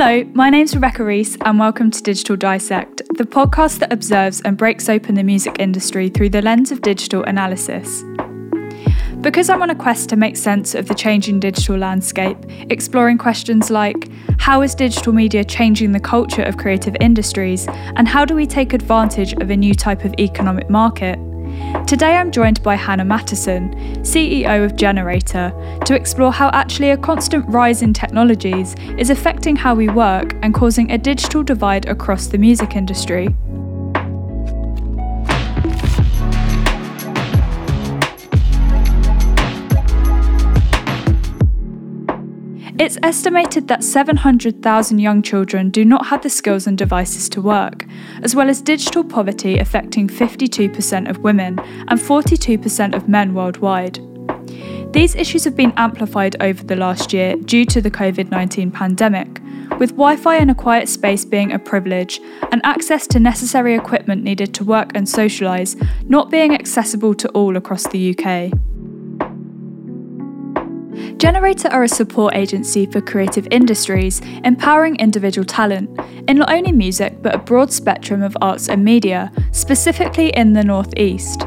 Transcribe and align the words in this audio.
Hello, 0.00 0.22
my 0.32 0.48
name's 0.48 0.76
Rebecca 0.76 1.02
Reese, 1.02 1.36
and 1.44 1.58
welcome 1.58 1.90
to 1.90 2.00
Digital 2.00 2.36
Dissect, 2.36 3.02
the 3.16 3.24
podcast 3.24 3.80
that 3.80 3.92
observes 3.92 4.40
and 4.42 4.56
breaks 4.56 4.88
open 4.88 5.16
the 5.16 5.24
music 5.24 5.56
industry 5.58 6.08
through 6.08 6.28
the 6.28 6.40
lens 6.40 6.70
of 6.70 6.82
digital 6.82 7.24
analysis. 7.24 8.04
Because 9.22 9.50
I'm 9.50 9.60
on 9.60 9.70
a 9.70 9.74
quest 9.74 10.08
to 10.10 10.16
make 10.16 10.36
sense 10.36 10.76
of 10.76 10.86
the 10.86 10.94
changing 10.94 11.40
digital 11.40 11.76
landscape, 11.76 12.38
exploring 12.70 13.18
questions 13.18 13.70
like 13.70 14.08
how 14.38 14.62
is 14.62 14.76
digital 14.76 15.12
media 15.12 15.44
changing 15.44 15.90
the 15.90 15.98
culture 15.98 16.44
of 16.44 16.58
creative 16.58 16.96
industries, 17.00 17.66
and 17.96 18.06
how 18.06 18.24
do 18.24 18.36
we 18.36 18.46
take 18.46 18.74
advantage 18.74 19.32
of 19.42 19.50
a 19.50 19.56
new 19.56 19.74
type 19.74 20.04
of 20.04 20.14
economic 20.20 20.70
market? 20.70 21.18
Today 21.86 22.16
I'm 22.16 22.30
joined 22.30 22.62
by 22.62 22.74
Hannah 22.74 23.04
Mattison, 23.04 23.74
CEO 24.02 24.64
of 24.64 24.76
Generator, 24.76 25.52
to 25.84 25.94
explore 25.94 26.32
how 26.32 26.50
actually 26.50 26.90
a 26.90 26.96
constant 26.96 27.48
rise 27.48 27.82
in 27.82 27.92
technologies 27.92 28.74
is 28.98 29.10
affecting 29.10 29.56
how 29.56 29.74
we 29.74 29.88
work 29.88 30.34
and 30.42 30.52
causing 30.54 30.90
a 30.90 30.98
digital 30.98 31.42
divide 31.42 31.86
across 31.86 32.26
the 32.26 32.38
music 32.38 32.76
industry. 32.76 33.34
It's 42.80 42.96
estimated 43.02 43.66
that 43.66 43.82
700,000 43.82 45.00
young 45.00 45.20
children 45.20 45.68
do 45.70 45.84
not 45.84 46.06
have 46.06 46.22
the 46.22 46.30
skills 46.30 46.68
and 46.68 46.78
devices 46.78 47.28
to 47.30 47.42
work, 47.42 47.84
as 48.22 48.36
well 48.36 48.48
as 48.48 48.62
digital 48.62 49.02
poverty 49.02 49.58
affecting 49.58 50.06
52% 50.06 51.10
of 51.10 51.18
women 51.18 51.58
and 51.88 51.98
42% 51.98 52.94
of 52.94 53.08
men 53.08 53.34
worldwide. 53.34 53.98
These 54.92 55.16
issues 55.16 55.42
have 55.42 55.56
been 55.56 55.72
amplified 55.76 56.40
over 56.40 56.62
the 56.62 56.76
last 56.76 57.12
year 57.12 57.34
due 57.34 57.64
to 57.64 57.80
the 57.80 57.90
COVID 57.90 58.30
19 58.30 58.70
pandemic, 58.70 59.40
with 59.80 59.90
Wi 59.90 60.14
Fi 60.14 60.36
in 60.36 60.48
a 60.48 60.54
quiet 60.54 60.88
space 60.88 61.24
being 61.24 61.50
a 61.50 61.58
privilege 61.58 62.20
and 62.52 62.60
access 62.64 63.08
to 63.08 63.18
necessary 63.18 63.74
equipment 63.74 64.22
needed 64.22 64.54
to 64.54 64.62
work 64.62 64.92
and 64.94 65.08
socialise 65.08 65.74
not 66.08 66.30
being 66.30 66.54
accessible 66.54 67.12
to 67.14 67.28
all 67.30 67.56
across 67.56 67.88
the 67.88 68.16
UK. 68.16 68.52
Generator 71.18 71.66
are 71.68 71.82
a 71.82 71.88
support 71.88 72.36
agency 72.36 72.86
for 72.86 73.00
creative 73.00 73.48
industries, 73.50 74.20
empowering 74.44 74.94
individual 74.96 75.44
talent 75.44 75.90
in 76.28 76.36
not 76.36 76.52
only 76.52 76.70
music 76.70 77.20
but 77.22 77.34
a 77.34 77.38
broad 77.38 77.72
spectrum 77.72 78.22
of 78.22 78.36
arts 78.40 78.68
and 78.68 78.84
media, 78.84 79.32
specifically 79.50 80.28
in 80.30 80.52
the 80.52 80.62
Northeast. 80.62 81.40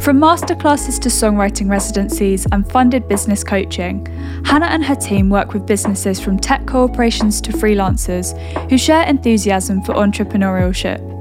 From 0.00 0.20
masterclasses 0.20 1.00
to 1.00 1.08
songwriting 1.08 1.70
residencies 1.70 2.46
and 2.52 2.70
funded 2.70 3.08
business 3.08 3.42
coaching, 3.42 4.04
Hannah 4.44 4.66
and 4.66 4.84
her 4.84 4.96
team 4.96 5.30
work 5.30 5.54
with 5.54 5.66
businesses 5.66 6.20
from 6.20 6.38
tech 6.38 6.66
corporations 6.66 7.40
to 7.40 7.52
freelancers 7.52 8.38
who 8.68 8.76
share 8.76 9.06
enthusiasm 9.06 9.80
for 9.80 9.94
entrepreneurship. 9.94 11.13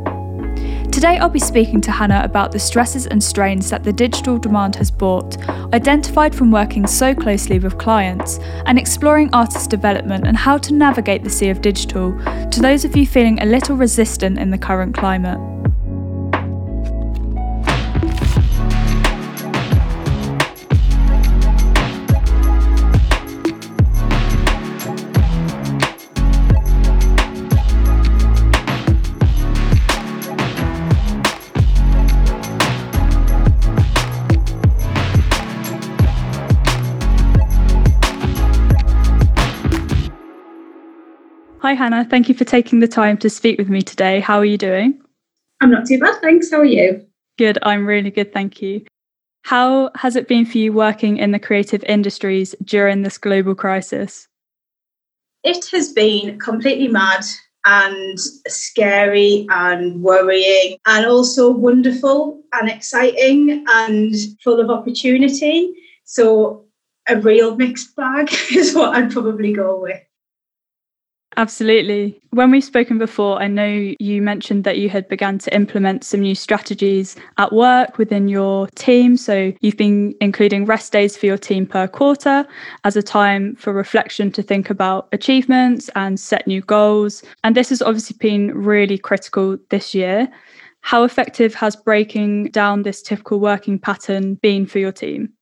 Today, 0.94 1.17
I'll 1.17 1.27
be 1.27 1.39
speaking 1.39 1.81
to 1.81 1.91
Hannah 1.91 2.22
about 2.23 2.52
the 2.52 2.59
stresses 2.59 3.08
and 3.08 3.22
strains 3.22 3.72
that 3.72 3.83
the 3.83 3.91
digital 3.91 4.38
demand 4.38 4.75
has 4.75 4.92
brought, 4.92 5.39
identified 5.73 6.36
from 6.36 6.52
working 6.52 6.86
so 6.86 7.15
closely 7.15 7.58
with 7.58 7.80
clients, 7.80 8.37
and 8.67 8.77
exploring 8.77 9.32
artist 9.33 9.71
development 9.71 10.27
and 10.27 10.37
how 10.37 10.59
to 10.59 10.71
navigate 10.71 11.23
the 11.23 11.32
sea 11.32 11.49
of 11.49 11.61
digital 11.61 12.11
to 12.52 12.61
those 12.61 12.86
of 12.86 12.95
you 12.95 13.08
feeling 13.08 13.42
a 13.42 13.45
little 13.45 13.76
resistant 13.76 14.37
in 14.37 14.52
the 14.52 14.58
current 14.58 14.95
climate. 14.95 15.63
Hi, 41.73 41.78
Hannah. 41.78 42.06
Thank 42.06 42.30
you 42.30 42.36
for 42.36 42.45
taking 42.45 42.82
the 42.82 42.88
time 42.88 43.17
to 43.17 43.32
speak 43.32 43.58
with 43.58 43.67
me 43.67 43.82
today. 43.82 44.20
How 44.20 44.38
are 44.38 44.45
you 44.45 44.60
doing? 44.60 45.02
I'm 45.60 45.72
not 45.72 45.88
too 45.88 45.98
bad, 45.98 46.22
thanks. 46.22 46.52
How 46.52 46.60
are 46.60 46.66
you? 46.66 47.04
Good. 47.39 47.58
I'm 47.64 47.88
really 47.88 48.11
good, 48.11 48.32
thank 48.32 48.61
you. 48.61 48.86
How 49.42 49.89
has 49.95 50.16
it 50.16 50.28
been 50.28 50.45
for 50.45 50.60
you 50.60 50.72
working 50.72 51.17
in 51.17 51.32
the 51.32 51.39
creative 51.39 51.83
industries 51.86 52.54
during 52.64 53.02
this 53.02 53.17
global 53.17 53.56
crisis? 53.56 54.28
It 55.44 55.66
has 55.72 55.92
been 55.92 56.38
completely 56.38 56.89
mad 56.89 57.26
and 57.66 58.20
scary 58.20 59.48
and 59.50 60.00
worrying 60.04 60.78
and 60.86 61.08
also 61.08 61.50
wonderful 61.50 62.39
and 62.52 62.70
exciting 62.70 63.66
and 63.67 64.14
full 64.44 64.60
of 64.60 64.70
opportunity. 64.70 65.73
So, 66.04 66.66
a 67.10 67.20
real 67.20 67.56
mixed 67.56 67.95
bag 67.95 68.32
is 68.52 68.76
what 68.76 68.95
I'd 68.95 69.12
probably 69.12 69.54
go 69.54 69.82
with. 69.82 70.04
Absolutely. 71.36 72.20
When 72.30 72.52
we've 72.52 72.64
spoken 72.64 72.98
before, 72.99 73.42
I 73.42 73.48
know 73.48 73.94
you 73.99 74.21
mentioned 74.21 74.64
that 74.66 74.77
you 74.77 74.89
had 74.89 75.08
begun 75.08 75.39
to 75.39 75.55
implement 75.55 76.04
some 76.04 76.20
new 76.21 76.36
strategies 76.36 77.16
at 77.38 77.52
work 77.52 77.98
within 77.98 78.27
your 78.27 78.67
team. 78.76 79.17
So 79.17 79.52
you've 79.61 79.77
been 79.77 80.14
including 80.21 80.66
rest 80.66 80.92
days 80.92 81.17
for 81.17 81.26
your 81.26 81.38
team 81.38 81.66
per 81.66 81.88
quarter 81.88 82.45
as 82.83 82.95
a 82.95 83.02
time 83.02 83.55
for 83.55 83.73
reflection 83.73 84.32
to 84.32 84.44
think 84.44 84.70
about 84.70 85.08
achievements 85.11 85.89
and 85.95 86.20
set 86.20 86.45
new 86.45 86.61
goals. 86.61 87.23
And 87.44 87.55
this 87.55 87.70
has 87.70 87.82
obviously 87.82 88.17
been 88.20 88.52
really 88.55 88.98
critical 88.98 89.58
this 89.70 89.95
year. 89.95 90.30
How 90.82 91.04
effective 91.04 91.55
has 91.55 91.76
breaking 91.76 92.52
down 92.52 92.83
this 92.83 93.02
typical 93.02 93.39
working 93.39 93.80
pattern 93.80 94.36
been 94.36 94.65
for 94.65 94.80
your 94.80 94.92
team? 94.92 95.33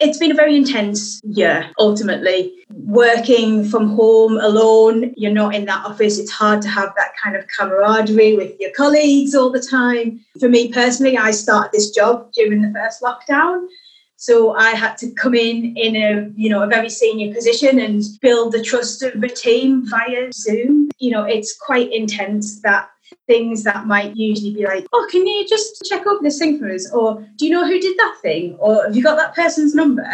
It's 0.00 0.16
been 0.16 0.30
a 0.30 0.34
very 0.34 0.56
intense 0.56 1.20
year, 1.24 1.70
ultimately. 1.78 2.54
Working 2.70 3.68
from 3.68 3.90
home 3.90 4.38
alone, 4.38 5.12
you're 5.14 5.30
not 5.30 5.54
in 5.54 5.66
that 5.66 5.84
office. 5.84 6.18
It's 6.18 6.30
hard 6.30 6.62
to 6.62 6.68
have 6.68 6.94
that 6.96 7.12
kind 7.22 7.36
of 7.36 7.46
camaraderie 7.48 8.34
with 8.34 8.58
your 8.58 8.70
colleagues 8.70 9.34
all 9.34 9.50
the 9.50 9.60
time. 9.60 10.24
For 10.38 10.48
me 10.48 10.72
personally, 10.72 11.18
I 11.18 11.32
started 11.32 11.72
this 11.72 11.90
job 11.90 12.32
during 12.32 12.62
the 12.62 12.72
first 12.72 13.02
lockdown. 13.02 13.66
So 14.16 14.54
I 14.54 14.70
had 14.70 14.96
to 14.98 15.10
come 15.12 15.34
in 15.34 15.76
in 15.76 15.96
a 15.96 16.30
you 16.34 16.48
know 16.48 16.62
a 16.62 16.66
very 16.66 16.90
senior 16.90 17.32
position 17.34 17.78
and 17.78 18.02
build 18.20 18.52
the 18.52 18.62
trust 18.62 19.02
of 19.02 19.22
a 19.22 19.28
team 19.28 19.86
via 19.88 20.30
Zoom. 20.32 20.90
You 20.98 21.10
know, 21.10 21.24
it's 21.24 21.56
quite 21.56 21.92
intense 21.92 22.60
that 22.62 22.90
things 23.26 23.64
that 23.64 23.86
might 23.86 24.16
usually 24.16 24.54
be 24.54 24.64
like, 24.64 24.86
oh, 24.92 25.06
can 25.10 25.26
you 25.26 25.46
just 25.48 25.84
check 25.84 26.06
over 26.06 26.22
this 26.22 26.38
thing 26.38 26.58
for 26.58 26.70
us? 26.70 26.90
Or 26.92 27.26
do 27.36 27.46
you 27.46 27.50
know 27.50 27.66
who 27.66 27.80
did 27.80 27.96
that 27.98 28.16
thing? 28.22 28.56
Or 28.58 28.84
have 28.84 28.96
you 28.96 29.02
got 29.02 29.16
that 29.16 29.34
person's 29.34 29.74
number? 29.74 30.06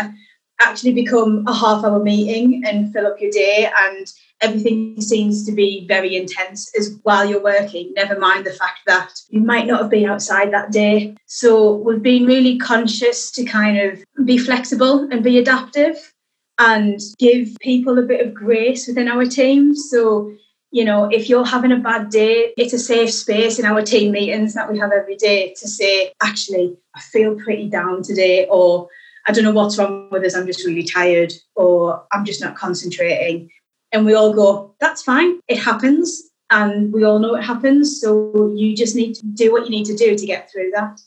Actually 0.61 0.95
become 0.95 1.45
a 1.47 1.55
half 1.55 1.85
hour 1.85 2.03
meeting 2.03 2.65
and 2.67 2.93
fill 2.93 3.07
up 3.07 3.21
your 3.21 3.31
day 3.31 3.71
and 3.79 4.07
everything 4.41 5.01
seems 5.01 5.45
to 5.47 5.53
be 5.53 5.87
very 5.87 6.15
intense 6.17 6.71
as 6.79 6.99
while 7.05 7.29
you're 7.29 7.43
working 7.43 7.93
never 7.97 8.19
mind 8.19 8.45
the 8.45 8.53
fact 8.53 8.81
that 8.87 9.11
you 9.31 9.41
might 9.41 9.67
not 9.67 9.81
have 9.81 9.91
been 9.91 10.09
outside 10.09 10.53
that 10.53 10.71
day 10.71 11.15
so 11.27 11.73
we've 11.77 12.03
been 12.03 12.27
really 12.27 12.59
conscious 12.59 13.31
to 13.31 13.45
kind 13.45 13.79
of 13.79 14.05
be 14.27 14.37
flexible 14.37 15.09
and 15.11 15.25
be 15.25 15.39
adaptive 15.39 16.13
and 16.59 17.01
give 17.19 17.57
people 17.61 17.99
a 17.99 18.03
bit 18.03 18.27
of 18.27 18.35
grace 18.35 18.87
within 18.87 19.09
our 19.09 19.25
team 19.25 19.75
so 19.75 20.31
you 20.71 20.85
know, 20.85 21.05
if 21.07 21.29
you're 21.29 21.45
having 21.45 21.73
a 21.73 21.79
bad 21.79 22.11
day, 22.11 22.53
it's 22.57 22.73
a 22.73 22.79
safe 22.79 23.13
space 23.13 23.59
in 23.59 23.65
our 23.65 23.83
team 23.83 24.13
meetings 24.13 24.55
that 24.55 24.71
we 24.71 24.79
have 24.79 24.93
every 24.93 25.17
day 25.17 25.55
to 25.59 25.69
say, 25.69 26.13
actually, 26.23 26.77
I 26.95 27.01
feel 27.01 27.37
pretty 27.37 27.69
down 27.69 28.03
today, 28.03 28.47
or 28.51 28.89
I 29.27 29.33
don't 29.33 29.45
know 29.45 29.53
what's 29.53 29.79
wrong 29.79 30.09
with 30.11 30.25
us, 30.25 30.35
I'm 30.35 30.47
just 30.47 30.65
really 30.67 30.85
tired, 30.85 31.33
or 31.55 32.05
I'm 32.13 32.25
just 32.25 32.41
not 32.41 32.57
concentrating. 32.57 33.51
And 33.93 34.05
we 34.05 34.15
all 34.15 34.33
go, 34.33 34.75
that's 34.81 35.03
fine, 35.03 35.41
it 35.49 35.59
happens. 35.59 36.31
And 36.51 36.93
we 36.93 37.05
all 37.05 37.19
know 37.19 37.35
it 37.35 37.43
happens. 37.43 38.01
So 38.01 38.53
you 38.55 38.77
just 38.77 38.95
need 38.95 39.15
to 39.15 39.27
do 39.27 39.51
what 39.51 39.65
you 39.65 39.71
need 39.71 39.87
to 39.87 39.97
do 39.97 40.17
to 40.17 40.27
get 40.27 40.51
through 40.51 40.71
that. 40.75 41.01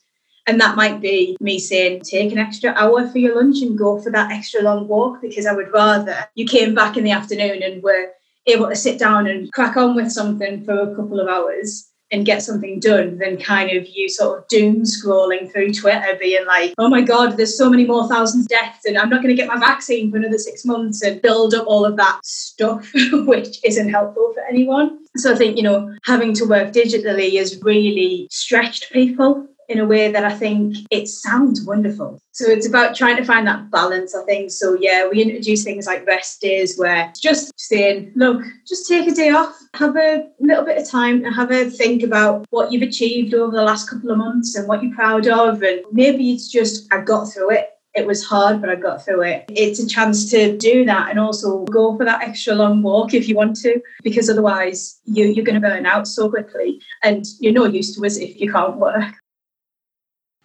And 0.48 0.60
that 0.60 0.76
might 0.76 1.00
be 1.00 1.38
me 1.40 1.60
saying, 1.60 2.02
take 2.02 2.32
an 2.32 2.40
extra 2.40 2.72
hour 2.72 3.08
for 3.08 3.20
your 3.20 3.36
lunch 3.36 3.62
and 3.62 3.78
go 3.78 4.02
for 4.02 4.10
that 4.10 4.32
extra 4.32 4.62
long 4.62 4.88
walk 4.88 5.22
because 5.22 5.46
I 5.46 5.54
would 5.54 5.72
rather 5.72 6.28
you 6.34 6.46
came 6.46 6.74
back 6.74 6.98
in 6.98 7.04
the 7.04 7.12
afternoon 7.12 7.62
and 7.62 7.84
were 7.84 8.10
able 8.48 8.68
to 8.70 8.76
sit 8.76 9.00
down 9.00 9.28
and 9.28 9.52
crack 9.52 9.78
on 9.78 9.96
with 9.96 10.12
something 10.12 10.64
for 10.64 10.80
a 10.80 10.96
couple 10.96 11.20
of 11.20 11.28
hours 11.28 11.90
and 12.12 12.26
get 12.26 12.42
something 12.42 12.80
done 12.80 13.18
than 13.20 13.38
kind 13.38 13.70
of 13.72 13.88
you 13.88 14.10
sort 14.10 14.40
of 14.40 14.48
doom 14.48 14.82
scrolling 14.82 15.52
through 15.52 15.72
Twitter, 15.74 16.18
being 16.20 16.46
like, 16.46 16.74
oh 16.78 16.90
my 16.90 17.02
God, 17.02 17.38
there's 17.38 17.58
so 17.58 17.70
many 17.70 17.86
more 17.86 18.08
thousands 18.08 18.48
deaths, 18.48 18.86
and 18.86 18.98
I'm 18.98 19.10
not 19.10 19.22
going 19.22 19.36
to 19.36 19.40
get 19.40 19.48
my 19.48 19.60
vaccine 19.60 20.10
for 20.10 20.18
another 20.18 20.40
six 20.40 20.66
months 20.66 21.04
and 21.04 21.22
build 21.22 21.54
up 21.54 21.68
all 21.68 21.86
of 21.86 21.98
that 21.98 22.20
stuff, 22.24 22.92
which 23.12 23.64
isn't 23.64 23.90
helpful 23.90 24.32
for 24.34 24.44
anyone. 24.44 25.00
So 25.18 25.34
I 25.34 25.36
think, 25.36 25.58
you 25.58 25.64
know, 25.64 25.96
having 26.06 26.34
to 26.36 26.46
work 26.46 26.74
digitally 26.74 27.38
has 27.38 27.62
really 27.62 28.28
stretched 28.32 28.92
people 28.92 29.48
in 29.69 29.80
a 29.80 29.86
way 29.86 30.12
that 30.12 30.25
I 30.25 30.33
think 30.33 30.75
it 30.89 31.07
sounds 31.07 31.63
wonderful. 31.63 32.19
So 32.31 32.50
it's 32.50 32.68
about 32.68 32.95
trying 32.95 33.18
to 33.18 33.24
find 33.24 33.48
that 33.48 33.69
balance, 33.69 34.16
I 34.16 34.24
think. 34.24 34.50
So 34.51 34.75
yeah, 34.80 35.07
we 35.07 35.21
introduce 35.21 35.63
things 35.63 35.86
like 35.86 36.06
rest 36.07 36.42
days 36.42 36.77
where 36.77 37.13
just 37.21 37.51
saying, 37.57 38.12
look, 38.16 38.42
just 38.68 38.88
take 38.88 39.07
a 39.07 39.12
day 39.12 39.30
off, 39.30 39.56
have 39.75 39.95
a 39.95 40.27
little 40.39 40.66
bit 40.66 40.80
of 40.80 40.89
time 40.89 41.24
and 41.24 41.36
have 41.36 41.51
a 41.51 41.69
think 41.69 42.04
about 42.04 42.45
what 42.50 42.71
you've 42.71 42.81
achieved 42.81 43.33
over 43.33 43.56
the 43.56 43.63
last 43.63 43.89
couple 43.89 44.10
of 44.10 44.18
months 44.18 44.56
and 44.56 44.68
what 44.68 44.83
you're 44.83 44.95
proud 44.95 45.27
of. 45.27 45.62
And 45.62 45.81
maybe 45.92 46.31
it's 46.31 46.51
just 46.51 46.92
I 46.92 47.01
got 47.01 47.25
through 47.25 47.51
it 47.51 47.69
it 47.95 48.06
was 48.06 48.24
hard, 48.24 48.62
but 48.62 48.69
I 48.69 48.75
got 48.75 49.04
through 49.04 49.24
it. 49.24 49.45
It's 49.50 49.80
a 49.80 49.88
chance 49.88 50.30
to 50.31 50.57
do 50.57 50.86
that 50.86 51.10
and 51.10 51.19
also 51.19 51.66
go 51.66 51.98
for 51.98 52.06
that 52.06 52.21
extra 52.21 52.54
long 52.54 52.81
walk 52.81 53.13
if 53.13 53.27
you 53.27 53.36
want 53.36 53.56
to, 53.57 53.81
because 54.04 54.30
otherwise 54.30 55.00
you, 55.06 55.25
you're 55.25 55.45
going 55.45 55.60
to 55.60 55.68
burn 55.68 55.86
out 55.86 56.07
so 56.07 56.30
quickly 56.30 56.81
and 57.04 57.25
you're 57.39 57.54
no 57.54 57.66
use 57.66 57.95
to 57.95 58.06
us 58.06 58.18
if 58.18 58.39
you 58.39 58.51
can't 58.51 58.77
work. 58.77 59.16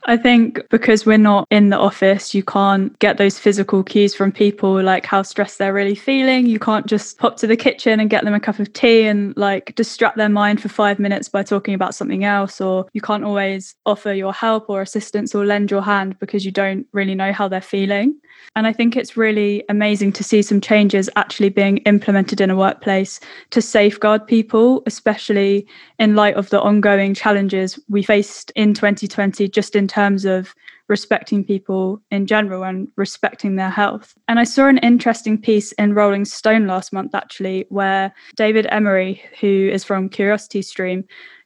I 0.06 0.18
think 0.18 0.60
because 0.68 1.06
we're 1.06 1.16
not 1.16 1.46
in 1.50 1.70
the 1.70 1.78
office, 1.78 2.34
you 2.34 2.42
can't 2.42 2.96
get 2.98 3.16
those 3.16 3.38
physical 3.38 3.82
cues 3.82 4.14
from 4.14 4.32
people 4.32 4.82
like 4.82 5.06
how 5.06 5.22
stressed 5.22 5.56
they're 5.58 5.72
really 5.72 5.94
feeling. 5.94 6.46
You 6.46 6.58
can't 6.58 6.84
just 6.84 7.16
pop 7.18 7.38
to 7.38 7.46
the 7.46 7.56
kitchen 7.56 8.00
and 8.00 8.10
get 8.10 8.22
them 8.24 8.34
a 8.34 8.40
cup 8.40 8.58
of 8.58 8.70
tea 8.74 9.06
and 9.06 9.34
like 9.38 9.74
distract 9.76 10.18
their 10.18 10.28
mind 10.28 10.60
for 10.60 10.68
five 10.68 10.98
minutes 10.98 11.30
by 11.30 11.42
talking 11.42 11.72
about 11.72 11.94
something 11.94 12.22
else. 12.22 12.60
Or 12.60 12.86
you 12.92 13.00
can't 13.00 13.24
always 13.24 13.76
offer 13.86 14.12
your 14.12 14.34
help 14.34 14.68
or 14.68 14.82
assistance 14.82 15.34
or 15.34 15.46
lend 15.46 15.70
your 15.70 15.82
hand 15.82 16.18
because 16.18 16.44
you 16.44 16.52
don't 16.52 16.86
really 16.92 17.14
know 17.14 17.32
how 17.32 17.48
they're 17.48 17.62
feeling. 17.62 18.14
And 18.56 18.66
I 18.66 18.72
think 18.72 18.96
it's 18.96 19.16
really 19.16 19.64
amazing 19.68 20.12
to 20.12 20.24
see 20.24 20.40
some 20.42 20.60
changes 20.60 21.10
actually 21.16 21.48
being 21.48 21.78
implemented 21.78 22.40
in 22.40 22.50
a 22.50 22.56
workplace 22.56 23.18
to 23.50 23.60
safeguard 23.60 24.26
people, 24.26 24.82
especially 24.86 25.66
in 25.98 26.14
light 26.14 26.36
of 26.36 26.50
the 26.50 26.60
ongoing 26.60 27.14
challenges 27.14 27.78
we 27.88 28.02
faced 28.02 28.52
in 28.54 28.72
2020, 28.72 29.48
just 29.48 29.74
in 29.74 29.88
terms 29.88 30.24
of 30.24 30.54
respecting 30.88 31.42
people 31.42 32.00
in 32.10 32.26
general 32.26 32.62
and 32.62 32.88
respecting 32.96 33.56
their 33.56 33.70
health. 33.70 34.14
And 34.28 34.38
I 34.38 34.44
saw 34.44 34.68
an 34.68 34.78
interesting 34.78 35.40
piece 35.40 35.72
in 35.72 35.94
Rolling 35.94 36.24
Stone 36.24 36.66
last 36.66 36.92
month, 36.92 37.14
actually, 37.14 37.66
where 37.70 38.12
David 38.36 38.66
Emery, 38.70 39.22
who 39.40 39.68
is 39.72 39.82
from 39.82 40.08
Curiosity 40.08 40.62
Stream, 40.62 41.04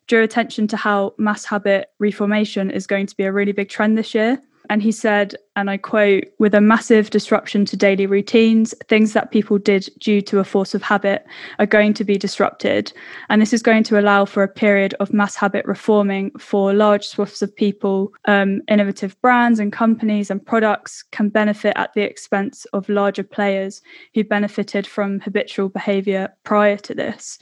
drew 0.09 0.23
attention 0.23 0.67
to 0.69 0.77
how 0.77 1.15
mass 1.19 1.45
habit 1.45 1.91
reformation 1.99 2.71
is 2.71 2.87
going 2.87 3.07
to 3.07 3.17
be 3.17 3.25
a 3.25 3.33
really 3.33 3.53
big 3.53 3.69
trend 3.69 3.97
this 3.97 4.15
year. 4.15 4.43
And 4.71 4.83
he 4.83 4.93
said, 4.93 5.35
and 5.57 5.71
I 5.71 5.77
quote, 5.77 6.25
with 6.39 6.55
a 6.55 6.61
massive 6.61 7.11
disruption 7.11 7.65
to 7.67 7.77
daily 7.77 8.07
routines, 8.07 8.75
things 8.89 9.13
that 9.13 9.31
people 9.31 9.59
did 9.59 9.89
due 9.99 10.21
to 10.23 10.39
a 10.39 10.45
force 10.45 10.75
of 10.75 10.83
habit 10.83 11.27
are 11.59 11.67
going 11.67 11.95
to 11.95 12.05
be 12.05 12.17
disrupted. 12.17 12.93
And 13.29 13.41
this 13.41 13.53
is 13.53 13.63
going 13.63 13.83
to 13.85 13.99
allow 13.99 14.25
for 14.25 14.43
a 14.43 14.49
period 14.49 14.95
of 15.01 15.13
mass 15.13 15.35
habit 15.35 15.65
reforming 15.67 16.31
for 16.39 16.73
large 16.73 17.07
swaths 17.07 17.43
of 17.43 17.55
people. 17.55 18.13
Um, 18.27 18.63
innovative 18.69 19.21
brands 19.21 19.59
and 19.59 19.73
companies 19.73 20.31
and 20.31 20.45
products 20.45 21.03
can 21.03 21.29
benefit 21.29 21.73
at 21.77 21.93
the 21.95 22.03
expense 22.03 22.65
of 22.67 22.89
larger 22.89 23.25
players 23.25 23.83
who 24.15 24.25
benefited 24.25 24.87
from 24.87 25.21
habitual 25.21 25.69
behavior 25.69 26.29
prior 26.45 26.77
to 26.77 26.95
this. 26.95 27.39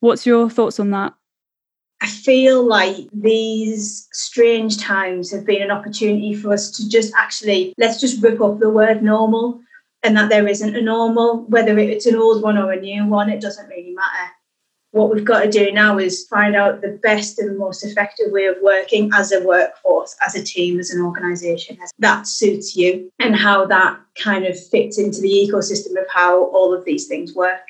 What's 0.00 0.26
your 0.26 0.50
thoughts 0.50 0.78
on 0.78 0.90
that? 0.90 1.14
I 2.00 2.08
feel 2.08 2.62
like 2.62 3.08
these 3.12 4.08
strange 4.12 4.78
times 4.78 5.30
have 5.32 5.46
been 5.46 5.62
an 5.62 5.70
opportunity 5.70 6.34
for 6.34 6.52
us 6.52 6.70
to 6.72 6.88
just 6.88 7.12
actually 7.16 7.72
let's 7.78 8.00
just 8.00 8.22
rip 8.22 8.40
up 8.40 8.58
the 8.58 8.70
word 8.70 9.02
normal 9.02 9.60
and 10.02 10.16
that 10.16 10.28
there 10.28 10.46
isn't 10.46 10.76
a 10.76 10.80
normal, 10.80 11.44
whether 11.48 11.78
it's 11.78 12.06
an 12.06 12.16
old 12.16 12.42
one 12.42 12.58
or 12.58 12.70
a 12.70 12.80
new 12.80 13.06
one, 13.06 13.28
it 13.30 13.40
doesn't 13.40 13.68
really 13.68 13.92
matter. 13.92 14.30
What 14.92 15.12
we've 15.12 15.24
got 15.24 15.42
to 15.42 15.50
do 15.50 15.72
now 15.72 15.98
is 15.98 16.26
find 16.28 16.54
out 16.54 16.80
the 16.80 16.98
best 17.02 17.38
and 17.38 17.58
most 17.58 17.84
effective 17.84 18.30
way 18.30 18.46
of 18.46 18.56
working 18.62 19.10
as 19.12 19.32
a 19.32 19.42
workforce, 19.42 20.16
as 20.24 20.34
a 20.34 20.44
team, 20.44 20.78
as 20.78 20.90
an 20.90 21.02
organisation 21.02 21.76
that 21.98 22.26
suits 22.26 22.76
you, 22.76 23.10
and 23.18 23.34
how 23.34 23.66
that 23.66 23.98
kind 24.16 24.46
of 24.46 24.58
fits 24.68 24.96
into 24.98 25.20
the 25.20 25.28
ecosystem 25.28 26.00
of 26.00 26.06
how 26.08 26.44
all 26.46 26.72
of 26.72 26.84
these 26.84 27.08
things 27.08 27.34
work 27.34 27.66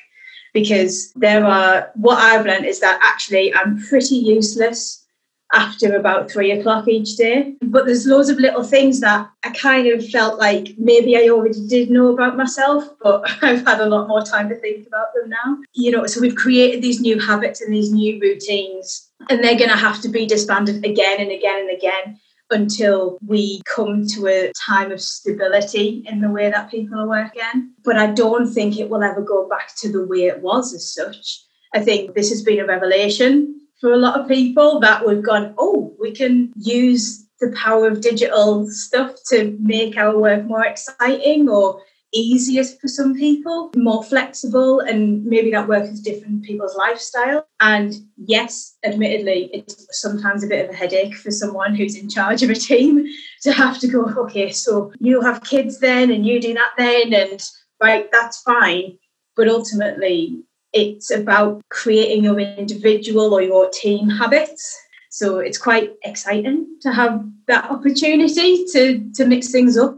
because 0.59 1.11
there 1.13 1.45
are 1.45 1.91
what 1.93 2.17
I've 2.17 2.45
learned 2.47 2.65
is 2.65 2.79
that 2.79 2.99
actually 3.03 3.53
I'm 3.53 3.79
pretty 3.89 4.15
useless 4.15 5.05
after 5.53 5.95
about 5.95 6.31
three 6.31 6.51
o'clock 6.51 6.87
each 6.87 7.15
day. 7.15 7.53
But 7.61 7.85
there's 7.85 8.07
loads 8.07 8.29
of 8.29 8.39
little 8.39 8.63
things 8.63 8.99
that 9.01 9.29
I 9.45 9.49
kind 9.51 9.87
of 9.87 10.05
felt 10.09 10.39
like 10.39 10.73
maybe 10.79 11.15
I 11.15 11.29
already 11.29 11.65
did 11.67 11.91
know 11.91 12.07
about 12.11 12.37
myself, 12.37 12.89
but 13.03 13.21
I've 13.43 13.65
had 13.65 13.79
a 13.81 13.85
lot 13.85 14.07
more 14.07 14.23
time 14.23 14.49
to 14.49 14.55
think 14.55 14.87
about 14.87 15.13
them 15.13 15.29
now. 15.29 15.57
You 15.73 15.91
know, 15.91 16.07
so 16.07 16.19
we've 16.19 16.35
created 16.35 16.81
these 16.81 16.99
new 16.99 17.19
habits 17.19 17.61
and 17.61 17.71
these 17.71 17.91
new 17.91 18.19
routines, 18.19 19.09
and 19.29 19.43
they're 19.43 19.61
going 19.63 19.69
to 19.69 19.83
have 19.87 20.01
to 20.01 20.09
be 20.09 20.25
disbanded 20.25 20.83
again 20.83 21.21
and 21.21 21.31
again 21.31 21.59
and 21.59 21.77
again 21.77 22.19
until 22.49 23.17
we 23.25 23.61
come 23.65 24.07
to 24.07 24.27
a 24.27 24.51
time 24.53 24.91
of 24.91 25.01
stability 25.01 26.03
in 26.07 26.21
the 26.21 26.29
way 26.29 26.49
that 26.49 26.71
people 26.71 26.99
are 26.99 27.07
working. 27.07 27.73
But 27.83 27.97
I 27.97 28.07
don't 28.07 28.51
think 28.51 28.77
it 28.77 28.89
will 28.89 29.03
ever 29.03 29.21
go 29.21 29.47
back 29.47 29.75
to 29.77 29.91
the 29.91 30.05
way 30.05 30.23
it 30.25 30.41
was 30.41 30.73
as 30.73 30.93
such. 30.93 31.43
I 31.73 31.79
think 31.81 32.15
this 32.15 32.29
has 32.29 32.41
been 32.41 32.59
a 32.59 32.65
revelation 32.65 33.61
for 33.79 33.91
a 33.91 33.97
lot 33.97 34.19
of 34.19 34.27
people 34.27 34.79
that 34.79 35.05
we've 35.05 35.21
gone, 35.21 35.53
oh, 35.57 35.93
we 35.99 36.11
can 36.11 36.51
use 36.57 37.25
the 37.39 37.53
power 37.55 37.87
of 37.87 38.01
digital 38.01 38.67
stuff 38.69 39.15
to 39.27 39.55
make 39.59 39.95
our 39.97 40.17
work 40.17 40.43
more 40.45 40.65
exciting 40.65 41.47
or 41.47 41.81
easier 42.13 42.63
for 42.63 42.87
some 42.87 43.15
people, 43.15 43.71
more 43.75 44.03
flexible, 44.03 44.79
and 44.79 45.25
maybe 45.25 45.51
that 45.51 45.67
works 45.67 45.89
with 45.89 46.03
different 46.03 46.43
people's 46.43 46.75
lifestyle. 46.75 47.47
And 47.59 47.93
yes, 48.17 48.77
admittedly, 48.83 49.49
it's 49.53 49.87
sometimes 49.91 50.43
a 50.43 50.47
bit 50.47 50.65
of 50.65 50.73
a 50.73 50.77
headache 50.77 51.15
for 51.15 51.31
someone 51.31 51.75
who's 51.75 51.95
in 51.95 52.09
charge 52.09 52.43
of 52.43 52.49
a 52.49 52.55
team 52.55 53.05
to 53.41 53.51
have 53.51 53.79
to 53.79 53.87
go, 53.87 54.05
okay, 54.05 54.51
so 54.51 54.91
you 54.99 55.21
have 55.21 55.43
kids 55.43 55.79
then, 55.79 56.11
and 56.11 56.25
you 56.25 56.39
do 56.41 56.53
that 56.53 56.71
then, 56.77 57.13
and 57.13 57.43
right, 57.81 58.09
that's 58.11 58.41
fine. 58.41 58.97
But 59.35 59.47
ultimately, 59.47 60.43
it's 60.73 61.11
about 61.11 61.61
creating 61.69 62.23
your 62.23 62.39
individual 62.39 63.33
or 63.33 63.41
your 63.41 63.69
team 63.69 64.09
habits. 64.09 64.77
So 65.09 65.39
it's 65.39 65.57
quite 65.57 65.93
exciting 66.03 66.67
to 66.81 66.91
have 66.91 67.23
that 67.47 67.69
opportunity 67.71 68.65
to 68.73 69.09
to 69.15 69.25
mix 69.25 69.51
things 69.51 69.77
up 69.77 69.97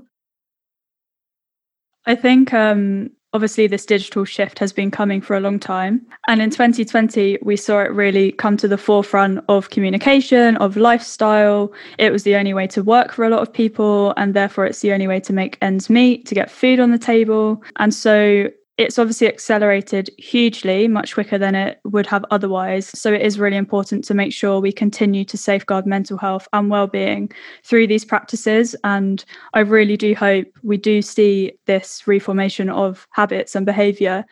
I 2.09 2.15
think 2.15 2.55
um, 2.55 3.11
obviously 3.33 3.67
this 3.67 3.85
digital 3.85 4.25
shift 4.25 4.57
has 4.57 4.73
been 4.73 4.89
coming 4.89 5.21
for 5.21 5.35
a 5.35 5.39
long 5.39 5.59
time. 5.59 6.03
And 6.27 6.41
in 6.41 6.49
2020, 6.49 7.37
we 7.43 7.55
saw 7.55 7.81
it 7.81 7.91
really 7.91 8.31
come 8.31 8.57
to 8.57 8.67
the 8.67 8.79
forefront 8.79 9.45
of 9.47 9.69
communication, 9.69 10.57
of 10.57 10.75
lifestyle. 10.75 11.71
It 11.99 12.11
was 12.11 12.23
the 12.23 12.35
only 12.35 12.55
way 12.55 12.65
to 12.65 12.81
work 12.81 13.13
for 13.13 13.25
a 13.25 13.29
lot 13.29 13.43
of 13.43 13.53
people. 13.53 14.15
And 14.17 14.33
therefore, 14.33 14.65
it's 14.65 14.79
the 14.79 14.91
only 14.91 15.05
way 15.05 15.19
to 15.19 15.31
make 15.31 15.59
ends 15.61 15.87
meet, 15.87 16.25
to 16.25 16.33
get 16.33 16.49
food 16.49 16.79
on 16.79 16.89
the 16.89 16.97
table. 16.97 17.63
And 17.75 17.93
so 17.93 18.49
it's 18.79 18.98
obviously 18.98 19.27
accelerated 19.27 20.09
hugely, 20.17 20.88
much 20.88 21.13
quicker 21.13 21.38
than 21.38 21.53
it 21.53 21.81
would 21.83 22.07
have 22.07 22.24
otherwise. 22.31 22.88
So 22.88 23.12
it 23.12 23.21
is 23.21 23.38
really 23.38 23.57
important 23.57 24.05
to 24.05 24.13
make 24.13 24.31
sure 24.31 24.62
we 24.62 24.71
continue 24.71 25.25
to 25.25 25.38
safeguard 25.38 25.86
mental 25.86 26.17
health 26.17 26.48
and 26.53 26.69
well-being 26.69 27.29
through 27.65 27.88
these 27.88 28.05
practices. 28.05 28.77
And 28.86 29.25
I 29.53 29.59
really 29.59 29.98
do 29.98 30.15
hope 30.15 30.48
we 30.63 30.77
do 30.77 31.01
see 31.01 31.51
this 31.65 32.07
reformation 32.07 32.69
of 32.69 33.05
habits 33.12 33.53
and 33.53 33.65
behaviour. 33.65 34.24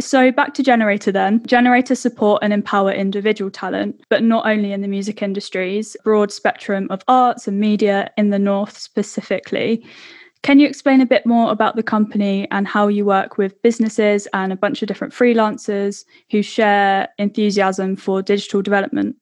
So 0.00 0.30
back 0.30 0.54
to 0.54 0.62
Generator 0.62 1.10
then. 1.10 1.44
Generator 1.44 1.96
support 1.96 2.40
and 2.44 2.52
empower 2.52 2.92
individual 2.92 3.50
talent, 3.50 4.00
but 4.08 4.22
not 4.22 4.46
only 4.46 4.72
in 4.72 4.82
the 4.82 4.88
music 4.88 5.22
industries, 5.22 5.96
broad 6.04 6.30
spectrum 6.30 6.86
of 6.90 7.02
arts 7.08 7.48
and 7.48 7.58
media 7.58 8.12
in 8.16 8.30
the 8.30 8.38
north 8.38 8.78
specifically. 8.78 9.84
Can 10.42 10.58
you 10.58 10.66
explain 10.66 11.00
a 11.00 11.06
bit 11.06 11.24
more 11.24 11.52
about 11.52 11.76
the 11.76 11.84
company 11.84 12.48
and 12.50 12.66
how 12.66 12.88
you 12.88 13.04
work 13.04 13.38
with 13.38 13.62
businesses 13.62 14.26
and 14.32 14.52
a 14.52 14.56
bunch 14.56 14.82
of 14.82 14.88
different 14.88 15.14
freelancers 15.14 16.04
who 16.32 16.42
share 16.42 17.08
enthusiasm 17.18 17.94
for 17.94 18.22
digital 18.22 18.60
development? 18.60 19.16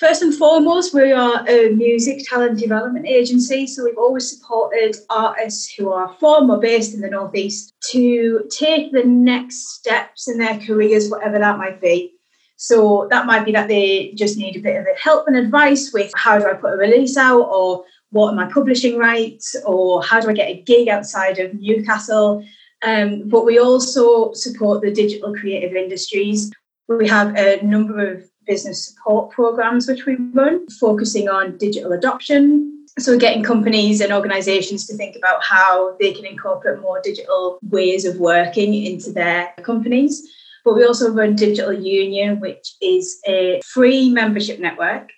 First 0.00 0.22
and 0.22 0.34
foremost, 0.34 0.92
we 0.92 1.12
are 1.12 1.44
a 1.48 1.70
music 1.70 2.24
talent 2.28 2.58
development 2.58 3.06
agency, 3.06 3.66
so 3.66 3.84
we've 3.84 3.98
always 3.98 4.30
supported 4.30 4.96
artists 5.08 5.72
who 5.72 5.90
are 5.90 6.14
from 6.20 6.50
or 6.50 6.58
based 6.58 6.94
in 6.94 7.00
the 7.00 7.10
Northeast 7.10 7.74
to 7.90 8.44
take 8.50 8.92
the 8.92 9.04
next 9.04 9.74
steps 9.74 10.28
in 10.28 10.38
their 10.38 10.58
careers, 10.58 11.10
whatever 11.10 11.38
that 11.38 11.58
might 11.58 11.80
be. 11.80 12.12
So 12.56 13.06
that 13.10 13.26
might 13.26 13.44
be 13.44 13.52
that 13.52 13.68
they 13.68 14.12
just 14.16 14.36
need 14.36 14.56
a 14.56 14.60
bit 14.60 14.80
of 14.80 14.86
help 15.00 15.28
and 15.28 15.36
advice 15.36 15.92
with 15.92 16.12
how 16.16 16.38
do 16.38 16.46
I 16.46 16.54
put 16.54 16.74
a 16.74 16.76
release 16.76 17.16
out 17.16 17.42
or 17.42 17.84
what 18.10 18.32
are 18.32 18.36
my 18.36 18.50
publishing 18.50 18.98
rights 18.98 19.54
or 19.66 20.02
how 20.02 20.20
do 20.20 20.30
I 20.30 20.32
get 20.32 20.48
a 20.48 20.62
gig 20.62 20.88
outside 20.88 21.38
of 21.38 21.54
Newcastle? 21.54 22.44
Um, 22.82 23.28
but 23.28 23.44
we 23.44 23.58
also 23.58 24.32
support 24.32 24.82
the 24.82 24.92
digital 24.92 25.34
creative 25.34 25.74
industries. 25.74 26.50
We 26.88 27.08
have 27.08 27.36
a 27.36 27.60
number 27.62 28.12
of 28.12 28.22
business 28.46 28.86
support 28.86 29.30
programs 29.30 29.86
which 29.86 30.06
we 30.06 30.16
run, 30.32 30.66
focusing 30.80 31.28
on 31.28 31.58
digital 31.58 31.92
adoption. 31.92 32.86
So, 32.98 33.18
getting 33.18 33.44
companies 33.44 34.00
and 34.00 34.12
organizations 34.12 34.86
to 34.86 34.96
think 34.96 35.14
about 35.14 35.44
how 35.44 35.96
they 36.00 36.12
can 36.12 36.24
incorporate 36.24 36.80
more 36.80 37.00
digital 37.02 37.58
ways 37.62 38.04
of 38.04 38.16
working 38.18 38.74
into 38.74 39.12
their 39.12 39.52
companies. 39.62 40.26
But 40.64 40.74
we 40.74 40.84
also 40.84 41.12
run 41.12 41.36
Digital 41.36 41.72
Union, 41.72 42.40
which 42.40 42.74
is 42.82 43.20
a 43.26 43.60
free 43.64 44.10
membership 44.10 44.58
network 44.58 45.10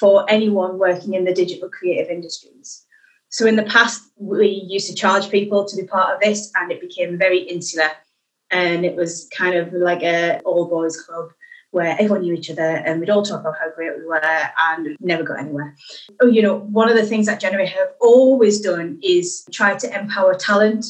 for 0.00 0.24
anyone 0.28 0.78
working 0.78 1.14
in 1.14 1.24
the 1.24 1.34
digital 1.34 1.68
creative 1.68 2.10
industries. 2.10 2.86
So 3.28 3.46
in 3.46 3.54
the 3.54 3.62
past, 3.64 4.02
we 4.16 4.48
used 4.48 4.88
to 4.88 4.94
charge 4.94 5.30
people 5.30 5.64
to 5.66 5.76
be 5.76 5.86
part 5.86 6.14
of 6.14 6.20
this, 6.20 6.50
and 6.56 6.72
it 6.72 6.80
became 6.80 7.18
very 7.18 7.40
insular, 7.40 7.90
and 8.50 8.84
it 8.84 8.96
was 8.96 9.28
kind 9.36 9.54
of 9.54 9.72
like 9.72 10.02
a 10.02 10.40
all 10.40 10.66
boys 10.66 11.00
club 11.00 11.28
where 11.72 11.92
everyone 11.92 12.22
knew 12.22 12.34
each 12.34 12.50
other 12.50 12.62
and 12.62 12.98
we'd 12.98 13.10
all 13.10 13.22
talk 13.22 13.42
about 13.42 13.54
how 13.56 13.70
great 13.70 13.96
we 13.96 14.04
were 14.04 14.20
and 14.58 14.96
never 14.98 15.22
got 15.22 15.38
anywhere. 15.38 15.76
Oh, 16.20 16.26
you 16.26 16.42
know, 16.42 16.58
one 16.58 16.90
of 16.90 16.96
the 16.96 17.06
things 17.06 17.26
that 17.26 17.38
Generate 17.38 17.68
have 17.68 17.90
always 18.00 18.60
done 18.60 18.98
is 19.04 19.44
try 19.52 19.76
to 19.76 19.98
empower 20.00 20.34
talent 20.34 20.84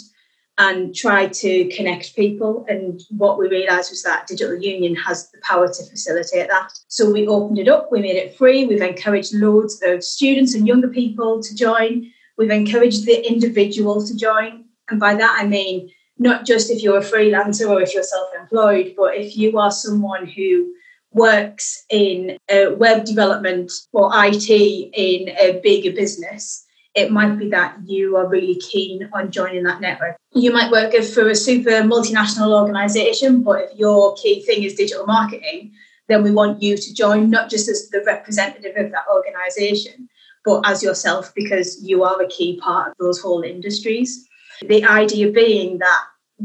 and 0.61 0.95
try 0.95 1.26
to 1.26 1.64
connect 1.75 2.14
people. 2.14 2.67
And 2.69 3.00
what 3.09 3.38
we 3.38 3.49
realised 3.49 3.90
was 3.90 4.02
that 4.02 4.26
Digital 4.26 4.59
Union 4.59 4.95
has 4.95 5.31
the 5.31 5.38
power 5.43 5.67
to 5.67 5.85
facilitate 5.87 6.50
that. 6.50 6.69
So 6.88 7.11
we 7.11 7.26
opened 7.26 7.59
it 7.59 7.67
up, 7.67 7.90
we 7.90 8.02
made 8.02 8.17
it 8.17 8.37
free, 8.37 8.67
we've 8.67 8.83
encouraged 8.83 9.35
loads 9.35 9.81
of 9.83 10.05
students 10.05 10.55
and 10.55 10.69
younger 10.69 10.88
people 10.88 11.43
to 11.43 11.55
join, 11.57 12.12
we've 12.37 12.50
encouraged 12.50 13.07
the 13.07 13.26
individual 13.26 14.07
to 14.07 14.14
join. 14.14 14.67
And 14.90 15.00
by 15.00 15.14
that 15.14 15.38
I 15.40 15.47
mean 15.47 15.90
not 16.19 16.45
just 16.45 16.71
if 16.71 16.83
you're 16.83 16.99
a 16.99 17.12
freelancer 17.12 17.67
or 17.67 17.81
if 17.81 17.95
you're 17.95 18.02
self-employed, 18.02 18.93
but 18.99 19.17
if 19.17 19.38
you 19.38 19.59
are 19.59 19.71
someone 19.71 20.26
who 20.26 20.75
works 21.12 21.87
in 21.88 22.37
uh, 22.52 22.73
web 22.76 23.07
development 23.07 23.73
or 23.93 24.11
IT 24.12 24.50
in 24.50 25.31
a 25.31 25.59
bigger 25.62 25.93
business, 25.93 26.67
it 26.94 27.11
might 27.12 27.38
be 27.38 27.49
that 27.50 27.76
you 27.87 28.16
are 28.16 28.26
really 28.26 28.56
keen 28.56 29.09
on 29.12 29.30
joining 29.30 29.62
that 29.64 29.80
network. 29.80 30.16
You 30.32 30.52
might 30.52 30.70
work 30.70 30.92
for 31.04 31.28
a 31.28 31.35
super 31.35 31.82
multinational 31.82 32.59
organization, 32.59 33.42
but 33.42 33.62
if 33.62 33.78
your 33.78 34.14
key 34.16 34.42
thing 34.42 34.64
is 34.64 34.75
digital 34.75 35.06
marketing, 35.06 35.73
then 36.09 36.25
we 36.25 36.32
want 36.32 36.61
you 36.61 36.76
to 36.76 36.94
join, 36.94 37.30
not 37.30 37.49
just 37.49 37.68
as 37.68 37.88
the 37.90 38.02
representative 38.04 38.76
of 38.76 38.90
that 38.90 39.04
organization, 39.12 40.09
but 40.44 40.68
as 40.68 40.82
yourself, 40.82 41.32
because 41.35 41.82
you 41.82 42.02
are 42.02 42.20
a 42.20 42.28
key 42.28 42.59
part 42.61 42.88
of 42.90 42.94
those 42.99 43.20
whole 43.20 43.42
industries. 43.42 44.26
The 44.66 44.85
idea 44.85 45.30
being 45.30 45.78
that 45.78 46.02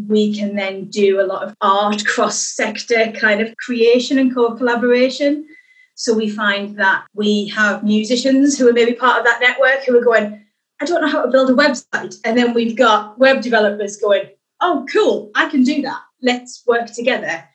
we 0.07 0.35
can 0.35 0.55
then 0.55 0.85
do 0.85 1.19
a 1.19 1.25
lot 1.25 1.43
of 1.43 1.55
art 1.61 2.05
cross 2.05 2.37
sector 2.37 3.11
kind 3.19 3.41
of 3.41 3.55
creation 3.57 4.19
and 4.19 4.33
co 4.33 4.55
collaboration. 4.55 5.47
So 5.95 6.13
we 6.13 6.29
find 6.29 6.77
that 6.77 7.05
we 7.13 7.47
have 7.49 7.83
musicians 7.83 8.57
who 8.57 8.67
are 8.67 8.73
maybe 8.73 8.93
part 8.93 9.19
of 9.19 9.25
that 9.25 9.39
network 9.39 9.83
who 9.85 9.97
are 9.97 10.03
going, 10.03 10.45
I 10.81 10.85
don't 10.85 11.01
know 11.01 11.07
how 11.07 11.23
to 11.23 11.31
build 11.31 11.49
a 11.49 11.53
website. 11.53 12.15
And 12.25 12.37
then 12.37 12.53
we've 12.53 12.77
got 12.77 13.17
web 13.17 13.41
developers 13.41 13.97
going, 13.97 14.29
oh, 14.59 14.85
cool, 14.91 15.31
I 15.35 15.49
can 15.49 15.63
do 15.63 15.81
that. 15.83 16.01
Let's 16.21 16.63
work 16.67 16.87
together. 16.87 17.45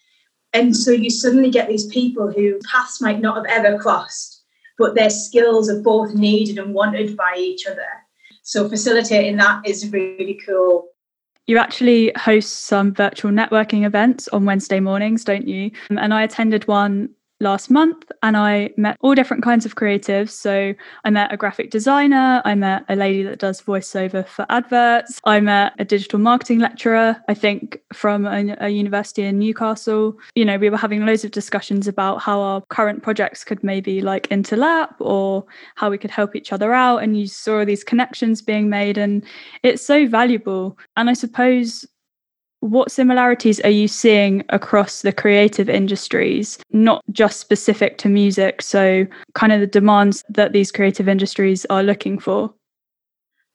And 0.53 0.75
so 0.75 0.91
you 0.91 1.11
suddenly 1.11 1.51
get 1.51 1.69
these 1.69 1.87
people 1.87 2.33
who 2.33 2.59
paths 2.71 3.01
might 3.01 3.21
not 3.21 3.37
have 3.37 3.47
ever 3.47 3.79
crossed, 3.79 4.43
but 4.79 4.95
their 4.95 5.11
skills 5.11 5.69
are 5.71 5.83
both 5.83 6.15
needed 6.15 6.59
and 6.59 6.75
wanted 6.75 7.17
by 7.17 7.35
each 7.37 7.67
other. 7.67 7.87
So 8.43 8.69
facilitating 8.69 9.37
that 9.37 9.67
is 9.67 9.91
really 9.93 10.41
cool. 10.47 10.89
You 11.47 11.59
actually 11.59 12.13
host 12.17 12.65
some 12.65 12.95
virtual 12.95 13.31
networking 13.31 13.85
events 13.85 14.29
on 14.29 14.45
Wednesday 14.45 14.81
mornings, 14.81 15.25
don't 15.25 15.47
you? 15.47 15.71
Um, 15.91 15.99
and 15.99 16.15
I 16.15 16.23
attended 16.23 16.67
one 16.67 17.11
last 17.41 17.71
month 17.71 18.11
and 18.23 18.37
I 18.37 18.71
met 18.77 18.97
all 19.01 19.15
different 19.15 19.43
kinds 19.43 19.67
of 19.67 19.75
creatives. 19.75 20.31
So 20.31 20.75
I 21.05 21.11
met 21.11 21.33
a 21.33 21.37
graphic 21.37 21.71
designer, 21.71 22.43
I 22.45 22.55
met 22.55 22.85
a 22.89 22.97
lady 22.97 23.23
that 23.25 23.39
does 23.39 23.61
voiceover 23.61 24.27
for 24.27 24.47
adverts, 24.49 25.21
I 25.25 25.41
met 25.41 25.73
a 25.79 25.85
digital 25.85 26.19
marketing 26.19 26.59
lecturer, 26.59 27.17
I 27.29 27.35
think 27.35 27.81
from 27.93 28.27
a, 28.27 28.57
a, 28.61 28.69
university 28.69 29.23
in 29.23 29.39
Newcastle. 29.39 30.17
You 30.35 30.45
know, 30.45 30.59
we 30.59 30.71
were 30.71 30.77
having 30.77 31.05
loads 31.05 31.25
of 31.25 31.33
discussions 31.33 31.89
about 31.89 32.21
how 32.21 32.41
our 32.41 32.61
current 32.69 33.03
projects 33.03 33.43
could 33.43 33.65
maybe 33.65 34.01
like 34.01 34.29
interlap 34.29 34.95
or 35.01 35.45
how 35.75 35.91
we 35.91 35.99
could 35.99 36.11
help 36.11 36.37
each 36.37 36.53
other 36.53 36.73
out. 36.73 36.99
And 36.99 37.19
you 37.19 37.27
saw 37.27 37.65
these 37.65 37.83
connections 37.83 38.43
being 38.43 38.71
made, 38.71 38.97
and 38.97 39.25
it's 39.63 39.85
so 39.85 40.07
valuable. 40.07 40.79
And 40.97 41.11
I 41.11 41.15
suppose 41.15 41.87
what 42.61 42.93
similarities 42.93 43.59
are 43.61 43.71
you 43.71 43.89
seeing 43.89 44.45
across 44.51 45.03
the 45.03 45.13
creative 45.13 45.69
industries, 45.69 46.59
not 46.73 47.03
just 47.11 47.41
specific 47.41 47.99
to 47.99 48.09
music? 48.09 48.63
So, 48.63 49.07
kind 49.35 49.53
of 49.53 49.61
the 49.61 49.67
demands 49.67 50.23
that 50.29 50.53
these 50.53 50.71
creative 50.71 51.09
industries 51.09 51.65
are 51.67 51.83
looking 51.83 52.19
for? 52.19 52.53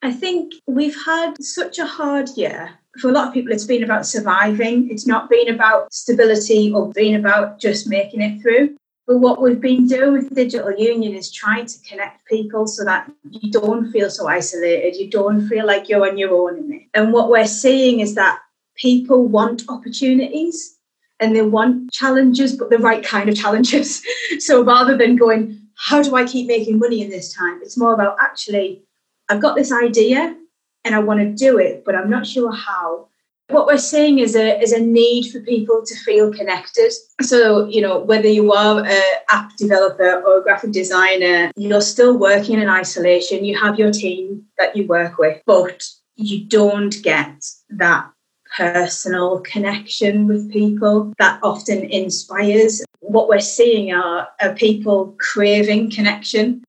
I 0.01 0.11
think 0.11 0.53
we've 0.67 0.97
had 1.05 1.33
such 1.41 1.79
a 1.79 1.85
hard 1.85 2.29
year. 2.35 2.71
For 2.99 3.09
a 3.09 3.11
lot 3.11 3.27
of 3.27 3.33
people, 3.33 3.51
it's 3.51 3.65
been 3.65 3.83
about 3.83 4.05
surviving. 4.05 4.89
It's 4.89 5.07
not 5.07 5.29
been 5.29 5.49
about 5.49 5.91
stability 5.93 6.71
or 6.73 6.91
being 6.93 7.15
about 7.15 7.59
just 7.59 7.87
making 7.87 8.21
it 8.21 8.41
through. 8.41 8.75
But 9.07 9.19
what 9.19 9.41
we've 9.41 9.61
been 9.61 9.87
doing 9.87 10.13
with 10.13 10.33
Digital 10.33 10.71
Union 10.71 11.13
is 11.13 11.31
trying 11.31 11.67
to 11.67 11.79
connect 11.87 12.25
people 12.25 12.65
so 12.65 12.83
that 12.85 13.11
you 13.29 13.51
don't 13.51 13.91
feel 13.91 14.09
so 14.09 14.27
isolated, 14.27 14.95
you 14.95 15.09
don't 15.09 15.47
feel 15.47 15.67
like 15.67 15.89
you're 15.89 16.09
on 16.09 16.17
your 16.17 16.33
own 16.33 16.57
in 16.57 16.73
it. 16.73 16.81
And 16.95 17.13
what 17.13 17.29
we're 17.29 17.45
seeing 17.45 17.99
is 17.99 18.15
that 18.15 18.39
people 18.75 19.27
want 19.27 19.63
opportunities 19.69 20.77
and 21.19 21.35
they 21.35 21.41
want 21.41 21.91
challenges, 21.91 22.55
but 22.55 22.69
the 22.69 22.77
right 22.77 23.03
kind 23.03 23.29
of 23.29 23.35
challenges. 23.35 24.03
so 24.39 24.63
rather 24.63 24.97
than 24.97 25.15
going, 25.15 25.59
how 25.77 26.01
do 26.01 26.15
I 26.15 26.25
keep 26.25 26.47
making 26.47 26.79
money 26.79 27.01
in 27.01 27.09
this 27.09 27.33
time? 27.33 27.59
It's 27.61 27.77
more 27.77 27.93
about 27.93 28.17
actually, 28.21 28.83
I've 29.29 29.41
got 29.41 29.55
this 29.55 29.71
idea 29.71 30.35
and 30.83 30.95
I 30.95 30.99
want 30.99 31.19
to 31.19 31.33
do 31.33 31.57
it, 31.57 31.83
but 31.85 31.95
I'm 31.95 32.09
not 32.09 32.27
sure 32.27 32.51
how. 32.51 33.07
What 33.49 33.67
we're 33.67 33.77
seeing 33.77 34.17
is 34.17 34.35
a 34.35 34.59
is 34.59 34.71
a 34.71 34.81
need 34.81 35.31
for 35.31 35.39
people 35.39 35.83
to 35.85 35.95
feel 35.99 36.33
connected. 36.33 36.91
So, 37.21 37.67
you 37.67 37.79
know, 37.79 37.99
whether 37.99 38.27
you 38.27 38.51
are 38.51 38.83
an 38.83 39.03
app 39.29 39.55
developer 39.55 40.23
or 40.23 40.39
a 40.39 40.41
graphic 40.41 40.71
designer, 40.71 41.51
you're 41.55 41.81
still 41.81 42.17
working 42.17 42.59
in 42.59 42.67
isolation. 42.67 43.45
You 43.45 43.55
have 43.59 43.77
your 43.77 43.91
team 43.91 44.45
that 44.57 44.75
you 44.75 44.87
work 44.87 45.19
with, 45.19 45.43
but 45.45 45.83
you 46.15 46.45
don't 46.45 46.95
get 47.03 47.45
that 47.69 48.09
personal 48.57 49.39
connection 49.41 50.27
with 50.27 50.51
people 50.51 51.13
that 51.17 51.39
often 51.43 51.83
inspires. 51.89 52.81
What 52.99 53.27
we're 53.27 53.39
seeing 53.39 53.93
are, 53.93 54.27
are 54.41 54.53
people 54.55 55.15
craving 55.19 55.91
connection. 55.91 56.63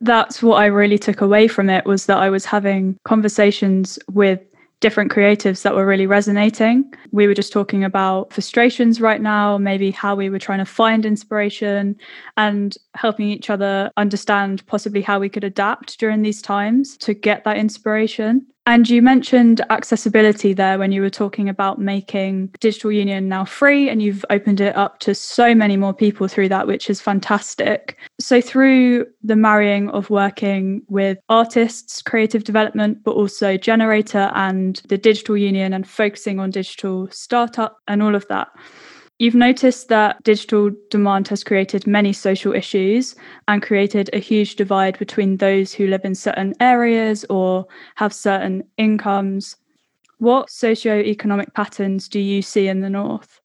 That's 0.00 0.42
what 0.42 0.56
I 0.56 0.66
really 0.66 0.98
took 0.98 1.20
away 1.20 1.46
from 1.46 1.70
it 1.70 1.84
was 1.86 2.06
that 2.06 2.18
I 2.18 2.28
was 2.28 2.44
having 2.44 2.96
conversations 3.04 3.98
with 4.10 4.40
different 4.80 5.12
creatives 5.12 5.62
that 5.62 5.76
were 5.76 5.86
really 5.86 6.08
resonating. 6.08 6.92
We 7.12 7.28
were 7.28 7.34
just 7.34 7.52
talking 7.52 7.84
about 7.84 8.32
frustrations 8.32 9.00
right 9.00 9.22
now, 9.22 9.56
maybe 9.56 9.92
how 9.92 10.16
we 10.16 10.28
were 10.28 10.40
trying 10.40 10.58
to 10.58 10.64
find 10.64 11.06
inspiration 11.06 11.96
and 12.36 12.76
helping 12.94 13.28
each 13.28 13.48
other 13.48 13.92
understand 13.96 14.66
possibly 14.66 15.00
how 15.00 15.20
we 15.20 15.28
could 15.28 15.44
adapt 15.44 16.00
during 16.00 16.22
these 16.22 16.42
times 16.42 16.96
to 16.98 17.14
get 17.14 17.44
that 17.44 17.58
inspiration. 17.58 18.44
And 18.64 18.88
you 18.88 19.02
mentioned 19.02 19.60
accessibility 19.70 20.52
there 20.52 20.78
when 20.78 20.92
you 20.92 21.00
were 21.02 21.10
talking 21.10 21.48
about 21.48 21.80
making 21.80 22.54
Digital 22.60 22.92
Union 22.92 23.28
now 23.28 23.44
free, 23.44 23.88
and 23.88 24.00
you've 24.00 24.24
opened 24.30 24.60
it 24.60 24.76
up 24.76 25.00
to 25.00 25.16
so 25.16 25.52
many 25.52 25.76
more 25.76 25.92
people 25.92 26.28
through 26.28 26.48
that, 26.50 26.68
which 26.68 26.88
is 26.88 27.00
fantastic. 27.00 27.98
So, 28.20 28.40
through 28.40 29.06
the 29.24 29.34
marrying 29.34 29.90
of 29.90 30.10
working 30.10 30.82
with 30.88 31.18
artists, 31.28 32.02
creative 32.02 32.44
development, 32.44 33.02
but 33.02 33.16
also 33.16 33.56
Generator 33.56 34.30
and 34.34 34.80
the 34.88 34.98
Digital 34.98 35.36
Union, 35.36 35.72
and 35.72 35.88
focusing 35.88 36.38
on 36.38 36.52
digital 36.52 37.08
startup 37.10 37.78
and 37.88 38.00
all 38.00 38.14
of 38.14 38.28
that, 38.28 38.48
You've 39.22 39.36
noticed 39.36 39.86
that 39.86 40.20
digital 40.24 40.72
demand 40.90 41.28
has 41.28 41.44
created 41.44 41.86
many 41.86 42.12
social 42.12 42.52
issues 42.52 43.14
and 43.46 43.62
created 43.62 44.10
a 44.12 44.18
huge 44.18 44.56
divide 44.56 44.98
between 44.98 45.36
those 45.36 45.72
who 45.72 45.86
live 45.86 46.04
in 46.04 46.16
certain 46.16 46.54
areas 46.58 47.24
or 47.30 47.64
have 47.94 48.12
certain 48.12 48.64
incomes. 48.78 49.54
What 50.18 50.50
socio-economic 50.50 51.54
patterns 51.54 52.08
do 52.08 52.18
you 52.18 52.42
see 52.42 52.66
in 52.66 52.80
the 52.80 52.90
north? 52.90 53.40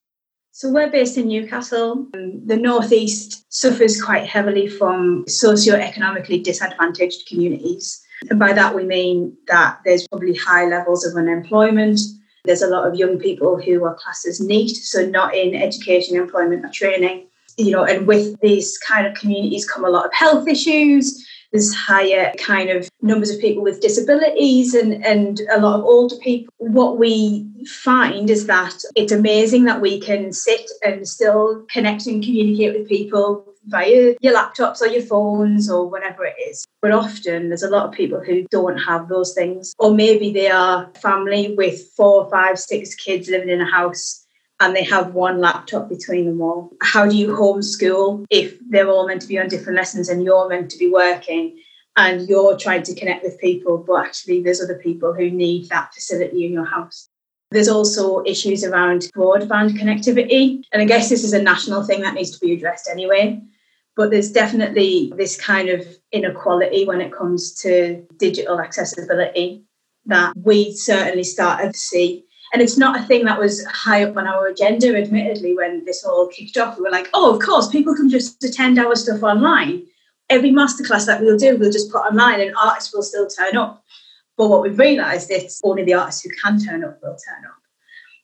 So 0.50 0.68
we're 0.72 0.90
based 0.90 1.16
in 1.16 1.28
Newcastle. 1.28 2.08
Um, 2.12 2.44
the 2.44 2.56
northeast 2.56 3.44
suffers 3.48 4.02
quite 4.02 4.26
heavily 4.26 4.66
from 4.66 5.28
socio-economically 5.28 6.40
disadvantaged 6.40 7.28
communities. 7.28 8.04
And 8.30 8.40
by 8.40 8.52
that 8.52 8.74
we 8.74 8.82
mean 8.82 9.36
that 9.46 9.78
there's 9.84 10.08
probably 10.08 10.34
high 10.34 10.66
levels 10.66 11.06
of 11.06 11.14
unemployment, 11.14 12.00
there's 12.48 12.62
a 12.62 12.66
lot 12.66 12.88
of 12.88 12.94
young 12.94 13.18
people 13.18 13.60
who 13.60 13.84
are 13.84 13.94
classed 13.94 14.26
as 14.26 14.38
so 14.38 15.06
not 15.06 15.34
in 15.34 15.54
education, 15.54 16.16
employment, 16.16 16.64
or 16.64 16.70
training. 16.70 17.26
You 17.58 17.72
know, 17.72 17.84
and 17.84 18.06
with 18.06 18.40
these 18.40 18.78
kind 18.78 19.06
of 19.06 19.14
communities 19.14 19.68
come 19.68 19.84
a 19.84 19.90
lot 19.90 20.06
of 20.06 20.14
health 20.14 20.48
issues. 20.48 21.26
There's 21.52 21.74
higher 21.74 22.32
kind 22.38 22.68
of 22.70 22.88
numbers 23.00 23.30
of 23.30 23.40
people 23.40 23.62
with 23.62 23.80
disabilities 23.80 24.74
and, 24.74 25.04
and 25.04 25.40
a 25.50 25.58
lot 25.58 25.78
of 25.78 25.84
older 25.84 26.16
people. 26.16 26.52
What 26.58 26.98
we 26.98 27.46
find 27.66 28.28
is 28.30 28.46
that 28.46 28.74
it's 28.94 29.12
amazing 29.12 29.64
that 29.64 29.80
we 29.80 29.98
can 29.98 30.32
sit 30.32 30.70
and 30.84 31.08
still 31.08 31.64
connect 31.70 32.06
and 32.06 32.22
communicate 32.22 32.78
with 32.78 32.88
people 32.88 33.47
via 33.68 34.14
your 34.20 34.34
laptops 34.34 34.80
or 34.80 34.86
your 34.86 35.02
phones 35.02 35.70
or 35.70 35.88
whatever 35.88 36.24
it 36.24 36.36
is. 36.48 36.66
But 36.80 36.92
often 36.92 37.48
there's 37.48 37.62
a 37.62 37.70
lot 37.70 37.86
of 37.86 37.92
people 37.92 38.20
who 38.20 38.46
don't 38.50 38.78
have 38.78 39.08
those 39.08 39.34
things. 39.34 39.74
Or 39.78 39.94
maybe 39.94 40.32
they 40.32 40.50
are 40.50 40.90
family 41.00 41.54
with 41.56 41.80
four, 41.96 42.28
five, 42.30 42.58
six 42.58 42.94
kids 42.94 43.28
living 43.28 43.50
in 43.50 43.60
a 43.60 43.70
house 43.70 44.24
and 44.60 44.74
they 44.74 44.84
have 44.84 45.14
one 45.14 45.40
laptop 45.40 45.88
between 45.88 46.26
them 46.26 46.40
all. 46.40 46.72
How 46.82 47.06
do 47.08 47.16
you 47.16 47.28
homeschool 47.28 48.24
if 48.30 48.58
they're 48.68 48.88
all 48.88 49.06
meant 49.06 49.22
to 49.22 49.28
be 49.28 49.38
on 49.38 49.48
different 49.48 49.76
lessons 49.76 50.08
and 50.08 50.24
you're 50.24 50.48
meant 50.48 50.70
to 50.70 50.78
be 50.78 50.90
working 50.90 51.58
and 51.96 52.28
you're 52.28 52.56
trying 52.56 52.82
to 52.84 52.94
connect 52.94 53.22
with 53.22 53.40
people, 53.40 53.78
but 53.78 54.06
actually 54.06 54.42
there's 54.42 54.60
other 54.60 54.78
people 54.78 55.12
who 55.12 55.30
need 55.30 55.68
that 55.68 55.94
facility 55.94 56.44
in 56.44 56.52
your 56.52 56.64
house? 56.64 57.08
There's 57.50 57.68
also 57.68 58.22
issues 58.24 58.62
around 58.64 59.10
broadband 59.16 59.78
connectivity. 59.78 60.62
And 60.72 60.82
I 60.82 60.84
guess 60.84 61.08
this 61.08 61.24
is 61.24 61.32
a 61.32 61.42
national 61.42 61.82
thing 61.82 62.02
that 62.02 62.14
needs 62.14 62.30
to 62.32 62.40
be 62.44 62.52
addressed 62.52 62.88
anyway. 62.90 63.40
But 63.98 64.10
there's 64.12 64.32
definitely 64.32 65.12
this 65.16 65.38
kind 65.38 65.68
of 65.68 65.86
inequality 66.12 66.86
when 66.86 67.00
it 67.00 67.12
comes 67.12 67.52
to 67.62 68.06
digital 68.16 68.60
accessibility 68.60 69.64
that 70.06 70.32
we 70.36 70.72
certainly 70.72 71.24
started 71.24 71.72
to 71.72 71.78
see 71.78 72.24
and 72.52 72.62
it's 72.62 72.78
not 72.78 72.98
a 72.98 73.02
thing 73.02 73.24
that 73.26 73.38
was 73.38 73.64
high 73.66 74.04
up 74.04 74.16
on 74.16 74.26
our 74.26 74.46
agenda, 74.46 74.96
admittedly, 74.96 75.54
when 75.54 75.84
this 75.84 76.04
all 76.04 76.28
kicked 76.28 76.56
off. 76.56 76.76
We 76.76 76.82
were 76.82 76.90
like, 76.90 77.08
oh, 77.12 77.34
of 77.34 77.42
course, 77.42 77.68
people 77.68 77.94
can 77.94 78.08
just 78.08 78.42
attend 78.42 78.78
our 78.78 78.96
stuff 78.96 79.22
online. 79.22 79.86
Every 80.30 80.50
masterclass 80.50 81.06
that 81.06 81.20
we'll 81.20 81.38
do, 81.38 81.56
we'll 81.58 81.72
just 81.72 81.92
put 81.92 81.98
online 81.98 82.40
and 82.40 82.54
artists 82.62 82.94
will 82.94 83.02
still 83.02 83.28
turn 83.28 83.56
up. 83.56 83.84
But 84.36 84.48
what 84.48 84.62
we've 84.62 84.78
realised 84.78 85.30
is 85.30 85.60
only 85.62 85.84
the 85.84 85.94
artists 85.94 86.22
who 86.22 86.30
can 86.42 86.58
turn 86.58 86.84
up 86.84 86.98
will 87.02 87.16
turn 87.16 87.44
up. 87.44 87.57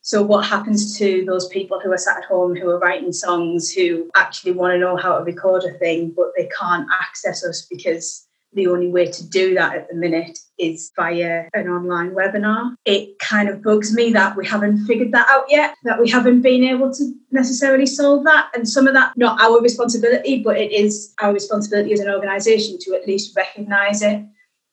So 0.04 0.22
what 0.22 0.44
happens 0.44 0.98
to 0.98 1.24
those 1.26 1.48
people 1.48 1.80
who 1.80 1.90
are 1.90 1.96
sat 1.96 2.18
at 2.18 2.24
home 2.24 2.54
who 2.54 2.68
are 2.68 2.78
writing 2.78 3.10
songs 3.10 3.72
who 3.72 4.10
actually 4.14 4.52
want 4.52 4.74
to 4.74 4.78
know 4.78 4.98
how 4.98 5.16
to 5.16 5.24
record 5.24 5.64
a 5.64 5.72
thing, 5.78 6.12
but 6.14 6.26
they 6.36 6.46
can't 6.60 6.86
access 7.00 7.42
us 7.42 7.66
because 7.70 8.26
the 8.52 8.66
only 8.66 8.88
way 8.88 9.06
to 9.06 9.26
do 9.26 9.54
that 9.54 9.74
at 9.74 9.88
the 9.88 9.94
minute 9.94 10.38
is 10.58 10.92
via 10.94 11.48
an 11.54 11.68
online 11.68 12.10
webinar. 12.10 12.74
It 12.84 13.18
kind 13.18 13.48
of 13.48 13.62
bugs 13.62 13.94
me 13.94 14.12
that 14.12 14.36
we 14.36 14.46
haven't 14.46 14.84
figured 14.84 15.10
that 15.12 15.26
out 15.30 15.46
yet, 15.48 15.74
that 15.84 15.98
we 15.98 16.10
haven't 16.10 16.42
been 16.42 16.64
able 16.64 16.92
to 16.92 17.12
necessarily 17.30 17.86
solve 17.86 18.24
that. 18.24 18.50
And 18.54 18.68
some 18.68 18.86
of 18.86 18.92
that, 18.92 19.16
not 19.16 19.40
our 19.40 19.58
responsibility, 19.62 20.42
but 20.42 20.58
it 20.58 20.70
is 20.70 21.14
our 21.22 21.32
responsibility 21.32 21.94
as 21.94 22.00
an 22.00 22.10
organisation 22.10 22.76
to 22.82 22.94
at 22.94 23.06
least 23.06 23.34
recognise 23.34 24.02
it 24.02 24.22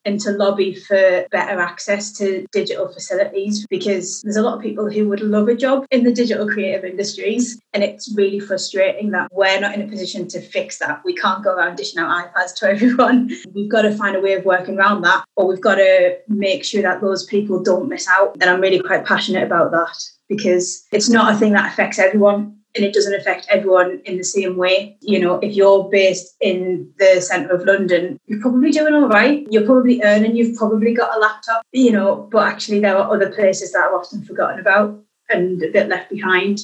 and 0.05 0.19
to 0.21 0.31
lobby 0.31 0.73
for 0.73 1.25
better 1.31 1.59
access 1.59 2.11
to 2.13 2.45
digital 2.51 2.87
facilities 2.87 3.65
because 3.67 4.21
there's 4.21 4.35
a 4.35 4.41
lot 4.41 4.55
of 4.55 4.61
people 4.61 4.89
who 4.89 5.07
would 5.09 5.21
love 5.21 5.47
a 5.47 5.55
job 5.55 5.85
in 5.91 6.03
the 6.03 6.13
digital 6.13 6.47
creative 6.47 6.83
industries. 6.83 7.59
And 7.73 7.83
it's 7.83 8.13
really 8.15 8.39
frustrating 8.39 9.11
that 9.11 9.29
we're 9.31 9.59
not 9.59 9.75
in 9.75 9.81
a 9.81 9.87
position 9.87 10.27
to 10.29 10.41
fix 10.41 10.79
that. 10.79 11.01
We 11.05 11.15
can't 11.15 11.43
go 11.43 11.55
around 11.55 11.75
dishing 11.75 11.99
out 11.99 12.33
iPads 12.33 12.55
to 12.57 12.69
everyone. 12.71 13.31
We've 13.53 13.69
got 13.69 13.83
to 13.83 13.95
find 13.95 14.15
a 14.15 14.21
way 14.21 14.33
of 14.33 14.45
working 14.45 14.77
around 14.77 15.01
that, 15.03 15.23
or 15.35 15.47
we've 15.47 15.61
got 15.61 15.75
to 15.75 16.17
make 16.27 16.63
sure 16.63 16.81
that 16.81 17.01
those 17.01 17.25
people 17.25 17.61
don't 17.61 17.89
miss 17.89 18.07
out. 18.07 18.35
And 18.41 18.49
I'm 18.49 18.61
really 18.61 18.81
quite 18.81 19.05
passionate 19.05 19.43
about 19.43 19.71
that 19.71 19.97
because 20.27 20.87
it's 20.91 21.09
not 21.09 21.33
a 21.33 21.37
thing 21.37 21.53
that 21.53 21.71
affects 21.71 21.99
everyone 21.99 22.60
and 22.75 22.85
it 22.85 22.93
doesn't 22.93 23.13
affect 23.13 23.47
everyone 23.49 24.01
in 24.05 24.17
the 24.17 24.23
same 24.23 24.57
way. 24.57 24.97
You 25.01 25.19
know, 25.19 25.35
if 25.39 25.53
you're 25.53 25.89
based 25.89 26.35
in 26.41 26.91
the 26.99 27.21
centre 27.21 27.53
of 27.53 27.65
London, 27.65 28.19
you're 28.27 28.41
probably 28.41 28.71
doing 28.71 28.93
all 28.93 29.09
right. 29.09 29.45
You're 29.49 29.65
probably 29.65 30.01
earning, 30.03 30.35
you've 30.35 30.57
probably 30.57 30.93
got 30.93 31.15
a 31.15 31.19
laptop, 31.19 31.63
you 31.71 31.91
know, 31.91 32.27
but 32.31 32.47
actually 32.47 32.79
there 32.79 32.97
are 32.97 33.13
other 33.13 33.31
places 33.31 33.71
that 33.73 33.83
are 33.83 33.95
often 33.95 34.23
forgotten 34.23 34.59
about 34.59 35.03
and 35.29 35.61
a 35.63 35.71
bit 35.71 35.87
left 35.87 36.09
behind. 36.09 36.59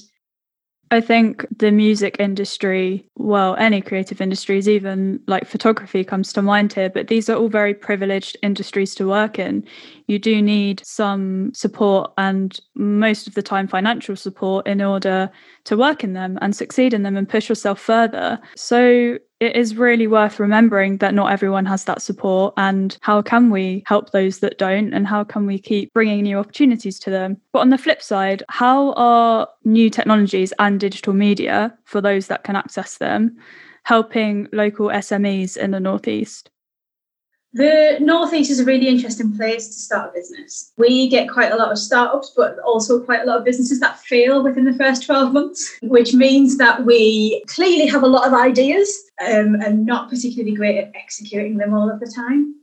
I 0.89 1.01
think 1.01 1.46
the 1.58 1.72
music 1.72 2.15
industry, 2.20 3.10
well, 3.15 3.56
any 3.58 3.82
creative 3.82 4.22
industries, 4.22 4.70
even 4.70 5.19
like 5.28 5.45
photography 5.45 6.04
comes 6.04 6.32
to 6.34 6.41
mind 6.41 6.71
here, 6.71 6.89
but 6.89 7.08
these 7.08 7.30
are 7.30 7.36
all 7.36 7.50
very 7.50 7.73
privileged 7.73 8.38
industries 8.41 8.95
to 8.95 9.08
work 9.08 9.38
in. 9.38 9.65
You 10.08 10.17
do 10.17 10.41
need 10.41 10.82
some 10.86 11.54
support 11.54 12.13
and 12.17 12.58
most 12.76 13.28
of 13.28 13.34
the 13.34 13.41
time 13.41 13.67
financial 13.67 14.15
support 14.15 14.65
in 14.65 14.82
order 14.82 15.30
to 15.65 15.76
work 15.76 16.06
in 16.06 16.13
them 16.13 16.39
and 16.41 16.56
succeed 16.56 16.93
in 16.93 17.04
them 17.04 17.17
and 17.17 17.28
push 17.28 17.50
yourself 17.50 17.82
further. 17.82 18.39
So 18.56 19.17
it 19.39 19.56
is 19.56 19.76
really 19.76 20.08
worth 20.08 20.39
remembering 20.39 20.97
that 20.97 21.13
not 21.13 21.32
everyone 21.32 21.65
has 21.65 21.84
that 21.86 22.02
support 22.02 22.54
and 22.58 22.97
how 23.02 23.21
can 23.21 23.50
we 23.52 23.84
help 23.86 24.12
those 24.12 24.39
that 24.39 24.58
don't 24.58 24.93
and 24.93 25.06
how 25.06 25.23
can 25.23 25.45
we 25.45 25.60
keep 25.60 25.93
bringing 25.93 26.23
new 26.23 26.38
opportunities 26.39 26.97
to 27.00 27.10
them? 27.10 27.38
But 27.54 27.60
on 27.60 27.69
the 27.69 27.78
flip 27.78 28.02
side 28.02 28.43
how 28.50 28.93
are 28.93 29.47
new 29.63 29.89
technologies 29.89 30.54
and 30.60 30.80
digital 30.80 31.13
media 31.13 31.78
for 31.86 32.02
those 32.02 32.28
that 32.28 32.43
can 32.43 32.56
access 32.56 32.97
them 32.97 33.38
helping 33.84 34.47
local 34.52 34.88
smes 34.88 35.56
in 35.56 35.71
the 35.71 35.80
northeast 35.80 36.50
the 37.58 37.98
Northeast 38.00 38.52
is 38.52 38.60
a 38.60 38.65
really 38.65 38.88
interesting 38.88 39.36
place 39.36 39.67
to 39.67 39.74
start 39.74 40.12
a 40.12 40.13
business. 40.13 40.72
We 40.78 41.10
get 41.10 41.30
quite 41.30 41.52
a 41.52 41.56
lot 41.56 41.72
of 41.72 41.80
startups, 41.80 42.32
but 42.36 42.60
also 42.60 43.04
quite 43.04 43.24
a 43.24 43.26
lot 43.26 43.39
of 43.39 43.46
businesses 43.46 43.80
that 43.80 44.00
fail 44.00 44.43
within 44.43 44.65
the 44.65 44.78
first 44.78 45.06
12 45.06 45.34
months, 45.34 45.78
which 45.82 46.13
means 46.13 46.58
that 46.58 46.86
we 46.86 47.43
clearly 47.48 47.88
have 47.88 48.04
a 48.04 48.08
lot 48.08 48.28
of 48.28 48.34
ideas 48.34 48.96
um, 49.28 49.56
and 49.56 49.88
not 49.88 50.08
particularly 50.08 50.56
great 50.56 50.78
at 50.78 50.91
executing 50.93 51.58
them 51.58 51.74
all 51.74 51.89
of 51.89 52.00
the 52.00 52.13
time. 52.15 52.54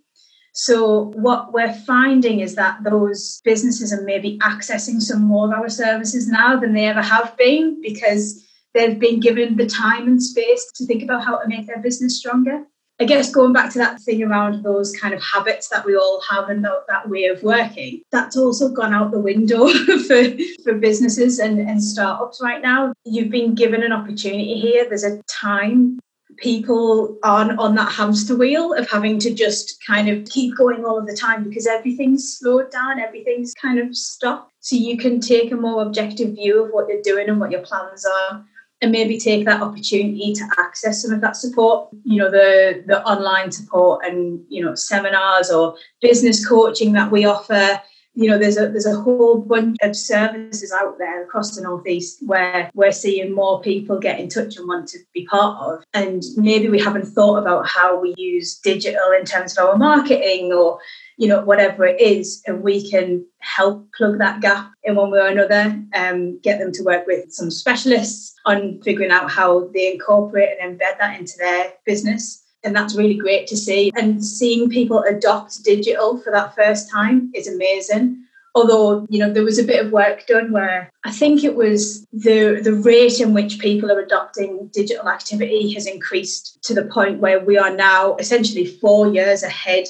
So, 0.52 1.10
what 1.16 1.52
we're 1.52 1.74
finding 1.74 2.38
is 2.38 2.54
that 2.54 2.78
those 2.84 3.40
businesses 3.44 3.92
are 3.92 4.02
maybe 4.02 4.38
accessing 4.38 5.00
some 5.02 5.22
more 5.22 5.46
of 5.46 5.58
our 5.58 5.68
services 5.68 6.28
now 6.28 6.56
than 6.60 6.72
they 6.72 6.86
ever 6.86 7.02
have 7.02 7.36
been 7.36 7.82
because 7.82 8.44
they've 8.72 8.98
been 8.98 9.18
given 9.18 9.56
the 9.56 9.66
time 9.66 10.06
and 10.06 10.22
space 10.22 10.70
to 10.76 10.86
think 10.86 11.02
about 11.02 11.24
how 11.24 11.38
to 11.38 11.48
make 11.48 11.66
their 11.66 11.82
business 11.82 12.16
stronger. 12.16 12.64
I 13.00 13.04
guess 13.04 13.32
going 13.32 13.52
back 13.52 13.72
to 13.72 13.78
that 13.78 14.00
thing 14.00 14.22
around 14.22 14.62
those 14.62 14.92
kind 14.92 15.14
of 15.14 15.22
habits 15.22 15.68
that 15.68 15.84
we 15.84 15.96
all 15.96 16.22
have 16.30 16.48
and 16.48 16.64
that, 16.64 16.84
that 16.88 17.08
way 17.08 17.24
of 17.24 17.42
working, 17.42 18.02
that's 18.12 18.36
also 18.36 18.68
gone 18.68 18.94
out 18.94 19.10
the 19.10 19.18
window 19.18 19.66
for, 20.06 20.24
for 20.62 20.78
businesses 20.78 21.40
and, 21.40 21.58
and 21.58 21.82
startups 21.82 22.40
right 22.40 22.62
now. 22.62 22.92
You've 23.04 23.30
been 23.30 23.56
given 23.56 23.82
an 23.82 23.92
opportunity 23.92 24.60
here. 24.60 24.86
There's 24.88 25.02
a 25.02 25.20
time 25.24 25.98
people 26.36 27.18
aren't 27.22 27.58
on 27.58 27.74
that 27.74 27.92
hamster 27.92 28.36
wheel 28.36 28.74
of 28.74 28.88
having 28.88 29.18
to 29.20 29.32
just 29.34 29.84
kind 29.84 30.08
of 30.08 30.24
keep 30.26 30.56
going 30.56 30.84
all 30.84 30.98
of 30.98 31.06
the 31.06 31.16
time 31.16 31.44
because 31.44 31.66
everything's 31.66 32.38
slowed 32.38 32.70
down, 32.70 33.00
everything's 33.00 33.54
kind 33.54 33.78
of 33.78 33.96
stopped. 33.96 34.52
So 34.60 34.76
you 34.76 34.96
can 34.96 35.20
take 35.20 35.52
a 35.52 35.56
more 35.56 35.82
objective 35.82 36.34
view 36.34 36.64
of 36.64 36.70
what 36.70 36.88
you're 36.88 37.02
doing 37.02 37.28
and 37.28 37.40
what 37.40 37.50
your 37.50 37.62
plans 37.62 38.04
are 38.04 38.44
and 38.84 38.92
maybe 38.92 39.18
take 39.18 39.46
that 39.46 39.62
opportunity 39.62 40.34
to 40.34 40.44
access 40.58 41.02
some 41.02 41.12
of 41.12 41.22
that 41.22 41.36
support 41.36 41.88
you 42.04 42.18
know 42.18 42.30
the 42.30 42.84
the 42.86 43.02
online 43.04 43.50
support 43.50 44.04
and 44.04 44.44
you 44.48 44.62
know 44.64 44.74
seminars 44.74 45.50
or 45.50 45.76
business 46.00 46.46
coaching 46.46 46.92
that 46.92 47.10
we 47.10 47.24
offer. 47.24 47.80
You 48.16 48.30
know 48.30 48.38
there's 48.38 48.58
a 48.58 48.68
there's 48.68 48.86
a 48.86 49.00
whole 49.00 49.40
bunch 49.40 49.76
of 49.82 49.96
services 49.96 50.70
out 50.72 50.98
there 50.98 51.24
across 51.24 51.56
the 51.56 51.62
northeast 51.62 52.18
where 52.24 52.70
we're 52.74 52.92
seeing 52.92 53.34
more 53.34 53.60
people 53.60 53.98
get 53.98 54.20
in 54.20 54.28
touch 54.28 54.56
and 54.56 54.68
want 54.68 54.86
to 54.88 54.98
be 55.12 55.26
part 55.26 55.60
of. 55.60 55.84
And 55.94 56.22
maybe 56.36 56.68
we 56.68 56.78
haven't 56.78 57.06
thought 57.06 57.38
about 57.38 57.66
how 57.66 57.98
we 57.98 58.14
use 58.16 58.58
digital 58.58 59.10
in 59.18 59.24
terms 59.24 59.58
of 59.58 59.66
our 59.66 59.76
marketing 59.76 60.52
or 60.52 60.78
you 61.16 61.28
know, 61.28 61.42
whatever 61.42 61.84
it 61.86 62.00
is, 62.00 62.42
and 62.46 62.62
we 62.62 62.88
can 62.88 63.24
help 63.38 63.86
plug 63.96 64.18
that 64.18 64.40
gap 64.40 64.72
in 64.82 64.96
one 64.96 65.10
way 65.10 65.20
or 65.20 65.26
another, 65.26 65.80
um, 65.94 66.38
get 66.40 66.58
them 66.58 66.72
to 66.72 66.82
work 66.82 67.06
with 67.06 67.32
some 67.32 67.50
specialists 67.50 68.34
on 68.44 68.80
figuring 68.82 69.10
out 69.10 69.30
how 69.30 69.68
they 69.68 69.92
incorporate 69.92 70.50
and 70.60 70.78
embed 70.78 70.98
that 70.98 71.18
into 71.18 71.34
their 71.38 71.72
business. 71.84 72.42
And 72.64 72.74
that's 72.74 72.96
really 72.96 73.16
great 73.16 73.46
to 73.48 73.56
see. 73.56 73.92
And 73.94 74.24
seeing 74.24 74.70
people 74.70 75.02
adopt 75.02 75.62
digital 75.62 76.18
for 76.18 76.32
that 76.32 76.54
first 76.54 76.90
time 76.90 77.30
is 77.34 77.46
amazing. 77.46 78.22
Although, 78.56 79.06
you 79.10 79.18
know, 79.18 79.32
there 79.32 79.44
was 79.44 79.58
a 79.58 79.64
bit 79.64 79.84
of 79.84 79.92
work 79.92 80.26
done 80.26 80.52
where 80.52 80.88
I 81.04 81.10
think 81.10 81.42
it 81.42 81.56
was 81.56 82.06
the 82.12 82.60
the 82.62 82.72
rate 82.72 83.20
in 83.20 83.34
which 83.34 83.58
people 83.58 83.90
are 83.90 83.98
adopting 83.98 84.70
digital 84.72 85.08
activity 85.08 85.72
has 85.74 85.86
increased 85.86 86.62
to 86.62 86.72
the 86.72 86.84
point 86.84 87.18
where 87.18 87.40
we 87.44 87.58
are 87.58 87.74
now 87.74 88.14
essentially 88.16 88.64
four 88.64 89.08
years 89.08 89.42
ahead 89.42 89.86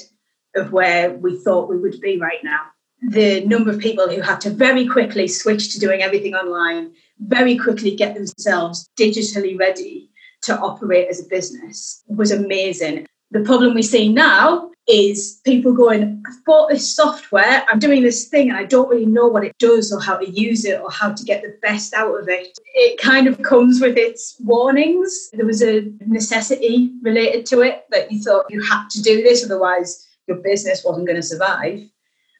of 0.55 0.71
where 0.71 1.11
we 1.11 1.37
thought 1.37 1.69
we 1.69 1.77
would 1.77 1.99
be 2.01 2.19
right 2.19 2.43
now. 2.43 2.61
The 3.09 3.45
number 3.45 3.69
of 3.71 3.79
people 3.79 4.09
who 4.09 4.21
had 4.21 4.41
to 4.41 4.49
very 4.49 4.87
quickly 4.87 5.27
switch 5.27 5.73
to 5.73 5.79
doing 5.79 6.01
everything 6.01 6.33
online, 6.33 6.93
very 7.19 7.57
quickly 7.57 7.95
get 7.95 8.15
themselves 8.15 8.89
digitally 8.97 9.57
ready 9.59 10.09
to 10.43 10.57
operate 10.57 11.07
as 11.09 11.19
a 11.19 11.27
business 11.27 12.03
was 12.07 12.31
amazing. 12.31 13.05
The 13.31 13.41
problem 13.41 13.73
we 13.73 13.81
see 13.81 14.11
now 14.11 14.71
is 14.87 15.41
people 15.43 15.73
going, 15.73 16.23
I've 16.27 16.45
bought 16.45 16.69
this 16.69 16.95
software, 16.95 17.65
I'm 17.67 17.79
doing 17.79 18.03
this 18.03 18.27
thing, 18.27 18.49
and 18.49 18.57
I 18.57 18.65
don't 18.65 18.87
really 18.87 19.07
know 19.07 19.27
what 19.27 19.43
it 19.43 19.57
does 19.57 19.91
or 19.91 19.99
how 19.99 20.17
to 20.17 20.29
use 20.29 20.63
it 20.63 20.79
or 20.79 20.91
how 20.91 21.11
to 21.11 21.23
get 21.23 21.41
the 21.41 21.57
best 21.61 21.93
out 21.95 22.13
of 22.13 22.29
it. 22.29 22.57
It 22.75 22.99
kind 22.99 23.27
of 23.27 23.41
comes 23.41 23.81
with 23.81 23.97
its 23.97 24.35
warnings. 24.41 25.29
There 25.33 25.45
was 25.45 25.63
a 25.63 25.91
necessity 26.05 26.91
related 27.01 27.47
to 27.47 27.61
it 27.61 27.85
that 27.89 28.11
you 28.11 28.21
thought 28.21 28.45
you 28.49 28.61
had 28.61 28.87
to 28.91 29.01
do 29.01 29.23
this, 29.23 29.43
otherwise, 29.43 30.04
your 30.27 30.37
business 30.37 30.83
wasn't 30.83 31.07
going 31.07 31.15
to 31.15 31.23
survive. 31.23 31.81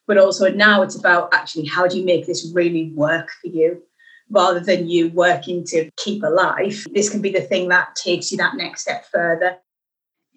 But 0.06 0.18
also 0.18 0.50
now 0.50 0.82
it's 0.82 0.96
about 0.96 1.34
actually 1.34 1.66
how 1.66 1.86
do 1.86 1.98
you 1.98 2.04
make 2.04 2.26
this 2.26 2.52
really 2.54 2.92
work 2.92 3.28
for 3.42 3.48
you 3.48 3.82
rather 4.30 4.60
than 4.60 4.88
you 4.88 5.08
working 5.10 5.64
to 5.64 5.90
keep 5.96 6.22
alive. 6.22 6.84
This 6.92 7.10
can 7.10 7.20
be 7.20 7.30
the 7.30 7.40
thing 7.40 7.68
that 7.68 7.94
takes 7.96 8.30
you 8.30 8.38
that 8.38 8.56
next 8.56 8.82
step 8.82 9.04
further. 9.12 9.58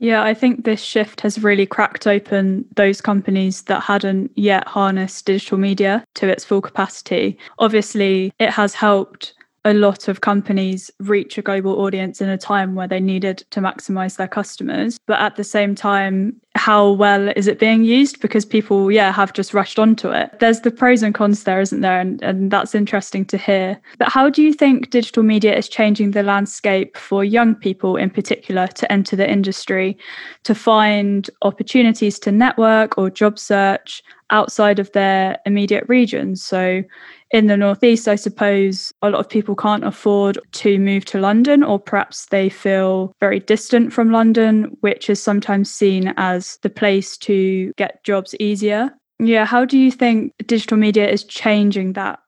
Yeah, 0.01 0.23
I 0.23 0.33
think 0.33 0.63
this 0.63 0.81
shift 0.81 1.19
has 1.21 1.43
really 1.43 1.65
cracked 1.65 2.07
open 2.07 2.65
those 2.75 3.01
companies 3.01 3.63
that 3.63 3.83
hadn't 3.83 4.31
yet 4.35 4.65
harnessed 4.65 5.25
digital 5.25 5.57
media 5.57 6.05
to 6.15 6.29
its 6.29 6.45
full 6.45 6.61
capacity. 6.61 7.37
Obviously, 7.59 8.31
it 8.39 8.49
has 8.49 8.73
helped 8.73 9.33
a 9.65 9.73
lot 9.73 10.07
of 10.07 10.21
companies 10.21 10.89
reach 10.99 11.37
a 11.37 11.41
global 11.41 11.81
audience 11.81 12.21
in 12.21 12.29
a 12.29 12.37
time 12.37 12.75
where 12.75 12.87
they 12.87 12.99
needed 12.99 13.43
to 13.51 13.59
maximize 13.59 14.17
their 14.17 14.27
customers. 14.27 14.99
But 15.05 15.19
at 15.19 15.35
the 15.35 15.43
same 15.43 15.75
time, 15.75 16.39
how 16.55 16.91
well 16.91 17.29
is 17.35 17.47
it 17.47 17.59
being 17.59 17.83
used? 17.83 18.21
Because 18.21 18.45
people, 18.45 18.91
yeah, 18.91 19.11
have 19.11 19.33
just 19.33 19.53
rushed 19.53 19.77
onto 19.77 20.09
it. 20.09 20.39
There's 20.39 20.61
the 20.61 20.71
pros 20.71 21.03
and 21.03 21.13
cons 21.13 21.43
there, 21.43 21.61
isn't 21.61 21.81
there? 21.81 21.99
And, 21.99 22.21
and 22.21 22.51
that's 22.51 22.73
interesting 22.73 23.25
to 23.25 23.37
hear. 23.37 23.79
But 23.97 24.09
how 24.09 24.29
do 24.29 24.41
you 24.41 24.53
think 24.53 24.89
digital 24.89 25.23
media 25.23 25.55
is 25.55 25.69
changing 25.69 26.11
the 26.11 26.23
landscape 26.23 26.97
for 26.97 27.23
young 27.23 27.55
people 27.55 27.97
in 27.97 28.09
particular 28.09 28.67
to 28.67 28.91
enter 28.91 29.15
the 29.15 29.29
industry, 29.29 29.97
to 30.43 30.55
find 30.55 31.29
opportunities 31.41 32.17
to 32.19 32.31
network 32.31 32.97
or 32.97 33.09
job 33.09 33.37
search 33.37 34.03
outside 34.31 34.79
of 34.79 34.91
their 34.93 35.37
immediate 35.45 35.85
regions? 35.87 36.43
So, 36.43 36.83
in 37.31 37.47
the 37.47 37.57
Northeast, 37.57 38.07
I 38.07 38.15
suppose 38.15 38.91
a 39.01 39.09
lot 39.09 39.19
of 39.19 39.29
people 39.29 39.55
can't 39.55 39.85
afford 39.85 40.39
to 40.53 40.79
move 40.79 41.05
to 41.05 41.19
London, 41.19 41.63
or 41.63 41.79
perhaps 41.79 42.25
they 42.27 42.49
feel 42.49 43.13
very 43.19 43.39
distant 43.39 43.93
from 43.93 44.11
London, 44.11 44.75
which 44.81 45.09
is 45.09 45.21
sometimes 45.21 45.71
seen 45.71 46.13
as 46.17 46.57
the 46.63 46.69
place 46.69 47.17
to 47.17 47.71
get 47.77 48.03
jobs 48.03 48.35
easier. 48.39 48.91
Yeah, 49.19 49.45
how 49.45 49.65
do 49.65 49.77
you 49.77 49.91
think 49.91 50.33
digital 50.45 50.77
media 50.77 51.07
is 51.07 51.23
changing 51.23 51.93
that? 51.93 52.19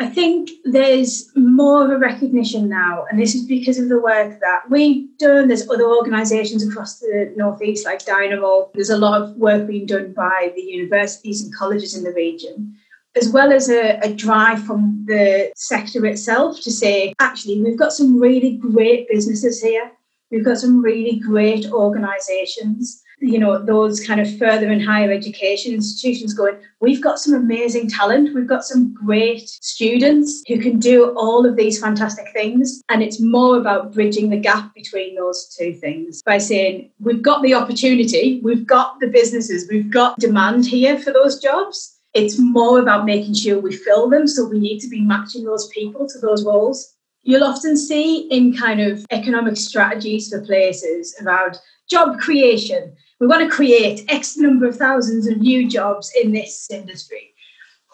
I 0.00 0.06
think 0.06 0.50
there's 0.64 1.28
more 1.34 1.84
of 1.84 1.90
a 1.90 1.98
recognition 1.98 2.68
now, 2.68 3.04
and 3.10 3.18
this 3.18 3.34
is 3.34 3.44
because 3.46 3.78
of 3.78 3.88
the 3.88 4.00
work 4.00 4.38
that 4.40 4.70
we've 4.70 5.08
done. 5.18 5.48
There's 5.48 5.68
other 5.68 5.88
organisations 5.88 6.64
across 6.66 7.00
the 7.00 7.32
Northeast, 7.36 7.84
like 7.84 8.04
Dynamo. 8.04 8.70
There's 8.74 8.90
a 8.90 8.98
lot 8.98 9.20
of 9.20 9.36
work 9.36 9.66
being 9.66 9.86
done 9.86 10.12
by 10.12 10.52
the 10.54 10.62
universities 10.62 11.42
and 11.42 11.52
colleges 11.54 11.96
in 11.96 12.04
the 12.04 12.12
region 12.12 12.76
as 13.18 13.30
well 13.30 13.52
as 13.52 13.68
a, 13.68 13.98
a, 14.00 14.12
drive 14.14 14.62
from 14.64 15.04
the 15.06 15.50
sector 15.56 16.06
itself 16.06 16.60
to 16.62 16.70
say, 16.70 17.12
actually, 17.20 17.60
we've 17.62 17.78
got 17.78 17.92
some 17.92 18.18
really 18.18 18.56
great 18.56 19.08
businesses 19.08 19.60
here. 19.60 19.90
We've 20.30 20.44
got 20.44 20.58
some 20.58 20.82
really 20.82 21.18
great 21.18 21.66
organisations, 21.72 23.02
you 23.20 23.38
know, 23.38 23.64
those 23.64 24.06
kind 24.06 24.20
of 24.20 24.38
further 24.38 24.70
and 24.70 24.84
higher 24.84 25.10
education 25.10 25.72
institutions 25.72 26.34
going, 26.34 26.56
we've 26.80 27.02
got 27.02 27.18
some 27.18 27.34
amazing 27.34 27.88
talent. 27.88 28.34
We've 28.34 28.46
got 28.46 28.64
some 28.64 28.94
great 28.94 29.48
students 29.48 30.42
who 30.46 30.58
can 30.60 30.78
do 30.78 31.14
all 31.16 31.46
of 31.46 31.56
these 31.56 31.80
fantastic 31.80 32.26
things. 32.32 32.82
And 32.90 33.02
it's 33.02 33.20
more 33.20 33.56
about 33.56 33.92
bridging 33.92 34.30
the 34.30 34.36
gap 34.36 34.74
between 34.74 35.16
those 35.16 35.54
two 35.58 35.74
things 35.74 36.22
by 36.22 36.38
saying, 36.38 36.90
we've 37.00 37.22
got 37.22 37.42
the 37.42 37.54
opportunity, 37.54 38.40
we've 38.44 38.66
got 38.66 39.00
the 39.00 39.08
businesses, 39.08 39.66
we've 39.68 39.90
got 39.90 40.18
demand 40.18 40.66
here 40.66 40.98
for 40.98 41.12
those 41.12 41.40
jobs 41.40 41.97
it's 42.14 42.38
more 42.38 42.80
about 42.80 43.04
making 43.04 43.34
sure 43.34 43.60
we 43.60 43.76
fill 43.76 44.08
them. 44.08 44.26
So 44.26 44.46
we 44.46 44.58
need 44.58 44.80
to 44.80 44.88
be 44.88 45.00
matching 45.00 45.44
those 45.44 45.68
people 45.68 46.08
to 46.08 46.18
those 46.18 46.44
roles. 46.44 46.94
You'll 47.22 47.44
often 47.44 47.76
see 47.76 48.28
in 48.30 48.56
kind 48.56 48.80
of 48.80 49.04
economic 49.10 49.56
strategies 49.56 50.30
for 50.30 50.40
places 50.44 51.14
about 51.20 51.58
job 51.90 52.18
creation. 52.18 52.94
We 53.20 53.26
want 53.26 53.42
to 53.42 53.54
create 53.54 54.04
X 54.08 54.36
number 54.36 54.66
of 54.66 54.76
thousands 54.76 55.26
of 55.26 55.38
new 55.38 55.68
jobs 55.68 56.10
in 56.22 56.32
this 56.32 56.68
industry. 56.70 57.34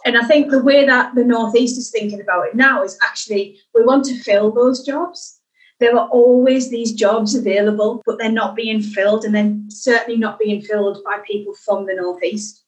And 0.04 0.18
I 0.18 0.22
think 0.24 0.50
the 0.50 0.62
way 0.62 0.84
that 0.84 1.14
the 1.14 1.24
Northeast 1.24 1.78
is 1.78 1.90
thinking 1.90 2.20
about 2.20 2.46
it 2.46 2.54
now 2.54 2.82
is 2.82 2.98
actually 3.02 3.58
we 3.74 3.82
want 3.82 4.04
to 4.04 4.18
fill 4.22 4.52
those 4.52 4.84
jobs. 4.84 5.40
There 5.80 5.96
are 5.96 6.08
always 6.08 6.70
these 6.70 6.92
jobs 6.92 7.34
available, 7.34 8.02
but 8.06 8.18
they're 8.18 8.30
not 8.30 8.54
being 8.54 8.80
filled, 8.80 9.24
and 9.24 9.34
then 9.34 9.66
certainly 9.68 10.18
not 10.18 10.38
being 10.38 10.62
filled 10.62 11.02
by 11.04 11.18
people 11.26 11.54
from 11.64 11.86
the 11.86 11.94
Northeast. 11.94 12.63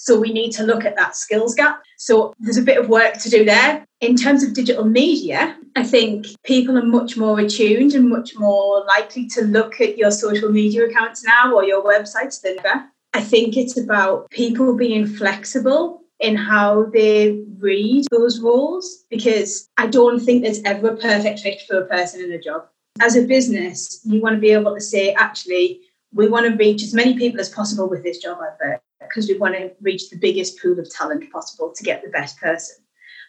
So 0.00 0.18
we 0.18 0.32
need 0.32 0.52
to 0.52 0.62
look 0.62 0.86
at 0.86 0.96
that 0.96 1.14
skills 1.14 1.54
gap. 1.54 1.82
So 1.98 2.32
there's 2.40 2.56
a 2.56 2.62
bit 2.62 2.78
of 2.78 2.88
work 2.88 3.18
to 3.18 3.28
do 3.28 3.44
there. 3.44 3.84
In 4.00 4.16
terms 4.16 4.42
of 4.42 4.54
digital 4.54 4.86
media, 4.86 5.58
I 5.76 5.82
think 5.82 6.24
people 6.42 6.78
are 6.78 6.86
much 6.86 7.18
more 7.18 7.38
attuned 7.38 7.92
and 7.92 8.08
much 8.08 8.34
more 8.34 8.82
likely 8.86 9.26
to 9.34 9.42
look 9.42 9.78
at 9.78 9.98
your 9.98 10.10
social 10.10 10.50
media 10.50 10.86
accounts 10.86 11.22
now 11.22 11.54
or 11.54 11.64
your 11.64 11.84
websites 11.84 12.40
than 12.40 12.58
ever. 12.60 12.86
I 13.12 13.20
think 13.20 13.58
it's 13.58 13.76
about 13.76 14.30
people 14.30 14.74
being 14.74 15.06
flexible 15.06 16.00
in 16.18 16.34
how 16.34 16.84
they 16.94 17.44
read 17.58 18.06
those 18.10 18.40
roles 18.40 19.04
because 19.10 19.68
I 19.76 19.86
don't 19.86 20.18
think 20.18 20.42
there's 20.42 20.62
ever 20.64 20.92
a 20.92 20.96
perfect 20.96 21.40
fit 21.40 21.60
for 21.68 21.82
a 21.82 21.86
person 21.86 22.22
in 22.22 22.32
a 22.32 22.40
job. 22.40 22.62
As 23.02 23.16
a 23.16 23.26
business, 23.26 24.00
you 24.04 24.22
want 24.22 24.36
to 24.36 24.40
be 24.40 24.52
able 24.52 24.74
to 24.74 24.80
say, 24.80 25.12
actually, 25.12 25.82
we 26.14 26.26
want 26.26 26.46
to 26.46 26.56
reach 26.56 26.82
as 26.82 26.94
many 26.94 27.18
people 27.18 27.38
as 27.38 27.50
possible 27.50 27.86
with 27.86 28.02
this 28.02 28.16
job 28.16 28.38
advert 28.42 28.80
because 29.10 29.28
we 29.28 29.36
want 29.36 29.54
to 29.54 29.72
reach 29.82 30.08
the 30.08 30.16
biggest 30.16 30.60
pool 30.60 30.78
of 30.78 30.88
talent 30.88 31.30
possible 31.30 31.72
to 31.76 31.84
get 31.84 32.02
the 32.02 32.10
best 32.10 32.38
person. 32.38 32.76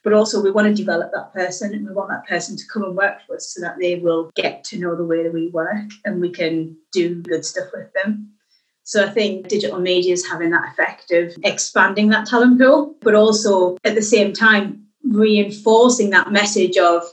But 0.04 0.13
also, 0.13 0.41
we 0.41 0.52
want 0.52 0.67
to 0.67 0.74
develop 0.74 1.12
that 1.13 1.34
person 1.34 1.74
and 1.74 1.88
we 1.88 1.94
want 1.94 2.10
that 2.10 2.28
person 2.28 2.58
to 2.58 2.63
come 2.72 2.84
and 2.84 2.96
work 2.96 3.17
for 3.28 3.36
us 3.36 3.54
so 3.54 3.62
that 3.62 3.78
they 3.80 3.96
will 3.96 4.32
get 4.36 4.63
to 4.65 4.80
know 4.80 4.96
the 4.96 5.06
way 5.06 5.24
that 5.24 5.34
we 5.34 5.50
work 5.50 5.91
and 6.06 6.22
we 6.22 6.32
can 6.32 6.76
do 6.91 7.22
good 7.22 7.46
stuff 7.46 7.70
with 7.74 7.91
them. 7.94 8.32
So 8.84 9.06
I 9.06 9.10
think 9.10 9.48
digital 9.48 9.80
media 9.80 10.13
is 10.13 10.28
having 10.28 10.50
that 10.52 10.70
effect 10.72 11.12
of 11.12 11.34
expanding 11.44 12.10
that 12.10 12.26
talent 12.26 12.60
pool, 12.60 12.96
but 13.02 13.13
also 13.13 13.78
at 13.84 13.96
the 13.96 14.02
same 14.02 14.34
time 14.34 14.88
reinforcing 15.04 16.10
that 16.12 16.32
message 16.32 16.78
of, 16.78 17.04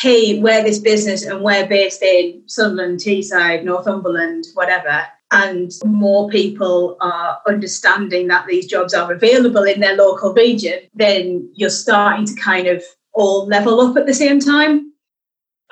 hey, 0.00 0.38
we're 0.40 0.62
this 0.62 0.78
business 0.78 1.24
and 1.24 1.42
we're 1.42 1.66
based 1.66 2.02
in 2.02 2.42
Sunderland, 2.46 3.00
Teesside, 3.00 3.64
Northumberland, 3.64 4.46
whatever 4.54 5.06
and 5.30 5.72
more 5.84 6.28
people 6.28 6.96
are 7.00 7.40
understanding 7.46 8.26
that 8.28 8.46
these 8.46 8.66
jobs 8.66 8.94
are 8.94 9.12
available 9.12 9.62
in 9.62 9.80
their 9.80 9.96
local 9.96 10.34
region, 10.34 10.80
then 10.94 11.48
you're 11.54 11.70
starting 11.70 12.26
to 12.26 12.34
kind 12.34 12.66
of 12.66 12.82
all 13.12 13.46
level 13.46 13.80
up 13.80 13.96
at 13.96 14.06
the 14.06 14.14
same 14.14 14.40
time. 14.40 14.89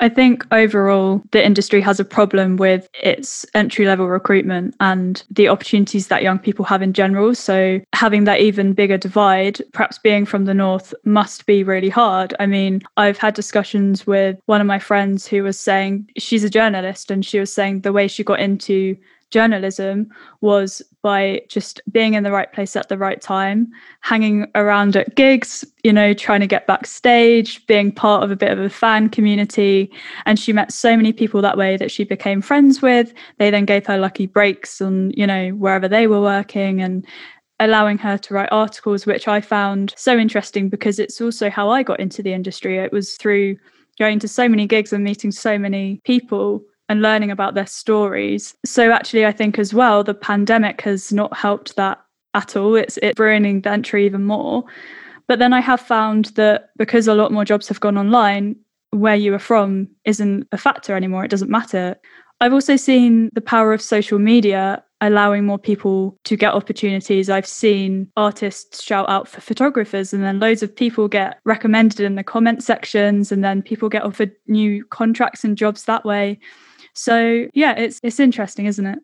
I 0.01 0.09
think 0.09 0.47
overall, 0.53 1.23
the 1.33 1.45
industry 1.45 1.81
has 1.81 1.99
a 1.99 2.05
problem 2.05 2.57
with 2.57 2.89
its 3.03 3.45
entry 3.55 3.85
level 3.85 4.09
recruitment 4.09 4.75
and 4.81 5.23
the 5.31 5.49
opportunities 5.49 6.09
that 6.09 6.23
young 6.23 6.39
people 6.39 6.65
have 6.67 6.83
in 6.83 6.93
general. 6.93 7.35
So, 7.35 7.81
having 7.93 8.25
that 8.25 8.41
even 8.41 8.75
bigger 8.75 8.97
divide, 8.97 9.61
perhaps 9.73 9.99
being 9.99 10.25
from 10.25 10.45
the 10.45 10.55
North, 10.55 10.95
must 11.05 11.47
be 11.47 11.65
really 11.65 11.89
hard. 11.89 12.35
I 12.39 12.47
mean, 12.47 12.83
I've 12.97 13.19
had 13.19 13.35
discussions 13.35 14.07
with 14.07 14.39
one 14.47 14.61
of 14.61 14.67
my 14.67 14.79
friends 14.79 15.27
who 15.27 15.43
was 15.43 15.59
saying 15.59 16.11
she's 16.17 16.45
a 16.45 16.51
journalist 16.51 17.11
and 17.11 17.25
she 17.25 17.41
was 17.41 17.53
saying 17.53 17.81
the 17.81 17.93
way 17.93 18.07
she 18.07 18.23
got 18.23 18.41
into 18.41 18.97
journalism 19.31 20.09
was 20.41 20.83
by 21.03 21.41
just 21.49 21.81
being 21.91 22.15
in 22.15 22.23
the 22.23 22.33
right 22.33 22.53
place 22.53 22.75
at 22.77 22.89
the 22.89 22.99
right 22.99 23.21
time, 23.21 23.69
hanging 24.01 24.51
around 24.55 24.97
at 24.97 25.15
gigs, 25.15 25.65
you 25.85 25.93
know, 25.93 26.13
trying 26.13 26.41
to 26.41 26.47
get 26.47 26.67
backstage, 26.67 27.65
being 27.67 27.93
part 27.93 28.23
of 28.23 28.31
a 28.31 28.37
bit 28.37 28.51
of 28.51 28.59
a 28.59 28.71
fan 28.71 29.09
community. 29.09 29.91
And 30.27 30.39
she 30.39 30.53
met 30.53 30.73
so 30.73 30.97
many 30.97 31.13
people 31.13 31.43
that 31.43 31.59
way 31.59 31.77
that 31.77 31.91
she 31.91 32.05
became 32.05 32.43
friends 32.43 32.83
with. 32.83 33.13
They 33.39 33.51
then 33.51 33.65
gave 33.65 33.87
her 33.87 33.99
lucky 33.99 34.27
breaks 34.27 34.81
on, 34.81 35.11
you 35.11 35.27
know, 35.27 35.51
wherever 35.51 35.89
they 35.89 36.07
were 36.07 36.21
working 36.21 36.81
and 36.81 37.07
allowing 37.61 37.99
her 37.99 38.17
to 38.19 38.35
write 38.35 38.49
articles, 38.53 39.07
which 39.07 39.29
I 39.29 39.41
found 39.41 39.93
so 39.97 40.17
interesting 40.17 40.69
because 40.69 40.99
it's 40.99 41.21
also 41.21 41.51
how 41.51 41.71
I 41.71 41.83
got 41.83 42.01
into 42.01 42.23
the 42.23 42.33
industry. 42.33 42.79
It 42.79 42.93
was 42.93 43.17
through 43.17 43.57
going 43.99 44.21
to 44.21 44.29
so 44.29 44.49
many 44.49 44.67
gigs 44.67 44.93
and 44.93 45.03
meeting 45.03 45.33
so 45.33 45.59
many 45.59 46.01
people 46.05 46.63
and 46.89 47.03
learning 47.03 47.31
about 47.31 47.55
their 47.55 47.67
stories. 47.67 48.55
So 48.65 48.91
actually 48.91 49.27
I 49.27 49.33
think 49.33 49.59
as 49.59 49.75
well 49.75 50.03
the 50.03 50.15
pandemic 50.15 50.81
has 50.83 51.13
not 51.13 51.37
helped 51.37 51.77
that 51.77 52.03
at 52.35 52.57
all. 52.57 52.75
It's 52.77 52.99
it 53.03 53.19
ruining 53.19 53.63
the 53.63 53.71
entry 53.71 54.07
even 54.07 54.25
more. 54.25 54.65
But 55.27 55.39
then 55.39 55.53
I 55.53 55.61
have 55.61 55.81
found 55.81 56.27
that 56.37 56.71
because 56.77 57.07
a 57.07 57.15
lot 57.15 57.33
more 57.33 57.45
jobs 57.45 57.69
have 57.69 57.81
gone 57.81 57.99
online, 57.99 58.57
where 58.91 59.17
you 59.17 59.35
are 59.35 59.39
from 59.39 59.89
isn't 60.07 60.49
a 60.53 60.57
factor 60.57 60.97
anymore. 60.97 61.25
It 61.25 61.31
doesn't 61.31 61.51
matter. 61.51 61.97
I've 62.41 62.55
also 62.55 62.77
seen 62.77 63.31
the 63.35 63.41
power 63.41 63.73
of 63.73 63.83
social 63.83 64.19
media 64.19 64.83
allowing 65.01 65.45
more 65.45 65.59
people 65.59 66.19
to 66.25 66.37
get 66.37 66.55
opportunities. 66.55 67.29
I've 67.31 67.47
seen 67.47 68.11
artists 68.17 68.83
shout 68.83 69.09
out 69.09 69.29
for 69.29 69.41
photographers, 69.41 70.13
and 70.13 70.25
then 70.25 70.41
loads 70.41 70.63
of 70.63 70.75
people 70.75 71.09
get 71.09 71.39
recommended 71.45 72.01
in 72.01 72.15
the 72.15 72.25
comment 72.25 72.63
sections, 72.63 73.31
and 73.31 73.45
then 73.45 73.61
people 73.61 73.89
get 73.89 74.05
offered 74.05 74.33
new 74.47 74.85
contracts 74.87 75.45
and 75.45 75.59
jobs 75.59 75.85
that 75.85 76.05
way. 76.05 76.39
So 76.99 77.47
yeah, 77.55 77.75
it's 77.77 78.01
it's 78.03 78.19
interesting, 78.19 78.67
isn't 78.67 78.85
it? 78.85 78.99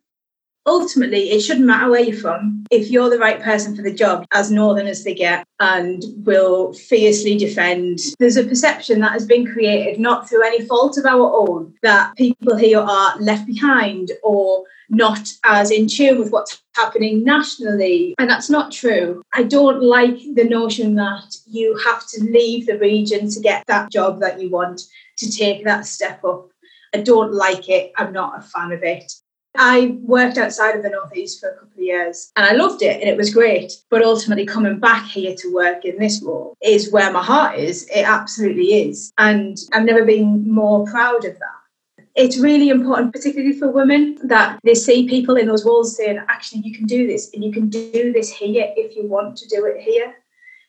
Ultimately, 0.67 1.31
it 1.31 1.43
shouldn't 1.43 1.67
matter 1.67 1.91
where 1.91 2.01
you're 2.01 2.19
from. 2.19 2.65
If 2.71 2.91
you're 2.91 3.11
the 3.11 3.19
right 3.19 3.41
person 3.41 3.77
for 3.77 3.83
the 3.83 3.93
job, 3.93 4.27
as 4.33 4.51
northern 4.51 4.87
as 4.87 5.05
they 5.05 5.15
get, 5.15 5.47
and 5.61 6.03
will 6.25 6.73
fiercely 6.73 7.37
defend, 7.37 8.01
there's 8.19 8.39
a 8.39 8.43
perception 8.45 8.99
that 9.01 9.13
has 9.13 9.27
been 9.27 9.47
created, 9.47 10.01
not 10.01 10.29
through 10.29 10.43
any 10.43 10.67
fault 10.67 10.99
of 10.99 11.05
our 11.05 11.49
own, 11.49 11.75
that 11.83 12.17
people 12.17 12.57
here 12.57 12.81
are 12.81 13.17
left 13.21 13.47
behind 13.47 14.11
or 14.25 14.65
not 14.89 15.29
as 15.45 15.71
in 15.71 15.87
tune 15.87 16.19
with 16.19 16.33
what's 16.33 16.63
happening 16.75 17.23
nationally. 17.23 18.15
And 18.19 18.29
that's 18.29 18.51
not 18.51 18.73
true. 18.73 19.23
I 19.35 19.45
don't 19.45 19.83
like 19.83 20.19
the 20.35 20.49
notion 20.49 20.95
that 20.97 21.37
you 21.47 21.79
have 21.85 22.07
to 22.09 22.25
leave 22.25 22.67
the 22.67 22.79
region 22.79 23.31
to 23.31 23.41
get 23.41 23.65
that 23.67 23.93
job 23.93 24.21
that 24.21 24.41
you 24.41 24.51
want, 24.51 24.81
to 25.19 25.31
take 25.31 25.65
that 25.65 25.87
step 25.87 26.25
up. 26.25 26.51
I 26.95 26.99
don't 26.99 27.33
like 27.33 27.69
it. 27.69 27.93
I'm 27.97 28.13
not 28.13 28.39
a 28.39 28.43
fan 28.43 28.73
of 28.73 28.83
it. 28.83 29.13
I 29.57 29.99
worked 30.03 30.39
outside 30.39 30.75
of 30.75 30.83
the 30.83 30.91
Northeast 30.91 31.41
for 31.41 31.49
a 31.49 31.55
couple 31.55 31.73
of 31.77 31.79
years 31.79 32.33
and 32.37 32.45
I 32.45 32.55
loved 32.55 32.83
it 32.83 33.01
and 33.01 33.09
it 33.09 33.17
was 33.17 33.33
great. 33.33 33.73
But 33.89 34.03
ultimately, 34.03 34.47
coming 34.47 34.81
back 34.81 35.07
here 35.07 35.35
to 35.37 35.55
work 35.55 35.85
in 35.85 35.99
this 35.99 36.23
role 36.23 36.57
is 36.63 36.91
where 36.91 37.13
my 37.13 37.23
heart 37.23 37.59
is. 37.59 37.89
It 37.95 38.03
absolutely 38.03 38.89
is. 38.89 39.13
And 39.19 39.59
I've 39.73 39.85
never 39.85 40.05
been 40.05 40.51
more 40.51 40.85
proud 40.87 41.25
of 41.25 41.39
that. 41.39 42.05
It's 42.17 42.39
really 42.39 42.69
important, 42.69 43.13
particularly 43.13 43.59
for 43.59 43.71
women, 43.71 44.19
that 44.25 44.61
they 44.63 44.75
see 44.75 45.09
people 45.09 45.37
in 45.37 45.47
those 45.47 45.65
roles 45.65 45.97
saying, 45.97 46.21
actually, 46.29 46.63
you 46.65 46.73
can 46.73 46.87
do 46.87 47.09
this 47.09 47.33
and 47.35 47.43
you 47.43 47.51
can 47.51 47.69
do 47.69 48.13
this 48.13 48.31
here 48.31 48.73
if 48.77 48.97
you 48.97 49.09
want 49.09 49.37
to 49.39 49.49
do 49.49 49.67
it 49.67 49.81
here. 49.81 50.15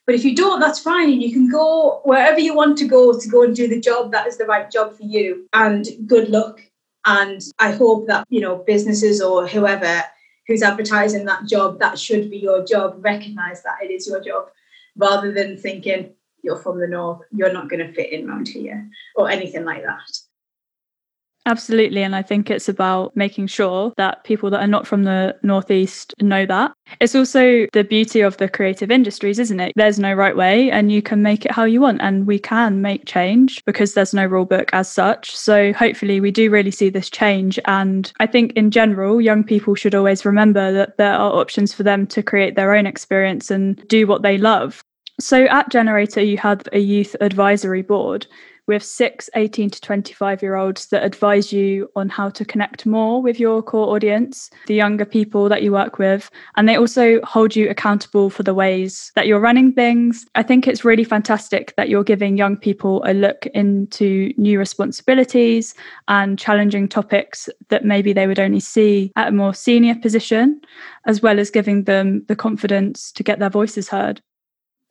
But 0.06 0.16
if 0.16 0.24
you 0.24 0.36
don't, 0.36 0.60
that's 0.60 0.80
fine. 0.80 1.12
And 1.12 1.24
You 1.24 1.32
can 1.32 1.50
go 1.50 2.02
wherever 2.04 2.40
you 2.40 2.56
want 2.56 2.78
to 2.80 2.88
go 2.88 3.18
to 3.20 3.28
go 3.28 3.44
and 3.44 3.56
do 3.56 3.68
the 3.68 3.80
job 3.80 4.12
that 4.12 4.28
is 4.28 4.38
the 4.38 4.46
right 4.46 4.70
job 4.70 4.96
for 4.96 5.04
you. 5.04 5.48
And 5.54 5.88
good 6.06 6.30
luck. 6.30 6.62
And 7.06 7.42
I 7.60 7.72
hope 7.72 8.08
that, 8.08 8.26
you 8.30 8.42
know, 8.42 8.58
businesses 8.58 9.22
or 9.22 9.48
whoever 9.48 10.04
who's 10.48 10.62
advertising 10.62 11.26
that 11.26 11.48
job, 11.48 11.80
that 11.80 11.98
should 11.98 12.30
be 12.30 12.38
your 12.38 12.64
job, 12.64 13.04
recognize 13.04 13.64
that 13.64 13.78
it 13.82 13.92
is 13.92 14.08
your 14.08 14.24
job 14.24 14.46
rather 14.96 15.32
than 15.32 15.58
thinking 15.58 16.14
you're 16.44 16.58
from 16.58 16.80
the 16.80 16.88
north, 16.88 17.22
you're 17.32 17.52
not 17.52 17.70
going 17.70 17.86
to 17.86 17.94
fit 17.94 18.12
in 18.12 18.30
around 18.30 18.48
here 18.48 18.88
or 19.16 19.30
anything 19.30 19.66
like 19.66 19.84
that. 19.84 20.25
Absolutely. 21.48 22.02
And 22.02 22.16
I 22.16 22.24
think 22.24 22.50
it's 22.50 22.68
about 22.68 23.16
making 23.16 23.48
sure 23.48 23.94
that 23.98 24.24
people 24.24 24.50
that 24.50 24.62
are 24.62 24.68
not 24.68 24.88
from 24.88 25.04
the 25.04 25.36
Northeast 25.44 26.16
know 26.20 26.44
that. 26.48 26.74
It's 27.00 27.14
also 27.14 27.68
the 27.72 27.84
beauty 27.84 28.22
of 28.22 28.38
the 28.38 28.50
creative 28.50 28.90
industries, 28.90 29.38
isn't 29.38 29.60
it? 29.60 29.72
There's 29.76 30.00
no 30.00 30.14
right 30.14 30.36
way 30.36 30.72
and 30.72 30.92
you 30.92 31.04
can 31.04 31.22
make 31.22 31.46
it 31.46 31.52
how 31.52 31.66
you 31.66 31.82
want. 31.82 32.02
And 32.02 32.26
we 32.26 32.40
can 32.40 32.82
make 32.82 33.06
change 33.06 33.64
because 33.66 33.94
there's 33.94 34.14
no 34.14 34.26
rule 34.26 34.46
book 34.46 34.72
as 34.74 34.92
such. 34.92 35.36
So 35.36 35.72
hopefully 35.74 36.20
we 36.20 36.32
do 36.32 36.50
really 36.50 36.72
see 36.72 36.90
this 36.90 37.12
change. 37.12 37.60
And 37.66 38.12
I 38.20 38.26
think 38.26 38.54
in 38.54 38.72
general, 38.72 39.22
young 39.22 39.44
people 39.44 39.76
should 39.76 39.94
always 39.94 40.26
remember 40.26 40.72
that 40.74 40.98
there 40.98 41.14
are 41.14 41.32
options 41.32 41.74
for 41.74 41.84
them 41.84 42.08
to 42.08 42.24
create 42.24 42.56
their 42.56 42.74
own 42.74 42.88
experience 42.88 43.52
and 43.52 43.88
do 43.88 44.08
what 44.08 44.24
they 44.24 44.40
love. 44.40 44.84
So 45.20 45.46
at 45.46 45.72
Generator, 45.72 46.22
you 46.22 46.38
had 46.38 46.68
a 46.74 46.80
youth 46.80 47.16
advisory 47.22 47.84
board. 47.84 48.28
We 48.68 48.74
have 48.74 48.84
six 48.84 49.30
18 49.36 49.70
to 49.70 49.82
25 49.82 50.42
year 50.42 50.56
olds 50.56 50.88
that 50.88 51.04
advise 51.04 51.54
you 51.54 51.90
on 51.96 52.10
how 52.10 52.30
to 52.30 52.44
connect 52.44 52.86
more 52.86 53.22
with 53.22 53.40
your 53.40 53.62
core 53.62 53.94
audience, 53.96 54.50
the 54.66 54.74
younger 54.74 55.06
people 55.06 55.50
that 55.50 55.62
you 55.62 55.72
work 55.72 56.00
with. 56.00 56.32
And 56.56 56.68
they 56.68 56.76
also 56.76 57.22
hold 57.22 57.56
you 57.56 57.70
accountable 57.70 58.32
for 58.32 58.42
the 58.42 58.56
ways 58.56 59.12
that 59.16 59.28
you're 59.28 59.40
running 59.40 59.72
things. 59.72 60.26
I 60.34 60.42
think 60.42 60.68
it's 60.68 60.84
really 60.84 61.04
fantastic 61.04 61.76
that 61.78 61.90
you're 61.90 62.04
giving 62.04 62.38
young 62.38 62.58
people 62.58 63.04
a 63.06 63.14
look 63.14 63.46
into 63.48 64.34
new 64.38 64.58
responsibilities 64.58 65.76
and 66.08 66.40
challenging 66.40 66.88
topics 66.88 67.48
that 67.70 67.86
maybe 67.86 68.14
they 68.14 68.26
would 68.26 68.40
only 68.40 68.60
see 68.60 69.12
at 69.16 69.28
a 69.28 69.32
more 69.32 69.54
senior 69.54 69.96
position, 69.96 70.60
as 71.06 71.22
well 71.22 71.40
as 71.40 71.52
giving 71.52 71.84
them 71.84 72.26
the 72.28 72.36
confidence 72.36 73.12
to 73.12 73.22
get 73.22 73.38
their 73.38 73.50
voices 73.50 73.90
heard 73.90 74.22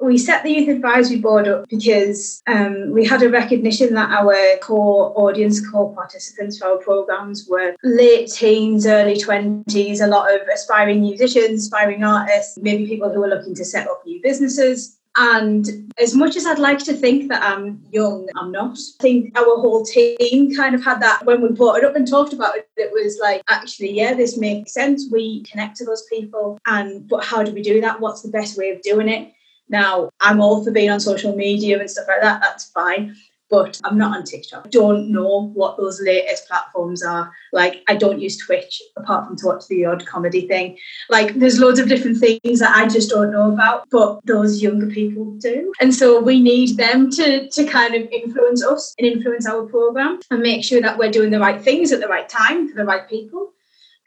we 0.05 0.19
set 0.19 0.43
the 0.43 0.53
youth 0.53 0.69
advisory 0.69 1.19
board 1.19 1.49
up 1.49 1.69
because 1.69 2.43
um, 2.47 2.91
we 2.91 3.05
had 3.05 3.23
a 3.23 3.29
recognition 3.29 3.95
that 3.95 4.11
our 4.11 4.37
core 4.61 5.13
audience, 5.17 5.67
core 5.69 5.95
participants 5.95 6.59
for 6.59 6.67
our 6.67 6.77
programs 6.79 7.47
were 7.49 7.75
late 7.83 8.31
teens, 8.31 8.87
early 8.87 9.17
20s, 9.17 10.01
a 10.01 10.07
lot 10.07 10.33
of 10.33 10.47
aspiring 10.49 11.01
musicians, 11.01 11.65
aspiring 11.65 12.05
artists, 12.05 12.59
maybe 12.59 12.87
people 12.87 13.13
who 13.13 13.23
are 13.23 13.29
looking 13.29 13.55
to 13.55 13.65
set 13.65 13.89
up 13.89 14.03
new 14.07 14.21
businesses. 14.23 14.99
And 15.17 15.93
as 16.01 16.15
much 16.15 16.35
as 16.35 16.45
I'd 16.45 16.59
like 16.59 16.79
to 16.81 16.93
think 16.93 17.29
that 17.29 17.43
I'm 17.43 17.81
young, 17.93 18.29
I'm 18.37 18.51
not. 18.51 18.77
I 18.77 19.03
think 19.03 19.39
our 19.39 19.45
whole 19.45 19.85
team 19.85 20.55
kind 20.57 20.75
of 20.75 20.85
had 20.85 21.01
that 21.03 21.25
when 21.25 21.41
we 21.41 21.51
brought 21.51 21.77
it 21.77 21.85
up 21.85 21.95
and 21.95 22.07
talked 22.07 22.33
about 22.33 22.57
it. 22.57 22.69
It 22.77 22.91
was 22.93 23.21
like, 23.23 23.41
actually, 23.49 23.93
yeah, 23.93 24.15
this 24.15 24.37
makes 24.37 24.75
sense. 24.75 25.09
We 25.13 25.45
connect 25.45 25.77
to 25.77 25.85
those 25.85 26.05
people. 26.11 26.59
And 26.67 27.09
but 27.09 27.23
how 27.23 27.45
do 27.45 27.53
we 27.53 27.63
do 27.63 27.81
that? 27.81 28.01
What's 28.01 28.23
the 28.23 28.31
best 28.31 28.59
way 28.59 28.71
of 28.71 28.83
doing 28.83 29.09
it? 29.09 29.33
Now, 29.69 30.11
I'm 30.21 30.41
all 30.41 30.65
for 30.65 30.71
being 30.71 30.91
on 30.91 31.01
social 31.01 31.35
media 31.35 31.79
and 31.81 31.91
stuff 31.91 32.07
like 32.09 32.21
that, 32.23 32.41
that's 32.41 32.71
fine. 32.71 33.17
But 33.51 33.79
I'm 33.85 33.99
not 33.99 34.17
on 34.17 34.25
TikTok. 34.25 34.67
I 34.67 34.69
don't 34.71 35.13
know 35.13 35.53
what 35.55 35.77
those 35.77 36.01
latest 36.01 36.49
platforms 36.49 37.05
are. 37.05 37.31
Like, 37.53 37.85
I 37.89 37.95
don't 37.95 38.19
use 38.19 38.39
Twitch 38.39 38.83
apart 38.97 39.27
from 39.27 39.37
to 39.37 39.47
watch 39.47 39.69
the 39.69 39.85
odd 39.85 40.05
comedy 40.07 40.49
thing. 40.49 40.79
Like, 41.11 41.35
there's 41.35 41.61
loads 41.61 41.79
of 41.79 41.89
different 41.89 42.19
things 42.19 42.59
that 42.59 42.75
I 42.75 42.89
just 42.89 43.11
don't 43.11 43.31
know 43.31 43.53
about, 43.53 43.87
but 43.91 44.25
those 44.25 44.63
younger 44.63 44.87
people 44.87 45.37
do. 45.37 45.73
And 45.81 45.95
so 45.95 46.21
we 46.21 46.41
need 46.41 46.79
them 46.79 47.11
to, 47.13 47.49
to 47.49 47.65
kind 47.67 47.95
of 47.95 48.09
influence 48.11 48.65
us 48.65 48.95
and 48.99 49.07
influence 49.07 49.47
our 49.47 49.67
program 49.67 50.21
and 50.31 50.41
make 50.41 50.65
sure 50.65 50.81
that 50.81 50.99
we're 50.99 51.13
doing 51.13 51.31
the 51.31 51.39
right 51.39 51.61
things 51.61 51.93
at 51.93 52.01
the 52.01 52.09
right 52.09 52.29
time 52.29 52.69
for 52.69 52.75
the 52.75 52.85
right 52.85 53.09
people. 53.09 53.53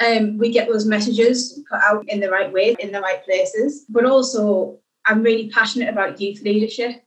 Um, 0.05 0.37
we 0.39 0.51
get 0.51 0.67
those 0.67 0.85
messages 0.85 1.59
put 1.69 1.79
out 1.79 2.03
in 2.09 2.19
the 2.19 2.29
right 2.29 2.51
way, 2.51 2.75
in 2.79 2.91
the 2.91 3.01
right 3.01 3.23
places, 3.23 3.85
but 3.87 4.03
also 4.03 4.79
I'm 5.07 5.23
really 5.23 5.49
passionate 5.49 5.89
about 5.89 6.19
youth 6.19 6.41
leadership 6.41 7.03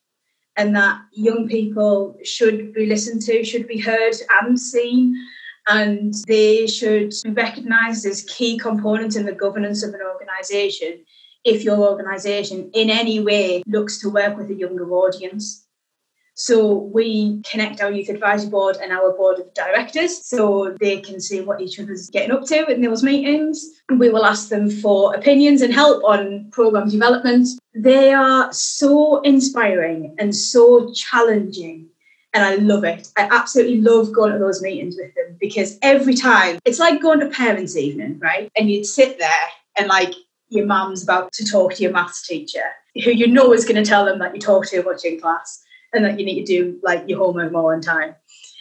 and 0.57 0.75
that 0.77 1.01
young 1.13 1.49
people 1.49 2.17
should 2.25 2.73
be 2.73 2.87
listened 2.87 3.23
to, 3.23 3.45
should 3.45 3.67
be 3.69 3.79
heard 3.79 4.15
and 4.43 4.59
seen, 4.59 5.15
and 5.69 6.15
they 6.27 6.67
should 6.67 7.15
be 7.25 7.31
recognised 7.31 8.05
as 8.07 8.25
key 8.25 8.59
components 8.59 9.17
in 9.17 9.27
the 9.27 9.33
governance 9.33 9.83
of 9.83 9.95
an 9.95 10.01
organisation 10.03 11.05
if 11.45 11.63
your 11.63 11.79
organisation 11.79 12.71
in 12.75 12.91
any 12.91 13.21
way 13.21 13.63
looks 13.67 14.01
to 14.01 14.11
work 14.11 14.37
with 14.37 14.51
a 14.51 14.55
younger 14.55 14.91
audience. 14.91 15.67
So 16.35 16.75
we 16.75 17.43
connect 17.43 17.83
our 17.83 17.93
youth 17.93 18.09
advisory 18.09 18.51
board 18.51 18.77
and 18.83 18.93
our 18.93 19.13
board 19.13 19.39
of 19.39 19.53
directors 19.53 20.25
so 20.27 20.75
they 20.81 21.01
can 21.01 21.21
see 21.21 21.43
what 21.43 21.61
each 21.61 21.79
other's 21.79 22.09
getting 22.09 22.33
up 22.33 22.45
to 22.47 22.67
in 22.67 22.81
those 22.81 23.03
meetings. 23.03 23.63
We 23.91 24.09
will 24.09 24.25
ask 24.25 24.49
them 24.49 24.71
for 24.71 25.15
opinions 25.15 25.61
and 25.61 25.73
help 25.73 26.03
on 26.03 26.51
programme 26.51 26.89
development. 26.89 27.60
They 27.75 28.13
are 28.13 28.53
so 28.53 29.21
inspiring 29.21 30.17
and 30.19 30.35
so 30.35 30.93
challenging. 30.93 31.89
And 32.33 32.45
I 32.45 32.57
love 32.57 32.85
it. 32.85 33.09
I 33.17 33.29
absolutely 33.31 33.81
love 33.81 34.13
going 34.13 34.33
to 34.33 34.39
those 34.39 34.63
meetings 34.63 34.97
with 34.97 35.15
them 35.15 35.37
because 35.41 35.79
every 35.83 36.15
time 36.15 36.59
it's 36.65 36.79
like 36.79 37.03
going 37.03 37.21
to 37.21 37.29
parents' 37.29 37.77
evening, 37.77 38.19
right? 38.21 38.51
And 38.57 38.71
you'd 38.71 38.87
sit 38.87 39.19
there 39.19 39.49
and 39.77 39.89
like 39.89 40.15
your 40.49 40.67
mum's 40.67 41.03
about 41.03 41.33
to 41.33 41.45
talk 41.45 41.75
to 41.75 41.83
your 41.83 41.93
maths 41.93 42.27
teacher, 42.27 42.65
who 43.05 43.11
you 43.11 43.27
know 43.27 43.53
is 43.53 43.65
going 43.65 43.83
to 43.83 43.89
tell 43.89 44.05
them 44.05 44.19
that 44.19 44.35
you 44.35 44.41
talk 44.41 44.67
too 44.67 44.83
much 44.83 45.05
in 45.05 45.21
class 45.21 45.63
and 45.93 46.05
that 46.05 46.19
you 46.19 46.27
need 46.27 46.45
to 46.45 46.47
do 46.47 46.79
like 46.83 47.05
your 47.09 47.19
homework 47.19 47.53
more 47.53 47.75
on 47.75 47.81
time. 47.81 48.15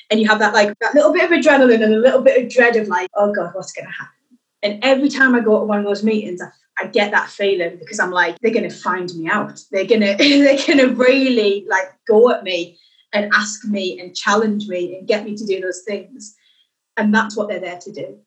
And 0.09 0.19
you 0.19 0.27
have 0.27 0.39
that 0.39 0.53
like 0.53 0.73
that 0.79 0.95
little 0.95 1.13
bit 1.13 1.25
of 1.25 1.31
adrenaline 1.31 1.83
and 1.83 1.93
a 1.93 1.99
little 1.99 2.21
bit 2.21 2.43
of 2.43 2.51
dread 2.51 2.75
of 2.75 2.87
like, 2.87 3.09
oh 3.15 3.31
God, 3.33 3.51
what's 3.53 3.71
going 3.71 3.85
to 3.85 3.91
happen? 3.91 4.13
And 4.61 4.83
every 4.83 5.09
time 5.09 5.35
I 5.35 5.39
go 5.39 5.59
to 5.59 5.65
one 5.65 5.79
of 5.79 5.85
those 5.85 6.03
meetings, 6.03 6.41
I, 6.41 6.49
I 6.79 6.87
get 6.87 7.11
that 7.11 7.29
feeling 7.29 7.77
because 7.77 7.99
I'm 7.99 8.11
like, 8.11 8.37
they're 8.39 8.53
to 8.53 8.69
find 8.69 9.13
me 9.15 9.29
out. 9.29 9.59
They're 9.71 9.85
to, 9.85 10.15
they're 10.17 10.57
to 10.57 10.93
really 10.95 11.65
like 11.69 11.91
go 12.07 12.29
at 12.31 12.43
me 12.43 12.77
and 13.13 13.31
ask 13.33 13.65
me 13.65 13.99
and 13.99 14.15
challenge 14.15 14.67
me 14.67 14.97
and 14.97 15.07
get 15.07 15.25
me 15.25 15.35
to 15.35 15.45
do 15.45 15.59
those 15.59 15.81
things. 15.85 16.35
And 16.97 17.13
that's 17.13 17.35
what 17.35 17.47
they're 17.47 17.59
there 17.59 17.79
to 17.79 17.91
do 17.91 18.19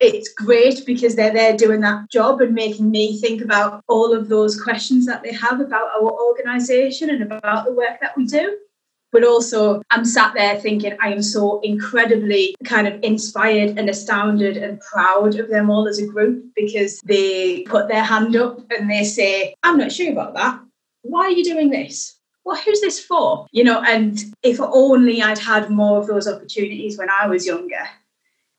it's 0.00 0.32
great 0.32 0.84
because 0.86 1.16
they're 1.16 1.32
there 1.32 1.56
doing 1.56 1.80
that 1.80 2.10
job 2.10 2.40
and 2.40 2.54
making 2.54 2.90
me 2.90 3.18
think 3.20 3.42
about 3.42 3.82
all 3.88 4.12
of 4.12 4.28
those 4.28 4.60
questions 4.60 5.06
that 5.06 5.22
they 5.22 5.32
have 5.32 5.60
about 5.60 5.88
our 5.96 6.10
organisation 6.10 7.10
and 7.10 7.22
about 7.22 7.64
the 7.64 7.72
work 7.72 8.00
that 8.00 8.16
we 8.16 8.24
do. 8.24 8.56
But 9.10 9.24
also, 9.24 9.82
I'm 9.90 10.04
sat 10.04 10.34
there 10.34 10.56
thinking 10.56 10.96
I 11.00 11.12
am 11.12 11.22
so 11.22 11.60
incredibly 11.60 12.54
kind 12.64 12.86
of 12.86 13.02
inspired 13.02 13.78
and 13.78 13.88
astounded 13.88 14.56
and 14.58 14.80
proud 14.80 15.38
of 15.38 15.48
them 15.48 15.70
all 15.70 15.88
as 15.88 15.98
a 15.98 16.06
group 16.06 16.44
because 16.54 17.00
they 17.04 17.62
put 17.62 17.88
their 17.88 18.04
hand 18.04 18.36
up 18.36 18.60
and 18.70 18.90
they 18.90 19.04
say, 19.04 19.54
I'm 19.62 19.78
not 19.78 19.92
sure 19.92 20.12
about 20.12 20.34
that. 20.34 20.60
Why 21.02 21.22
are 21.22 21.30
you 21.30 21.44
doing 21.44 21.70
this? 21.70 22.16
Well, 22.44 22.56
who's 22.56 22.80
this 22.80 23.00
for? 23.00 23.46
You 23.50 23.64
know, 23.64 23.82
and 23.82 24.18
if 24.42 24.60
only 24.60 25.22
I'd 25.22 25.38
had 25.38 25.70
more 25.70 25.98
of 25.98 26.06
those 26.06 26.28
opportunities 26.28 26.98
when 26.98 27.08
I 27.10 27.26
was 27.26 27.46
younger, 27.46 27.86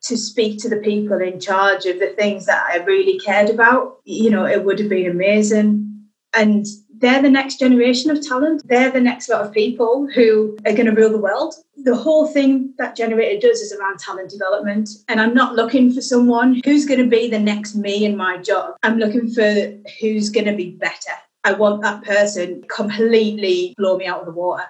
to 0.04 0.18
speak 0.18 0.60
to 0.60 0.70
the 0.70 0.78
people 0.78 1.22
in 1.22 1.40
charge 1.40 1.86
of 1.86 2.00
the 2.00 2.08
things 2.08 2.46
that 2.46 2.66
I 2.70 2.78
really 2.78 3.20
cared 3.20 3.50
about, 3.50 4.00
you 4.06 4.30
know, 4.30 4.46
it 4.46 4.64
would 4.64 4.80
have 4.80 4.90
been 4.90 5.12
amazing. 5.12 6.08
And 6.34 6.66
they're 7.00 7.22
the 7.22 7.30
next 7.30 7.60
generation 7.60 8.12
of 8.12 8.26
talent. 8.26 8.68
They're 8.68 8.92
the 8.92 9.00
next 9.00 9.30
lot 9.30 9.46
of 9.46 9.54
people 9.54 10.08
who 10.14 10.58
are 10.66 10.74
going 10.74 10.86
to 10.86 10.92
rule 10.92 11.10
the 11.10 11.18
world. 11.18 11.56
The 11.78 11.96
whole 11.96 12.28
thing 12.28 12.74
that 12.78 12.96
Generator 12.96 13.48
does 13.48 13.62
is 13.62 13.74
around 13.74 14.00
talent 14.00 14.30
development. 14.30 14.90
And 15.08 15.22
I'm 15.22 15.34
not 15.34 15.56
looking 15.56 15.94
for 15.94 16.02
someone 16.02 16.62
who's 16.66 16.86
going 16.86 17.00
to 17.00 17.08
be 17.08 17.30
the 17.30 17.40
next 17.40 17.76
me 17.76 18.06
in 18.06 18.18
my 18.18 18.38
job. 18.38 18.76
I'm 18.84 18.98
looking 18.98 19.30
for 19.30 19.74
who's 20.00 20.30
going 20.30 20.48
to 20.48 20.56
be 20.56 20.72
better. 20.72 21.14
I 21.44 21.54
want 21.54 21.82
that 21.84 22.04
person 22.04 22.64
completely 22.70 23.74
blow 23.78 23.98
me 23.98 24.06
out 24.06 24.20
of 24.20 24.26
the 24.26 24.34
water. 24.34 24.66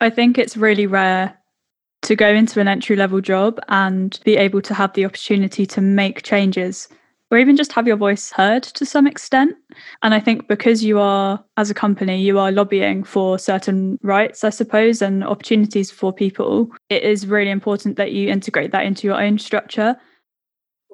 I 0.00 0.10
think 0.10 0.38
it's 0.38 0.56
really 0.56 0.86
rare 0.86 1.38
to 2.02 2.14
go 2.14 2.28
into 2.28 2.60
an 2.60 2.68
entry 2.68 2.96
level 2.96 3.20
job 3.20 3.58
and 3.68 4.20
be 4.24 4.36
able 4.36 4.60
to 4.62 4.74
have 4.74 4.92
the 4.92 5.04
opportunity 5.04 5.66
to 5.66 5.80
make 5.80 6.22
changes 6.22 6.88
or 7.34 7.38
even 7.38 7.56
just 7.56 7.72
have 7.72 7.86
your 7.86 7.96
voice 7.96 8.30
heard 8.30 8.62
to 8.62 8.86
some 8.86 9.08
extent. 9.08 9.56
And 10.02 10.14
I 10.14 10.20
think 10.20 10.46
because 10.46 10.84
you 10.84 11.00
are, 11.00 11.42
as 11.56 11.68
a 11.68 11.74
company, 11.74 12.22
you 12.22 12.38
are 12.38 12.52
lobbying 12.52 13.02
for 13.02 13.40
certain 13.40 13.98
rights, 14.02 14.44
I 14.44 14.50
suppose, 14.50 15.02
and 15.02 15.24
opportunities 15.24 15.90
for 15.90 16.12
people, 16.12 16.70
it 16.90 17.02
is 17.02 17.26
really 17.26 17.50
important 17.50 17.96
that 17.96 18.12
you 18.12 18.28
integrate 18.28 18.70
that 18.70 18.84
into 18.84 19.08
your 19.08 19.20
own 19.20 19.38
structure. 19.38 19.96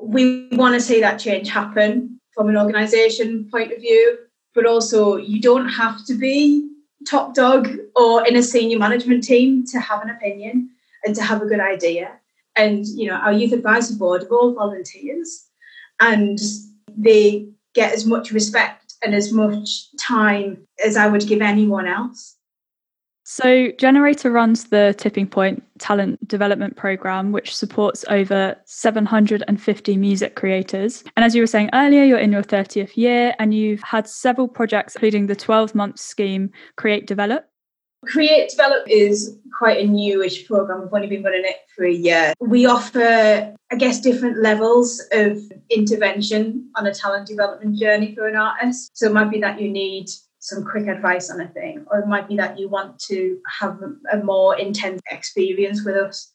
we 0.03 0.49
want 0.53 0.75
to 0.75 0.81
see 0.81 1.01
that 1.01 1.19
change 1.19 1.51
happen 1.51 2.19
from 2.35 2.49
an 2.49 2.57
organisation 2.57 3.49
point 3.51 3.73
of 3.73 3.81
view, 3.81 4.19
but 4.55 4.65
also 4.65 5.17
you 5.17 5.41
don't 5.41 5.69
have 5.69 6.05
to 6.07 6.15
be 6.15 6.67
top 7.07 7.35
dog 7.35 7.69
or 7.97 8.27
in 8.27 8.37
a 8.37 8.43
senior 8.43 8.79
management 8.79 9.25
team 9.25 9.65
to 9.67 9.79
have 9.79 10.03
an 10.03 10.11
opinion 10.11 10.71
and 11.05 11.15
to 11.15 11.23
have 11.23 11.43
a 11.43 11.47
good 11.47 11.61
idea. 11.61 12.13
And 12.57 12.87
you 12.87 13.09
know, 13.09 13.17
our 13.17 13.33
youth 13.33 13.53
advisory 13.53 13.99
board 13.99 14.23
are 14.25 14.35
all 14.35 14.55
volunteers, 14.55 15.50
and 16.01 16.39
they 16.97 17.49
get 17.75 17.93
as 17.93 18.07
much 18.07 18.33
respect 18.33 18.95
and 19.03 19.15
as 19.15 19.33
much 19.33 19.87
time 19.99 20.67
as 20.85 20.97
I 20.97 21.07
would 21.07 21.27
give 21.27 21.41
anyone 21.41 21.87
else. 21.87 22.37
So, 23.33 23.71
Generator 23.79 24.33
runs 24.33 24.65
the 24.65 24.93
Tipping 24.99 25.29
Point 25.29 25.63
Talent 25.79 26.27
Development 26.27 26.77
Program, 26.77 27.31
which 27.31 27.55
supports 27.55 28.05
over 28.09 28.57
750 28.65 29.97
music 29.97 30.35
creators. 30.35 31.05
And 31.17 31.25
as 31.25 31.37
you 31.37 31.43
were 31.43 31.47
saying 31.47 31.71
earlier, 31.73 32.03
you're 32.03 32.19
in 32.19 32.33
your 32.33 32.43
30th 32.43 32.97
year 32.97 33.33
and 33.39 33.55
you've 33.55 33.83
had 33.83 34.09
several 34.09 34.49
projects, 34.49 34.97
including 34.97 35.29
the 35.29 35.37
12 35.37 35.77
month 35.77 36.01
scheme 36.01 36.51
Create 36.77 37.07
Develop. 37.07 37.50
Create 38.07 38.49
Develop 38.51 38.89
is 38.89 39.39
quite 39.57 39.85
a 39.85 39.87
newish 39.87 40.47
program. 40.47 40.83
We've 40.83 40.93
only 40.93 41.07
been 41.07 41.23
running 41.23 41.45
it 41.45 41.57
for 41.77 41.85
a 41.85 41.93
year. 41.93 42.33
We 42.41 42.65
offer, 42.65 43.55
I 43.71 43.77
guess, 43.77 44.01
different 44.01 44.39
levels 44.39 45.03
of 45.13 45.39
intervention 45.69 46.71
on 46.77 46.87
a 46.87 46.95
talent 46.95 47.27
development 47.27 47.79
journey 47.79 48.15
for 48.15 48.27
an 48.27 48.37
artist. 48.37 48.91
So 48.95 49.07
it 49.07 49.13
might 49.13 49.31
be 49.31 49.41
that 49.41 49.61
you 49.61 49.71
need 49.71 50.09
some 50.39 50.65
quick 50.65 50.87
advice 50.87 51.31
on 51.31 51.43
a 51.43 51.49
thing, 51.49 51.85
or 51.91 51.99
it 51.99 52.07
might 52.07 52.27
be 52.27 52.37
that 52.37 52.59
you 52.59 52.71
want 52.71 52.99
to 53.01 53.39
have 53.61 53.79
a 54.11 54.17
more 54.25 54.59
intense 54.59 55.03
experience 55.11 55.85
with 55.85 55.97
us. 55.97 56.33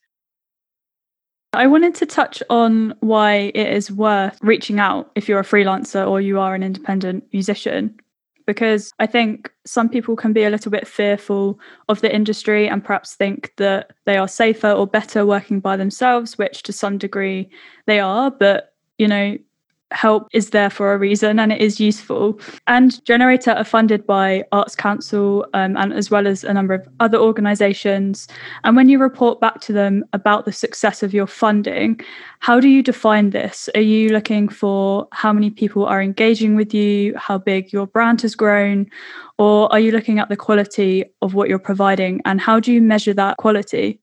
I 1.54 1.66
wanted 1.66 1.96
to 1.96 2.06
touch 2.06 2.44
on 2.50 2.94
why 3.00 3.52
it 3.56 3.68
is 3.68 3.92
worth 3.92 4.38
reaching 4.42 4.80
out 4.80 5.10
if 5.16 5.28
you're 5.28 5.40
a 5.40 5.44
freelancer 5.44 6.08
or 6.08 6.22
you 6.22 6.40
are 6.40 6.54
an 6.54 6.62
independent 6.62 7.24
musician. 7.34 7.98
Because 8.46 8.92
I 9.00 9.08
think 9.08 9.52
some 9.66 9.90
people 9.90 10.16
can 10.16 10.34
be 10.34 10.44
a 10.44 10.50
little 10.50 10.72
bit 10.72 10.88
fearful 10.88 11.60
of 11.90 12.02
the 12.02 12.14
industry 12.14 12.68
and 12.68 12.84
perhaps 12.84 13.16
think 13.16 13.54
that 13.58 13.92
they 14.06 14.18
are 14.18 14.28
safer 14.28 14.72
or 14.72 14.86
better 14.86 15.26
working 15.26 15.60
by 15.60 15.78
themselves, 15.78 16.38
which 16.38 16.64
to 16.64 16.74
some 16.74 16.98
degree 16.98 17.50
they 17.88 18.00
are. 18.00 18.30
But, 18.30 18.74
you 18.98 19.08
know, 19.08 19.38
help 19.96 20.28
is 20.34 20.50
there 20.50 20.70
for 20.70 20.94
a 20.94 20.98
reason 20.98 21.40
and 21.40 21.52
it 21.52 21.62
is 21.62 21.80
useful. 21.80 22.40
And 22.68 23.04
Generator 23.06 23.52
are 23.52 23.64
funded 23.64 24.06
by 24.06 24.44
Arts 24.52 24.76
Council 24.76 25.48
um, 25.54 25.78
and 25.78 25.94
as 25.94 26.12
well 26.12 26.28
as 26.28 26.44
a 26.44 26.54
number 26.54 26.74
of 26.74 26.88
other 27.00 27.18
organisations. 27.18 28.28
And 28.64 28.76
when 28.76 28.90
you 28.90 29.00
report 29.00 29.40
back 29.40 29.62
to 29.62 29.74
them 29.74 30.04
about 30.14 30.46
the 30.46 30.52
success 30.52 31.02
of 31.02 31.14
your 31.14 31.28
funding, 31.28 32.00
how 32.40 32.60
do 32.60 32.68
you 32.68 32.84
define 32.84 33.30
this? 33.30 33.70
Are 33.76 33.82
you 33.82 34.10
looking 34.10 34.50
for 34.50 35.08
how 35.14 35.32
many 35.32 35.50
people 35.50 35.86
are 35.86 36.02
engaging 36.02 36.56
with 36.56 36.74
you, 36.74 37.16
how 37.18 37.38
big 37.38 37.72
your 37.72 37.88
brand 37.88 38.22
has 38.22 38.36
grown, 38.36 38.88
or 39.38 39.72
are 39.72 39.80
you 39.80 39.92
looking 39.92 40.20
at 40.20 40.30
the 40.30 40.38
quality 40.38 41.06
of 41.22 41.34
what 41.34 41.50
you're 41.50 41.60
providing 41.60 42.22
and 42.26 42.42
how 42.42 42.60
do 42.60 42.72
you 42.74 42.82
measure 42.82 43.14
that 43.14 43.38
quality? 43.38 44.00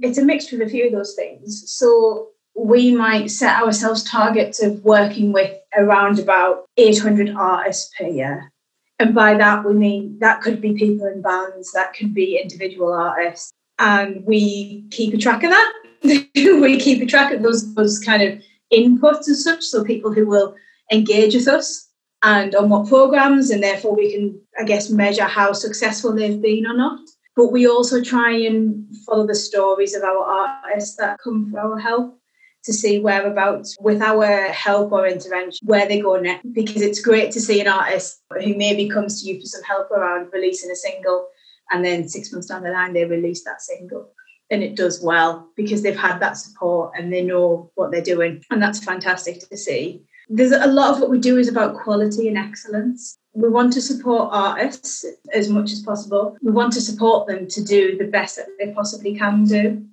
It's 0.00 0.18
a 0.18 0.24
mixture 0.24 0.56
of 0.56 0.68
a 0.68 0.70
few 0.70 0.86
of 0.86 0.92
those 0.92 1.14
things. 1.14 1.70
So 1.70 2.31
we 2.54 2.94
might 2.94 3.30
set 3.30 3.62
ourselves 3.62 4.02
targets 4.02 4.62
of 4.62 4.84
working 4.84 5.32
with 5.32 5.56
around 5.76 6.18
about 6.18 6.66
800 6.76 7.34
artists 7.34 7.92
per 7.98 8.06
year. 8.06 8.52
And 8.98 9.14
by 9.14 9.34
that, 9.34 9.64
we 9.64 9.74
mean 9.74 10.18
that 10.20 10.42
could 10.42 10.60
be 10.60 10.74
people 10.74 11.06
in 11.06 11.22
bands, 11.22 11.72
that 11.72 11.94
could 11.94 12.14
be 12.14 12.38
individual 12.38 12.92
artists. 12.92 13.52
And 13.78 14.24
we 14.24 14.84
keep 14.90 15.14
a 15.14 15.18
track 15.18 15.42
of 15.42 15.50
that. 15.50 15.72
we 16.04 16.78
keep 16.78 17.02
a 17.02 17.06
track 17.06 17.32
of 17.32 17.42
those, 17.42 17.74
those 17.74 17.98
kind 17.98 18.22
of 18.22 18.40
inputs 18.72 19.26
and 19.26 19.36
such. 19.36 19.64
So 19.64 19.82
people 19.82 20.12
who 20.12 20.26
will 20.26 20.54
engage 20.92 21.34
with 21.34 21.48
us 21.48 21.88
and 22.22 22.54
on 22.54 22.68
what 22.68 22.88
programs, 22.88 23.50
and 23.50 23.62
therefore 23.62 23.96
we 23.96 24.12
can, 24.12 24.40
I 24.60 24.64
guess, 24.64 24.90
measure 24.90 25.24
how 25.24 25.52
successful 25.52 26.12
they've 26.12 26.40
been 26.40 26.66
or 26.66 26.76
not. 26.76 27.00
But 27.34 27.50
we 27.50 27.66
also 27.66 28.02
try 28.02 28.30
and 28.30 28.86
follow 29.06 29.26
the 29.26 29.34
stories 29.34 29.96
of 29.96 30.04
our 30.04 30.22
artists 30.22 30.96
that 30.96 31.18
come 31.24 31.50
for 31.50 31.58
our 31.58 31.78
help 31.78 32.21
to 32.64 32.72
see 32.72 33.00
whereabouts 33.00 33.76
with 33.80 34.00
our 34.00 34.48
help 34.48 34.92
or 34.92 35.06
intervention 35.06 35.66
where 35.66 35.86
they 35.86 36.00
go 36.00 36.18
next. 36.18 36.52
Because 36.52 36.82
it's 36.82 37.00
great 37.00 37.32
to 37.32 37.40
see 37.40 37.60
an 37.60 37.68
artist 37.68 38.22
who 38.42 38.54
maybe 38.56 38.88
comes 38.88 39.20
to 39.20 39.28
you 39.28 39.40
for 39.40 39.46
some 39.46 39.62
help 39.62 39.90
around 39.90 40.30
releasing 40.32 40.70
a 40.70 40.76
single 40.76 41.28
and 41.70 41.84
then 41.84 42.08
six 42.08 42.32
months 42.32 42.48
down 42.48 42.62
the 42.62 42.70
line 42.70 42.92
they 42.92 43.04
release 43.04 43.44
that 43.44 43.62
single. 43.62 44.10
And 44.50 44.62
it 44.62 44.76
does 44.76 45.02
well 45.02 45.48
because 45.56 45.82
they've 45.82 45.96
had 45.96 46.20
that 46.20 46.36
support 46.36 46.92
and 46.96 47.12
they 47.12 47.22
know 47.22 47.70
what 47.74 47.90
they're 47.90 48.02
doing 48.02 48.44
and 48.50 48.62
that's 48.62 48.84
fantastic 48.84 49.48
to 49.48 49.56
see. 49.56 50.02
There's 50.28 50.52
a 50.52 50.66
lot 50.66 50.94
of 50.94 51.00
what 51.00 51.10
we 51.10 51.18
do 51.18 51.38
is 51.38 51.48
about 51.48 51.76
quality 51.76 52.28
and 52.28 52.38
excellence. 52.38 53.18
We 53.34 53.48
want 53.48 53.72
to 53.72 53.80
support 53.80 54.28
artists 54.30 55.04
as 55.34 55.48
much 55.48 55.72
as 55.72 55.80
possible. 55.80 56.36
We 56.42 56.52
want 56.52 56.74
to 56.74 56.80
support 56.80 57.26
them 57.26 57.48
to 57.48 57.64
do 57.64 57.96
the 57.96 58.06
best 58.06 58.36
that 58.36 58.46
they 58.58 58.72
possibly 58.72 59.16
can 59.16 59.44
do 59.44 59.84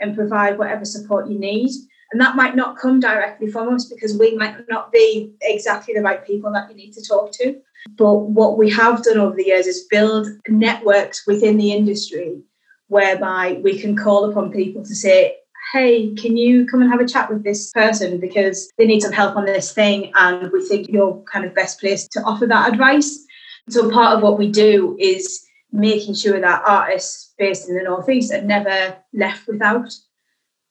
and 0.00 0.16
provide 0.16 0.58
whatever 0.58 0.84
support 0.84 1.28
you 1.28 1.38
need 1.38 1.70
and 2.12 2.20
that 2.20 2.36
might 2.36 2.54
not 2.54 2.78
come 2.78 3.00
directly 3.00 3.48
from 3.48 3.74
us 3.74 3.86
because 3.86 4.16
we 4.16 4.36
might 4.36 4.68
not 4.68 4.92
be 4.92 5.32
exactly 5.42 5.94
the 5.94 6.02
right 6.02 6.24
people 6.26 6.52
that 6.52 6.70
you 6.70 6.76
need 6.76 6.92
to 6.92 7.04
talk 7.04 7.32
to. 7.32 7.56
But 7.96 8.14
what 8.14 8.58
we 8.58 8.70
have 8.70 9.02
done 9.02 9.18
over 9.18 9.36
the 9.36 9.46
years 9.46 9.66
is 9.66 9.86
build 9.90 10.28
networks 10.48 11.26
within 11.26 11.56
the 11.56 11.72
industry 11.72 12.40
whereby 12.88 13.60
we 13.62 13.78
can 13.78 13.96
call 13.96 14.30
upon 14.30 14.52
people 14.52 14.84
to 14.84 14.94
say, 14.94 15.36
hey, 15.72 16.14
can 16.14 16.36
you 16.36 16.66
come 16.66 16.80
and 16.80 16.90
have 16.90 17.00
a 17.00 17.08
chat 17.08 17.28
with 17.28 17.42
this 17.42 17.72
person 17.72 18.20
because 18.20 18.70
they 18.78 18.86
need 18.86 19.00
some 19.00 19.12
help 19.12 19.36
on 19.36 19.44
this 19.44 19.72
thing 19.72 20.12
and 20.14 20.50
we 20.52 20.64
think 20.66 20.88
you're 20.88 21.22
kind 21.30 21.44
of 21.44 21.54
best 21.54 21.80
placed 21.80 22.12
to 22.12 22.22
offer 22.22 22.46
that 22.46 22.72
advice. 22.72 23.24
So 23.68 23.90
part 23.90 24.16
of 24.16 24.22
what 24.22 24.38
we 24.38 24.50
do 24.50 24.96
is 25.00 25.44
making 25.72 26.14
sure 26.14 26.40
that 26.40 26.62
artists 26.64 27.34
based 27.36 27.68
in 27.68 27.76
the 27.76 27.82
Northeast 27.82 28.32
are 28.32 28.42
never 28.42 28.96
left 29.12 29.48
without 29.48 29.92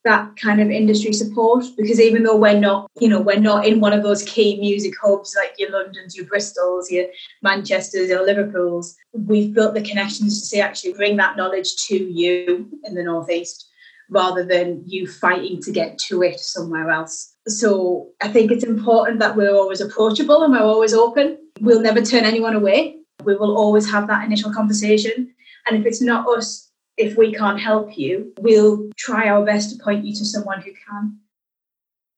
that 0.06 0.36
kind 0.38 0.62
of 0.62 0.72
industry 0.72 1.12
support 1.12 1.66
because 1.78 2.00
even 2.00 2.24
though 2.24 2.38
we're 2.38 2.60
not 2.60 2.90
you 3.00 3.10
know 3.10 3.20
we're 3.20 3.40
not 3.40 3.66
in 3.66 3.82
one 3.82 3.92
of 3.92 4.04
those 4.04 4.24
key 4.24 4.58
music 4.60 4.94
hubs 5.02 5.36
like 5.36 5.54
your 5.58 5.72
londons 5.72 6.16
your 6.16 6.26
bristols 6.28 6.90
your 6.90 7.06
manchesters 7.42 8.10
your 8.10 8.26
liverpools 8.26 8.96
we've 9.14 9.54
built 9.54 9.74
the 9.74 9.82
connections 9.82 10.40
to 10.40 10.46
say 10.46 10.62
actually 10.62 10.94
bring 10.94 11.18
that 11.18 11.36
knowledge 11.36 11.76
to 11.88 11.98
you 11.98 12.70
in 12.86 12.96
the 12.96 13.04
northeast 13.04 13.68
rather 14.10 14.44
than 14.44 14.84
you 14.86 15.08
fighting 15.08 15.62
to 15.62 15.72
get 15.72 15.98
to 15.98 16.22
it 16.22 16.40
somewhere 16.40 16.90
else. 16.90 17.34
So 17.48 18.10
i 18.22 18.28
think 18.28 18.52
it's 18.52 18.64
important 18.64 19.20
that 19.20 19.36
we're 19.36 19.56
always 19.56 19.82
approachable 19.82 20.44
and 20.44 20.54
we're 20.54 20.60
always 20.62 20.94
open. 20.94 21.38
We'll 21.62 21.82
never 21.82 22.02
turn 22.02 22.24
anyone 22.24 22.56
away. 22.56 22.98
We 23.24 23.36
will 23.36 23.58
always 23.58 23.90
have 23.90 24.08
that 24.08 24.26
initial 24.26 24.54
conversation. 24.54 25.34
And 25.66 25.78
if 25.78 25.86
it's 25.86 26.02
not 26.02 26.28
us 26.28 26.72
if 26.98 27.18
we 27.18 27.34
can't 27.34 27.60
help 27.60 27.98
you, 27.98 28.34
we'll 28.40 28.90
try 28.98 29.28
our 29.30 29.46
best 29.46 29.72
to 29.72 29.84
point 29.84 30.06
you 30.06 30.14
to 30.16 30.26
someone 30.26 30.62
who 30.62 30.72
can. 30.88 31.20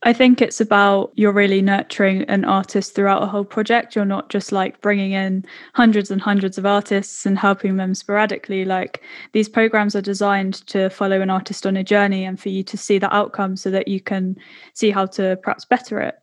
I 0.04 0.14
think 0.14 0.42
it's 0.42 0.62
about 0.62 1.12
you're 1.16 1.32
really 1.32 1.62
nurturing 1.62 2.22
an 2.26 2.46
artist 2.46 2.94
throughout 2.94 3.24
a 3.24 3.28
whole 3.28 3.44
project. 3.44 3.96
You're 3.96 4.06
not 4.06 4.30
just 4.30 4.52
like 4.52 4.80
bringing 4.80 5.12
in 5.12 5.44
hundreds 5.74 6.12
and 6.12 6.22
hundreds 6.22 6.60
of 6.60 6.68
artists 6.68 7.26
and 7.26 7.38
helping 7.38 7.78
them 7.78 7.96
sporadically. 7.96 8.64
Like 8.64 9.02
these 9.32 9.50
programs 9.50 9.96
are 9.96 10.02
designed 10.02 10.66
to 10.68 10.90
follow 10.92 11.20
an 11.20 11.32
artist 11.32 11.66
on 11.66 11.76
a 11.76 11.84
journey 11.84 12.26
and 12.26 12.40
for 12.40 12.50
you 12.50 12.62
to 12.64 12.78
see 12.78 13.00
the 13.00 13.14
outcome 13.14 13.58
so 13.58 13.72
that 13.72 13.88
you 13.88 14.00
can 14.00 14.38
see 14.74 14.92
how 14.92 15.08
to 15.08 15.38
perhaps 15.42 15.66
better 15.66 16.00
it. 16.00 16.16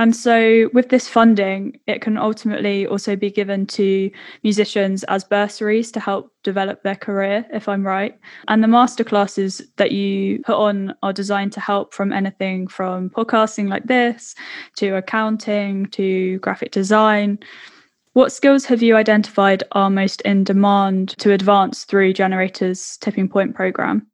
And 0.00 0.16
so, 0.16 0.70
with 0.72 0.88
this 0.88 1.06
funding, 1.06 1.78
it 1.86 2.00
can 2.00 2.16
ultimately 2.16 2.86
also 2.86 3.16
be 3.16 3.30
given 3.30 3.66
to 3.66 4.10
musicians 4.42 5.04
as 5.04 5.24
bursaries 5.24 5.92
to 5.92 6.00
help 6.00 6.32
develop 6.42 6.82
their 6.82 6.94
career, 6.94 7.44
if 7.52 7.68
I'm 7.68 7.86
right. 7.86 8.18
And 8.48 8.64
the 8.64 8.66
masterclasses 8.66 9.60
that 9.76 9.92
you 9.92 10.40
put 10.42 10.56
on 10.56 10.94
are 11.02 11.12
designed 11.12 11.52
to 11.52 11.60
help 11.60 11.92
from 11.92 12.14
anything 12.14 12.66
from 12.66 13.10
podcasting 13.10 13.68
like 13.68 13.88
this 13.88 14.34
to 14.76 14.96
accounting 14.96 15.84
to 15.90 16.38
graphic 16.38 16.72
design. 16.72 17.38
What 18.14 18.32
skills 18.32 18.64
have 18.64 18.80
you 18.80 18.96
identified 18.96 19.64
are 19.72 19.90
most 19.90 20.22
in 20.22 20.44
demand 20.44 21.10
to 21.18 21.32
advance 21.32 21.84
through 21.84 22.14
Generator's 22.14 22.96
Tipping 23.02 23.28
Point 23.28 23.54
program? 23.54 24.06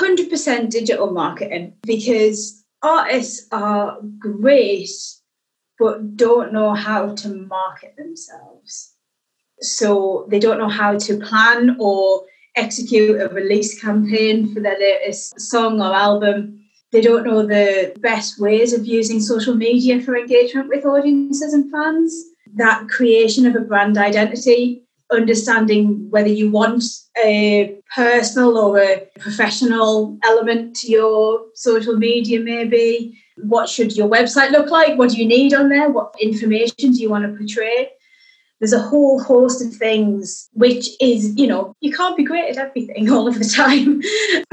100% 0.00 0.68
digital 0.68 1.12
marketing 1.12 1.74
because 1.82 2.61
artists 2.82 3.46
are 3.52 3.98
great, 4.18 4.90
but 5.78 6.16
don't 6.16 6.52
know 6.52 6.74
how 6.74 7.14
to 7.14 7.28
market 7.28 7.96
themselves. 7.96 8.94
So 9.60 10.26
they 10.28 10.38
don't 10.38 10.58
know 10.58 10.68
how 10.68 10.98
to 10.98 11.18
plan 11.18 11.76
or 11.78 12.24
execute 12.56 13.20
a 13.20 13.28
release 13.28 13.80
campaign 13.80 14.52
for 14.52 14.60
their 14.60 14.78
latest 14.78 15.40
song 15.40 15.80
or 15.80 15.94
album. 15.94 16.60
They 16.90 17.00
don't 17.00 17.24
know 17.24 17.46
the 17.46 17.94
best 18.00 18.38
ways 18.38 18.72
of 18.72 18.84
using 18.84 19.20
social 19.20 19.54
media 19.54 20.00
for 20.00 20.16
engagement 20.16 20.68
with 20.68 20.84
audiences 20.84 21.54
and 21.54 21.70
fans. 21.70 22.14
That 22.54 22.88
creation 22.88 23.46
of 23.46 23.56
a 23.56 23.60
brand 23.60 23.96
identity 23.96 24.84
understanding 25.12 26.08
whether 26.10 26.28
you 26.28 26.50
want 26.50 26.82
a 27.22 27.78
personal 27.94 28.56
or 28.56 28.78
a 28.78 29.06
professional 29.18 30.18
element 30.24 30.76
to 30.76 30.90
your 30.90 31.44
social 31.54 31.96
media, 31.96 32.40
maybe. 32.40 33.18
What 33.36 33.68
should 33.68 33.96
your 33.96 34.08
website 34.08 34.50
look 34.50 34.70
like? 34.70 34.98
What 34.98 35.10
do 35.10 35.16
you 35.16 35.26
need 35.26 35.54
on 35.54 35.68
there? 35.68 35.90
What 35.90 36.14
information 36.20 36.92
do 36.92 37.00
you 37.00 37.10
want 37.10 37.24
to 37.24 37.36
portray? 37.36 37.90
There's 38.60 38.72
a 38.72 38.80
whole 38.80 39.20
host 39.20 39.64
of 39.64 39.74
things 39.74 40.48
which 40.52 40.90
is, 41.00 41.34
you 41.36 41.46
know, 41.46 41.74
you 41.80 41.92
can't 41.92 42.16
be 42.16 42.24
great 42.24 42.50
at 42.50 42.58
everything 42.58 43.10
all 43.12 43.26
of 43.26 43.38
the 43.38 43.44
time. 43.44 44.02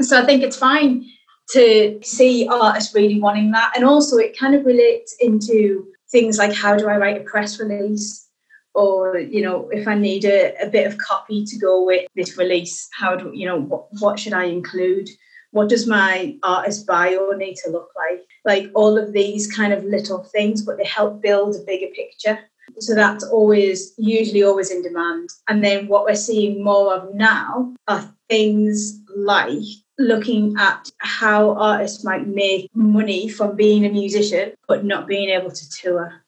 so 0.00 0.20
I 0.20 0.26
think 0.26 0.42
it's 0.42 0.56
fine 0.56 1.06
to 1.52 1.98
see 2.02 2.48
artists 2.48 2.94
really 2.94 3.20
wanting 3.20 3.50
that. 3.52 3.72
And 3.76 3.84
also, 3.84 4.16
it 4.16 4.38
kind 4.38 4.54
of 4.54 4.64
relates 4.64 5.14
into 5.20 5.86
things 6.10 6.38
like 6.38 6.52
how 6.52 6.76
do 6.76 6.88
I 6.88 6.96
write 6.96 7.20
a 7.20 7.24
press 7.24 7.60
release? 7.60 8.29
Or, 8.74 9.18
you 9.18 9.42
know, 9.42 9.68
if 9.70 9.88
I 9.88 9.94
need 9.94 10.24
a, 10.24 10.54
a 10.62 10.68
bit 10.68 10.86
of 10.86 10.98
copy 10.98 11.44
to 11.44 11.58
go 11.58 11.84
with 11.84 12.06
this 12.14 12.38
release, 12.38 12.88
how 12.92 13.16
do, 13.16 13.30
you 13.34 13.46
know, 13.46 13.60
what, 13.60 13.86
what 13.98 14.18
should 14.18 14.32
I 14.32 14.44
include? 14.44 15.08
What 15.50 15.68
does 15.68 15.86
my 15.86 16.36
artist 16.42 16.86
bio 16.86 17.30
need 17.30 17.56
to 17.64 17.70
look 17.70 17.90
like? 17.96 18.24
Like 18.44 18.70
all 18.74 18.96
of 18.96 19.12
these 19.12 19.52
kind 19.52 19.72
of 19.72 19.84
little 19.84 20.22
things, 20.22 20.62
but 20.62 20.76
they 20.76 20.84
help 20.84 21.20
build 21.20 21.56
a 21.56 21.64
bigger 21.66 21.92
picture. 21.94 22.38
So 22.78 22.94
that's 22.94 23.24
always, 23.24 23.92
usually 23.98 24.44
always 24.44 24.70
in 24.70 24.82
demand. 24.82 25.30
And 25.48 25.64
then 25.64 25.88
what 25.88 26.04
we're 26.04 26.14
seeing 26.14 26.62
more 26.62 26.94
of 26.94 27.12
now 27.14 27.74
are 27.88 28.14
things 28.28 29.00
like 29.16 29.58
looking 29.98 30.54
at 30.58 30.90
how 30.98 31.54
artists 31.56 32.04
might 32.04 32.26
make 32.26 32.70
money 32.74 33.28
from 33.28 33.56
being 33.56 33.84
a 33.84 33.90
musician 33.90 34.52
but 34.66 34.84
not 34.84 35.06
being 35.06 35.28
able 35.30 35.50
to 35.50 35.70
tour. 35.70 36.24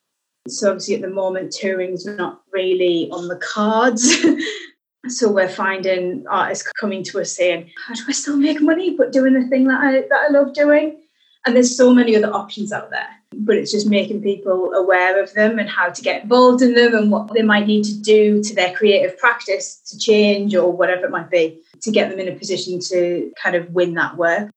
So 0.47 0.69
obviously 0.69 0.95
at 0.95 1.01
the 1.01 1.09
moment 1.09 1.51
touring's 1.51 2.05
not 2.05 2.41
really 2.51 3.09
on 3.11 3.27
the 3.27 3.37
cards. 3.37 4.17
so 5.07 5.31
we're 5.31 5.47
finding 5.47 6.25
artists 6.27 6.69
coming 6.79 7.03
to 7.05 7.21
us 7.21 7.35
saying, 7.35 7.71
How 7.87 7.93
do 7.93 8.01
I 8.07 8.11
still 8.11 8.37
make 8.37 8.61
money 8.61 8.95
but 8.97 9.11
doing 9.11 9.33
the 9.33 9.47
thing 9.47 9.67
that 9.67 9.81
I 9.81 10.01
that 10.01 10.27
I 10.29 10.31
love 10.31 10.53
doing? 10.53 10.99
And 11.45 11.55
there's 11.55 11.75
so 11.75 11.93
many 11.93 12.15
other 12.15 12.33
options 12.33 12.71
out 12.71 12.89
there. 12.89 13.07
But 13.33 13.57
it's 13.57 13.71
just 13.71 13.87
making 13.87 14.21
people 14.21 14.73
aware 14.73 15.21
of 15.21 15.33
them 15.33 15.59
and 15.59 15.69
how 15.69 15.89
to 15.89 16.01
get 16.01 16.23
involved 16.23 16.61
in 16.61 16.73
them 16.73 16.93
and 16.93 17.11
what 17.11 17.33
they 17.33 17.41
might 17.41 17.67
need 17.67 17.83
to 17.85 17.99
do 17.99 18.41
to 18.43 18.55
their 18.55 18.73
creative 18.73 19.17
practice 19.17 19.81
to 19.87 19.97
change 19.97 20.55
or 20.55 20.71
whatever 20.71 21.05
it 21.05 21.11
might 21.11 21.29
be 21.29 21.61
to 21.81 21.91
get 21.91 22.09
them 22.09 22.19
in 22.19 22.29
a 22.29 22.37
position 22.37 22.79
to 22.79 23.31
kind 23.41 23.55
of 23.55 23.69
win 23.71 23.93
that 23.95 24.15
work. 24.17 24.49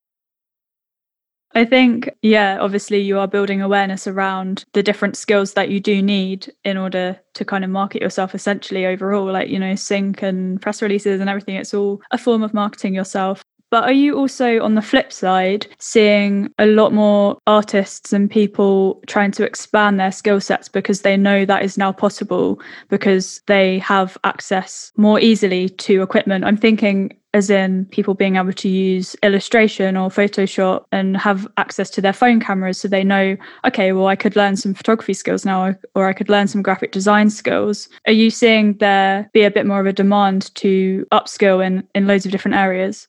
I 1.56 1.64
think, 1.64 2.10
yeah, 2.20 2.58
obviously 2.60 3.00
you 3.00 3.18
are 3.18 3.26
building 3.26 3.62
awareness 3.62 4.06
around 4.06 4.66
the 4.74 4.82
different 4.82 5.16
skills 5.16 5.54
that 5.54 5.70
you 5.70 5.80
do 5.80 6.02
need 6.02 6.52
in 6.64 6.76
order 6.76 7.18
to 7.32 7.44
kind 7.46 7.64
of 7.64 7.70
market 7.70 8.02
yourself 8.02 8.34
essentially 8.34 8.84
overall, 8.84 9.32
like, 9.32 9.48
you 9.48 9.58
know, 9.58 9.74
sync 9.74 10.20
and 10.20 10.60
press 10.60 10.82
releases 10.82 11.18
and 11.18 11.30
everything. 11.30 11.56
It's 11.56 11.72
all 11.72 12.02
a 12.10 12.18
form 12.18 12.42
of 12.42 12.52
marketing 12.52 12.94
yourself. 12.94 13.42
But 13.70 13.84
are 13.84 13.92
you 13.92 14.18
also, 14.18 14.60
on 14.62 14.74
the 14.74 14.82
flip 14.82 15.10
side, 15.10 15.66
seeing 15.78 16.52
a 16.58 16.66
lot 16.66 16.92
more 16.92 17.38
artists 17.46 18.12
and 18.12 18.30
people 18.30 19.00
trying 19.06 19.30
to 19.32 19.44
expand 19.44 19.98
their 19.98 20.12
skill 20.12 20.42
sets 20.42 20.68
because 20.68 21.00
they 21.00 21.16
know 21.16 21.46
that 21.46 21.64
is 21.64 21.78
now 21.78 21.90
possible 21.90 22.60
because 22.90 23.40
they 23.46 23.78
have 23.78 24.18
access 24.24 24.92
more 24.98 25.18
easily 25.18 25.70
to 25.70 26.02
equipment? 26.02 26.44
I'm 26.44 26.58
thinking 26.58 27.18
as 27.36 27.50
in 27.50 27.84
people 27.86 28.14
being 28.14 28.36
able 28.36 28.52
to 28.52 28.68
use 28.68 29.14
illustration 29.22 29.94
or 29.94 30.08
photoshop 30.08 30.84
and 30.90 31.18
have 31.18 31.46
access 31.58 31.90
to 31.90 32.00
their 32.00 32.14
phone 32.14 32.40
cameras 32.40 32.80
so 32.80 32.88
they 32.88 33.04
know 33.04 33.36
okay 33.66 33.92
well 33.92 34.06
i 34.06 34.16
could 34.16 34.36
learn 34.36 34.56
some 34.56 34.72
photography 34.72 35.12
skills 35.12 35.44
now 35.44 35.74
or 35.94 36.08
i 36.08 36.14
could 36.14 36.30
learn 36.30 36.48
some 36.48 36.62
graphic 36.62 36.92
design 36.92 37.28
skills 37.28 37.90
are 38.06 38.12
you 38.12 38.30
seeing 38.30 38.72
there 38.78 39.28
be 39.34 39.42
a 39.42 39.50
bit 39.50 39.66
more 39.66 39.80
of 39.80 39.86
a 39.86 39.92
demand 39.92 40.54
to 40.54 41.06
upskill 41.12 41.64
in 41.64 41.86
in 41.94 42.06
loads 42.06 42.24
of 42.24 42.32
different 42.32 42.56
areas 42.56 43.06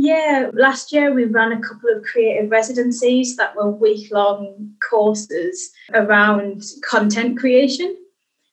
yeah, 0.00 0.50
last 0.54 0.92
year 0.92 1.12
we 1.12 1.24
ran 1.24 1.50
a 1.50 1.60
couple 1.60 1.90
of 1.90 2.04
creative 2.04 2.52
residencies 2.52 3.36
that 3.36 3.56
were 3.56 3.68
week 3.68 4.12
long 4.12 4.70
courses 4.88 5.72
around 5.92 6.62
content 6.88 7.36
creation. 7.36 7.96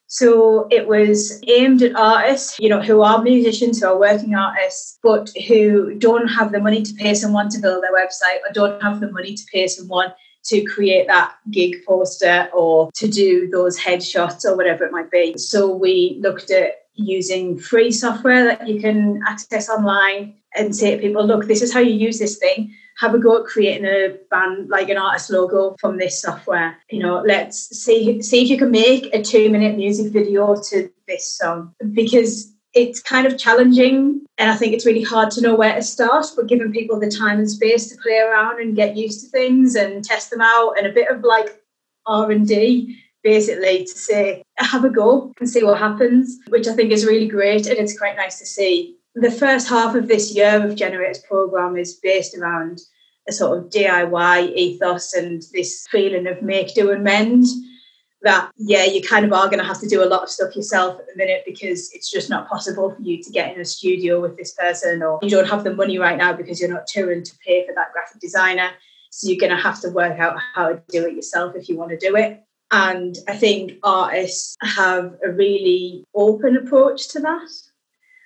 So 0.07 0.67
it 0.69 0.87
was 0.87 1.41
aimed 1.47 1.81
at 1.81 1.95
artists, 1.95 2.57
you 2.59 2.69
know, 2.69 2.81
who 2.81 3.01
are 3.01 3.21
musicians, 3.21 3.81
who 3.81 3.87
are 3.87 3.99
working 3.99 4.35
artists, 4.35 4.99
but 5.01 5.31
who 5.47 5.95
don't 5.95 6.27
have 6.27 6.51
the 6.51 6.59
money 6.59 6.83
to 6.83 6.93
pay 6.93 7.13
someone 7.13 7.49
to 7.49 7.59
build 7.59 7.83
their 7.83 7.93
website 7.93 8.39
or 8.47 8.53
don't 8.53 8.81
have 8.81 8.99
the 8.99 9.11
money 9.11 9.33
to 9.33 9.43
pay 9.51 9.67
someone 9.67 10.13
to 10.45 10.63
create 10.65 11.07
that 11.07 11.33
gig 11.51 11.77
poster 11.87 12.49
or 12.53 12.91
to 12.93 13.07
do 13.07 13.49
those 13.49 13.79
headshots 13.79 14.45
or 14.45 14.55
whatever 14.55 14.85
it 14.85 14.91
might 14.91 15.09
be. 15.09 15.35
So 15.37 15.75
we 15.75 16.19
looked 16.21 16.51
at 16.51 16.85
using 16.93 17.57
free 17.57 17.91
software 17.91 18.45
that 18.45 18.67
you 18.67 18.79
can 18.79 19.21
access 19.27 19.69
online 19.69 20.35
and 20.55 20.75
say 20.75 20.95
to 20.95 21.01
people, 21.01 21.25
look, 21.25 21.47
this 21.47 21.61
is 21.61 21.73
how 21.73 21.79
you 21.79 21.93
use 21.93 22.19
this 22.19 22.37
thing. 22.37 22.73
Have 22.99 23.13
a 23.13 23.19
go 23.19 23.39
at 23.39 23.45
creating 23.45 23.85
a 23.85 24.17
band 24.31 24.69
like 24.69 24.89
an 24.89 24.97
artist 24.97 25.29
logo 25.29 25.75
from 25.79 25.97
this 25.97 26.21
software. 26.21 26.77
You 26.89 26.99
know, 26.99 27.21
let's 27.25 27.77
see 27.77 28.21
see 28.21 28.43
if 28.43 28.49
you 28.49 28.57
can 28.57 28.71
make 28.71 29.13
a 29.13 29.21
two 29.21 29.49
minute 29.49 29.75
music 29.75 30.13
video 30.13 30.55
to 30.69 30.89
this 31.07 31.29
song 31.37 31.73
because 31.93 32.53
it's 32.73 33.01
kind 33.01 33.25
of 33.25 33.37
challenging 33.37 34.21
and 34.37 34.51
I 34.51 34.55
think 34.55 34.73
it's 34.73 34.85
really 34.85 35.01
hard 35.01 35.31
to 35.31 35.41
know 35.41 35.55
where 35.55 35.73
to 35.75 35.81
start, 35.81 36.27
but 36.35 36.47
giving 36.47 36.73
people 36.73 36.99
the 36.99 37.09
time 37.09 37.39
and 37.39 37.49
space 37.49 37.89
to 37.89 38.01
play 38.01 38.19
around 38.19 38.61
and 38.61 38.75
get 38.75 38.97
used 38.97 39.23
to 39.23 39.29
things 39.29 39.75
and 39.75 40.03
test 40.03 40.29
them 40.29 40.41
out 40.41 40.73
and 40.77 40.85
a 40.85 40.91
bit 40.91 41.09
of 41.09 41.23
like 41.23 41.61
R 42.05 42.29
and 42.31 42.47
D 42.47 42.97
basically 43.23 43.85
to 43.85 43.97
say 43.97 44.43
have 44.57 44.85
a 44.85 44.89
go 44.89 45.33
and 45.39 45.49
see 45.49 45.63
what 45.63 45.79
happens, 45.79 46.37
which 46.49 46.67
I 46.67 46.73
think 46.73 46.91
is 46.91 47.05
really 47.05 47.27
great 47.27 47.65
and 47.65 47.79
it's 47.79 47.97
quite 47.97 48.15
nice 48.15 48.39
to 48.39 48.45
see 48.45 48.97
the 49.15 49.31
first 49.31 49.69
half 49.69 49.95
of 49.95 50.07
this 50.07 50.35
year 50.35 50.63
of 50.63 50.75
Generators 50.75 51.19
program 51.19 51.77
is 51.77 51.93
based 51.95 52.37
around 52.37 52.81
a 53.27 53.31
sort 53.31 53.57
of 53.57 53.69
DIY 53.69 54.55
ethos 54.55 55.13
and 55.13 55.41
this 55.53 55.87
feeling 55.89 56.27
of 56.27 56.41
make, 56.41 56.75
do, 56.75 56.91
and 56.91 57.03
mend. 57.03 57.45
That, 58.21 58.51
yeah, 58.57 58.85
you 58.85 59.03
kind 59.03 59.23
of 59.23 59.33
are 59.33 59.47
going 59.47 59.59
to 59.59 59.65
have 59.65 59.79
to 59.81 59.87
do 59.87 60.03
a 60.03 60.09
lot 60.09 60.23
of 60.23 60.29
stuff 60.29 60.55
yourself 60.55 60.99
at 60.99 61.05
the 61.05 61.15
minute 61.15 61.43
because 61.45 61.93
it's 61.93 62.09
just 62.09 62.27
not 62.27 62.49
possible 62.49 62.89
for 62.91 63.01
you 63.01 63.21
to 63.21 63.29
get 63.29 63.53
in 63.53 63.61
a 63.61 63.65
studio 63.65 64.19
with 64.19 64.35
this 64.35 64.53
person, 64.55 65.03
or 65.03 65.19
you 65.21 65.29
don't 65.29 65.47
have 65.47 65.63
the 65.63 65.75
money 65.75 65.99
right 65.99 66.17
now 66.17 66.33
because 66.33 66.59
you're 66.59 66.73
not 66.73 66.87
touring 66.87 67.23
to 67.23 67.37
pay 67.45 67.65
for 67.67 67.73
that 67.75 67.93
graphic 67.93 68.19
designer. 68.19 68.71
So 69.11 69.29
you're 69.29 69.39
going 69.39 69.55
to 69.55 69.61
have 69.61 69.79
to 69.81 69.89
work 69.91 70.19
out 70.19 70.37
how 70.55 70.69
to 70.69 70.81
do 70.89 71.05
it 71.05 71.13
yourself 71.13 71.55
if 71.55 71.69
you 71.69 71.77
want 71.77 71.91
to 71.91 71.97
do 71.97 72.15
it. 72.15 72.43
And 72.71 73.15
I 73.27 73.37
think 73.37 73.73
artists 73.83 74.55
have 74.63 75.15
a 75.23 75.31
really 75.31 76.03
open 76.15 76.57
approach 76.57 77.09
to 77.09 77.19
that 77.19 77.47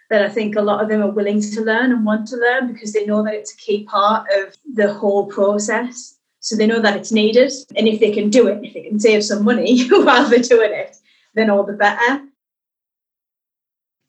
that 0.10 0.24
I 0.24 0.30
think 0.30 0.56
a 0.56 0.62
lot 0.62 0.82
of 0.82 0.90
them 0.90 1.02
are 1.02 1.12
willing 1.12 1.42
to 1.42 1.62
learn 1.62 1.92
and 1.92 2.06
want 2.06 2.28
to 2.30 2.38
learn 2.38 2.72
because 2.72 2.94
they 2.94 3.06
know 3.06 3.24
that 3.24 3.34
it's 3.34 3.54
a 3.54 3.58
key 3.58 3.84
part 3.84 4.28
of 4.32 4.56
the 4.74 4.94
whole 4.94 5.28
process. 5.28 6.18
So 6.40 6.56
they 6.56 6.68
know 6.68 6.82
that 6.82 6.98
it's 6.98 7.12
needed. 7.12 7.52
And 7.76 7.88
if 7.88 8.00
they 8.00 8.12
can 8.12 8.30
do 8.30 8.48
it, 8.48 8.64
if 8.64 8.74
they 8.74 8.82
can 8.82 9.00
save 9.00 9.24
some 9.24 9.44
money 9.44 9.88
while 9.90 10.28
they're 10.28 10.40
doing 10.40 10.72
it, 10.74 10.98
then 11.36 11.50
all 11.50 11.64
the 11.64 11.74
better. 11.74 12.24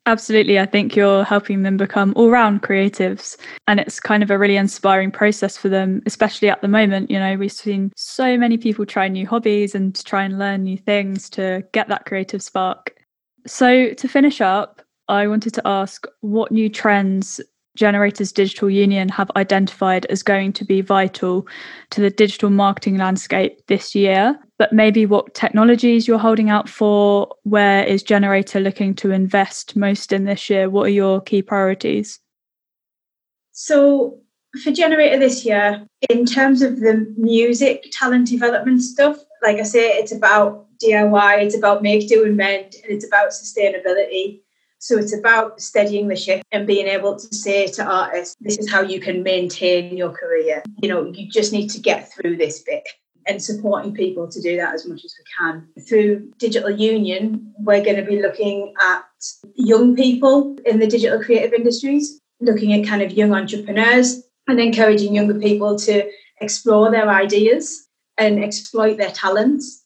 Absolutely. 0.07 0.59
I 0.59 0.65
think 0.65 0.97
you're 0.97 1.25
helping 1.25 1.63
them 1.63 1.77
become 1.77 2.15
all 2.17 2.31
round 2.31 2.63
creatives. 2.63 3.37
And 3.69 3.79
it's 3.79 4.01
kind 4.01 4.23
of 4.23 4.31
a 4.31 4.39
really 4.39 4.57
inspiring 4.57 5.11
process 5.11 5.57
for 5.57 5.69
them, 5.69 6.03
especially 6.07 6.49
at 6.49 6.63
the 6.63 6.69
moment. 6.69 7.11
You 7.11 7.19
know, 7.19 7.37
we've 7.37 7.53
seen 7.53 7.93
so 7.97 8.39
many 8.39 8.57
people 8.57 8.87
try 8.87 9.09
new 9.09 9.27
hobbies 9.27 9.75
and 9.75 9.95
try 10.05 10.25
and 10.25 10.39
learn 10.39 10.63
new 10.63 10.79
things 10.79 11.29
to 11.31 11.63
get 11.73 11.89
that 11.89 12.07
creative 12.07 12.43
spark. 12.43 12.97
So, 13.47 13.93
to 13.93 14.09
finish 14.09 14.41
up, 14.41 14.83
I 15.11 15.27
wanted 15.27 15.55
to 15.55 15.67
ask 15.67 16.07
what 16.21 16.53
new 16.53 16.69
trends 16.69 17.41
Generators 17.77 18.33
Digital 18.33 18.71
Union 18.71 19.09
have 19.09 19.31
identified 19.37 20.07
as 20.07 20.23
going 20.23 20.53
to 20.55 20.65
be 20.65 20.81
vital 20.81 21.47
to 21.91 22.01
the 22.01 22.11
digital 22.11 22.51
marketing 22.51 22.97
landscape 22.97 23.59
this 23.67 23.95
year, 23.95 24.39
but 24.59 24.73
maybe 24.73 25.07
what 25.07 25.35
technologies 25.35 26.07
you're 26.07 26.19
holding 26.19 26.51
out 26.51 26.69
for. 26.69 27.35
Where 27.43 27.85
is 27.85 28.03
Generator 28.03 28.61
looking 28.61 28.95
to 28.97 29.11
invest 29.11 29.77
most 29.77 30.13
in 30.13 30.25
this 30.25 30.49
year? 30.49 30.71
What 30.71 30.87
are 30.87 30.91
your 30.91 31.21
key 31.21 31.43
priorities? 31.43 32.21
So, 33.53 34.19
for 34.63 34.71
Generator 34.73 35.19
this 35.19 35.45
year, 35.45 35.87
in 36.09 36.27
terms 36.27 36.63
of 36.63 36.81
the 36.81 37.13
music 37.17 37.87
talent 37.93 38.29
development 38.29 38.83
stuff, 38.83 39.19
like 39.43 39.59
I 39.59 39.63
say, 39.63 39.89
it's 39.91 40.13
about 40.13 40.67
DIY, 40.83 41.43
it's 41.43 41.57
about 41.57 41.83
make, 41.83 42.09
do, 42.09 42.25
and 42.25 42.37
mend, 42.37 42.75
and 42.83 42.93
it's 42.93 43.07
about 43.07 43.31
sustainability. 43.31 44.41
So 44.81 44.97
it's 44.97 45.13
about 45.13 45.61
steadying 45.61 46.09
the 46.09 46.17
ship 46.17 46.43
and 46.53 46.67
being 46.67 46.87
able 46.87 47.15
to 47.15 47.35
say 47.35 47.67
to 47.67 47.85
artists, 47.85 48.35
this 48.41 48.57
is 48.57 48.71
how 48.71 48.81
you 48.81 48.99
can 48.99 49.23
maintain 49.23 49.95
your 49.95 50.11
career. 50.11 50.63
You 50.83 50.89
know, 50.89 51.13
you 51.13 51.31
just 51.31 51.53
need 51.53 51.69
to 51.69 51.81
get 51.81 52.11
through 52.11 52.39
this 52.39 52.63
bit 52.63 52.89
and 53.27 53.43
supporting 53.43 53.93
people 53.93 54.27
to 54.27 54.41
do 54.41 54.57
that 54.57 54.75
as 54.75 54.89
much 54.89 55.05
as 55.05 55.15
we 55.19 55.25
can. 55.39 55.69
Through 55.87 56.33
Digital 56.39 56.71
Union, 56.71 57.53
we're 57.59 57.85
going 57.85 57.97
to 57.97 58.03
be 58.03 58.23
looking 58.23 58.73
at 58.81 59.05
young 59.55 59.95
people 59.95 60.57
in 60.65 60.79
the 60.79 60.87
digital 60.87 61.23
creative 61.23 61.53
industries, 61.53 62.19
looking 62.41 62.73
at 62.73 62.89
kind 62.89 63.03
of 63.03 63.13
young 63.13 63.35
entrepreneurs 63.35 64.23
and 64.49 64.59
encouraging 64.59 65.15
younger 65.15 65.39
people 65.39 65.79
to 65.81 66.11
explore 66.41 66.91
their 66.91 67.11
ideas 67.11 67.87
and 68.17 68.43
exploit 68.43 68.97
their 68.97 69.11
talents 69.11 69.80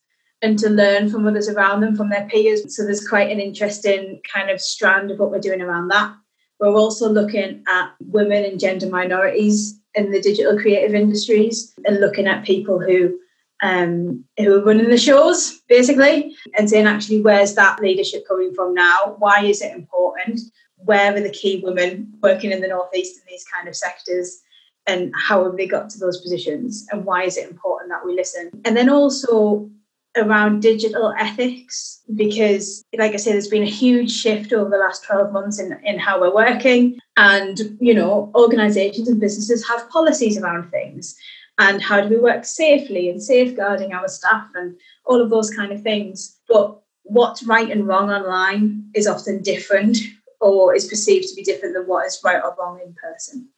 and 0.44 0.58
to 0.58 0.68
learn 0.68 1.08
from 1.08 1.26
others 1.26 1.48
around 1.48 1.80
them, 1.80 1.96
from 1.96 2.10
their 2.10 2.28
peers. 2.28 2.76
So 2.76 2.84
there's 2.84 3.08
quite 3.08 3.30
an 3.30 3.40
interesting 3.40 4.20
kind 4.32 4.50
of 4.50 4.60
strand 4.60 5.10
of 5.10 5.18
what 5.18 5.30
we're 5.30 5.40
doing 5.40 5.62
around 5.62 5.88
that. 5.88 6.14
We're 6.60 6.76
also 6.76 7.08
looking 7.08 7.64
at 7.66 7.90
women 8.00 8.44
and 8.44 8.60
gender 8.60 8.88
minorities 8.88 9.80
in 9.94 10.10
the 10.10 10.20
digital 10.20 10.58
creative 10.58 10.94
industries 10.94 11.72
and 11.86 11.98
looking 11.98 12.26
at 12.26 12.44
people 12.44 12.78
who 12.78 13.18
um, 13.62 14.22
who 14.36 14.52
are 14.54 14.64
running 14.64 14.90
the 14.90 14.98
shows, 14.98 15.60
basically, 15.68 16.36
and 16.58 16.68
saying 16.68 16.86
actually, 16.86 17.22
where's 17.22 17.54
that 17.54 17.80
leadership 17.80 18.28
coming 18.28 18.52
from 18.52 18.74
now? 18.74 19.16
Why 19.18 19.44
is 19.44 19.62
it 19.62 19.72
important? 19.72 20.40
Where 20.76 21.16
are 21.16 21.20
the 21.20 21.30
key 21.30 21.62
women 21.64 22.12
working 22.20 22.52
in 22.52 22.60
the 22.60 22.68
Northeast 22.68 23.16
in 23.16 23.22
these 23.26 23.44
kind 23.44 23.66
of 23.66 23.74
sectors? 23.74 24.42
And 24.86 25.14
how 25.16 25.44
have 25.44 25.56
they 25.56 25.66
got 25.66 25.88
to 25.90 25.98
those 25.98 26.20
positions? 26.20 26.86
And 26.90 27.06
why 27.06 27.22
is 27.22 27.38
it 27.38 27.48
important 27.48 27.90
that 27.90 28.04
we 28.04 28.14
listen? 28.14 28.50
And 28.66 28.76
then 28.76 28.90
also 28.90 29.70
around 30.16 30.60
digital 30.60 31.12
ethics 31.18 32.00
because 32.14 32.84
like 32.96 33.12
i 33.12 33.16
say 33.16 33.32
there's 33.32 33.48
been 33.48 33.62
a 33.62 33.66
huge 33.66 34.12
shift 34.12 34.52
over 34.52 34.70
the 34.70 34.76
last 34.76 35.04
12 35.04 35.32
months 35.32 35.58
in, 35.58 35.78
in 35.84 35.98
how 35.98 36.20
we're 36.20 36.34
working. 36.34 36.98
And 37.16 37.58
you 37.80 37.94
know 37.94 38.32
organizations 38.34 39.08
and 39.08 39.20
businesses 39.20 39.66
have 39.68 39.88
policies 39.90 40.38
around 40.38 40.70
things. 40.70 41.16
And 41.58 41.80
how 41.80 42.00
do 42.00 42.08
we 42.08 42.16
work 42.16 42.44
safely 42.44 43.08
and 43.08 43.22
safeguarding 43.22 43.92
our 43.92 44.08
staff 44.08 44.48
and 44.54 44.76
all 45.04 45.20
of 45.20 45.30
those 45.30 45.50
kind 45.50 45.70
of 45.70 45.82
things. 45.82 46.36
But 46.48 46.80
what's 47.04 47.44
right 47.44 47.70
and 47.70 47.86
wrong 47.86 48.10
online 48.10 48.90
is 48.94 49.06
often 49.06 49.42
different 49.42 49.98
or 50.40 50.74
is 50.74 50.88
perceived 50.88 51.28
to 51.28 51.34
be 51.36 51.44
different 51.44 51.74
than 51.74 51.84
what 51.84 52.06
is 52.06 52.20
right 52.24 52.42
or 52.42 52.56
wrong 52.58 52.80
in 52.84 52.94
person. 52.94 53.48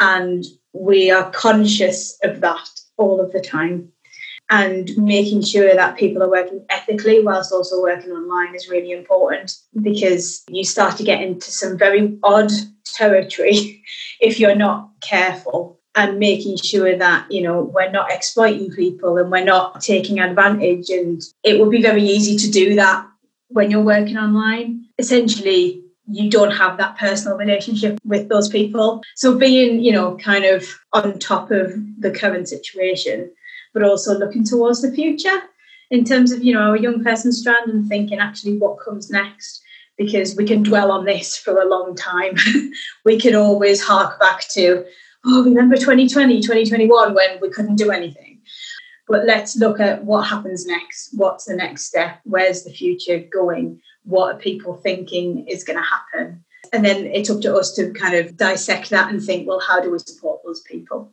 And 0.00 0.44
we 0.72 1.10
are 1.10 1.30
conscious 1.30 2.18
of 2.24 2.40
that 2.40 2.68
all 2.96 3.20
of 3.20 3.32
the 3.32 3.40
time 3.40 3.92
and 4.50 4.90
making 4.96 5.42
sure 5.42 5.72
that 5.74 5.96
people 5.96 6.22
are 6.22 6.30
working 6.30 6.64
ethically 6.70 7.22
whilst 7.22 7.52
also 7.52 7.80
working 7.80 8.10
online 8.10 8.54
is 8.54 8.68
really 8.68 8.90
important 8.90 9.56
because 9.80 10.42
you 10.48 10.64
start 10.64 10.96
to 10.96 11.04
get 11.04 11.22
into 11.22 11.52
some 11.52 11.78
very 11.78 12.18
odd 12.24 12.50
territory 12.84 13.82
if 14.20 14.40
you're 14.40 14.56
not 14.56 14.90
careful 15.00 15.80
and 15.94 16.18
making 16.18 16.56
sure 16.56 16.96
that 16.96 17.30
you 17.30 17.42
know 17.42 17.62
we're 17.62 17.90
not 17.90 18.12
exploiting 18.12 18.70
people 18.70 19.16
and 19.16 19.30
we're 19.30 19.44
not 19.44 19.80
taking 19.80 20.20
advantage. 20.20 20.88
And 20.90 21.22
it 21.42 21.58
would 21.58 21.70
be 21.70 21.82
very 21.82 22.02
easy 22.02 22.36
to 22.36 22.50
do 22.50 22.74
that 22.76 23.06
when 23.48 23.70
you're 23.70 23.80
working 23.80 24.16
online. 24.16 24.86
Essentially 24.98 25.82
you 26.12 26.28
don't 26.28 26.50
have 26.50 26.76
that 26.76 26.98
personal 26.98 27.38
relationship 27.38 27.96
with 28.04 28.28
those 28.28 28.48
people. 28.48 29.00
So 29.14 29.36
being 29.38 29.80
you 29.80 29.92
know 29.92 30.16
kind 30.16 30.44
of 30.44 30.66
on 30.92 31.18
top 31.18 31.50
of 31.50 31.72
the 31.98 32.10
current 32.10 32.48
situation 32.48 33.30
but 33.72 33.82
also 33.82 34.18
looking 34.18 34.44
towards 34.44 34.82
the 34.82 34.92
future 34.92 35.42
in 35.90 36.04
terms 36.04 36.32
of 36.32 36.42
you 36.42 36.54
know 36.54 36.60
our 36.60 36.76
young 36.76 37.02
person 37.02 37.32
strand 37.32 37.70
and 37.70 37.88
thinking 37.88 38.18
actually 38.18 38.58
what 38.58 38.80
comes 38.80 39.10
next? 39.10 39.62
Because 39.98 40.34
we 40.36 40.46
can 40.46 40.62
dwell 40.62 40.90
on 40.90 41.04
this 41.04 41.36
for 41.36 41.60
a 41.60 41.68
long 41.68 41.94
time. 41.94 42.36
We 43.04 43.18
can 43.18 43.34
always 43.34 43.82
hark 43.82 44.20
back 44.20 44.48
to 44.50 44.84
oh 45.26 45.44
remember 45.44 45.76
2020 45.76 46.40
2021 46.40 47.14
when 47.14 47.40
we 47.40 47.50
couldn't 47.50 47.76
do 47.76 47.90
anything. 47.90 48.40
But 49.08 49.26
let's 49.26 49.56
look 49.56 49.80
at 49.80 50.04
what 50.04 50.22
happens 50.28 50.66
next. 50.66 51.10
What's 51.14 51.46
the 51.46 51.56
next 51.56 51.86
step? 51.86 52.20
Where's 52.24 52.62
the 52.62 52.70
future 52.70 53.18
going? 53.18 53.80
What 54.04 54.34
are 54.34 54.38
people 54.38 54.76
thinking 54.76 55.48
is 55.48 55.64
going 55.64 55.78
to 55.78 55.84
happen? 55.84 56.44
And 56.72 56.84
then 56.84 57.06
it's 57.06 57.28
up 57.28 57.40
to 57.40 57.56
us 57.56 57.72
to 57.74 57.92
kind 57.92 58.14
of 58.14 58.36
dissect 58.36 58.90
that 58.90 59.10
and 59.10 59.20
think 59.20 59.48
well 59.48 59.60
how 59.60 59.80
do 59.80 59.90
we 59.90 59.98
support 59.98 60.40
those 60.44 60.60
people 60.60 61.12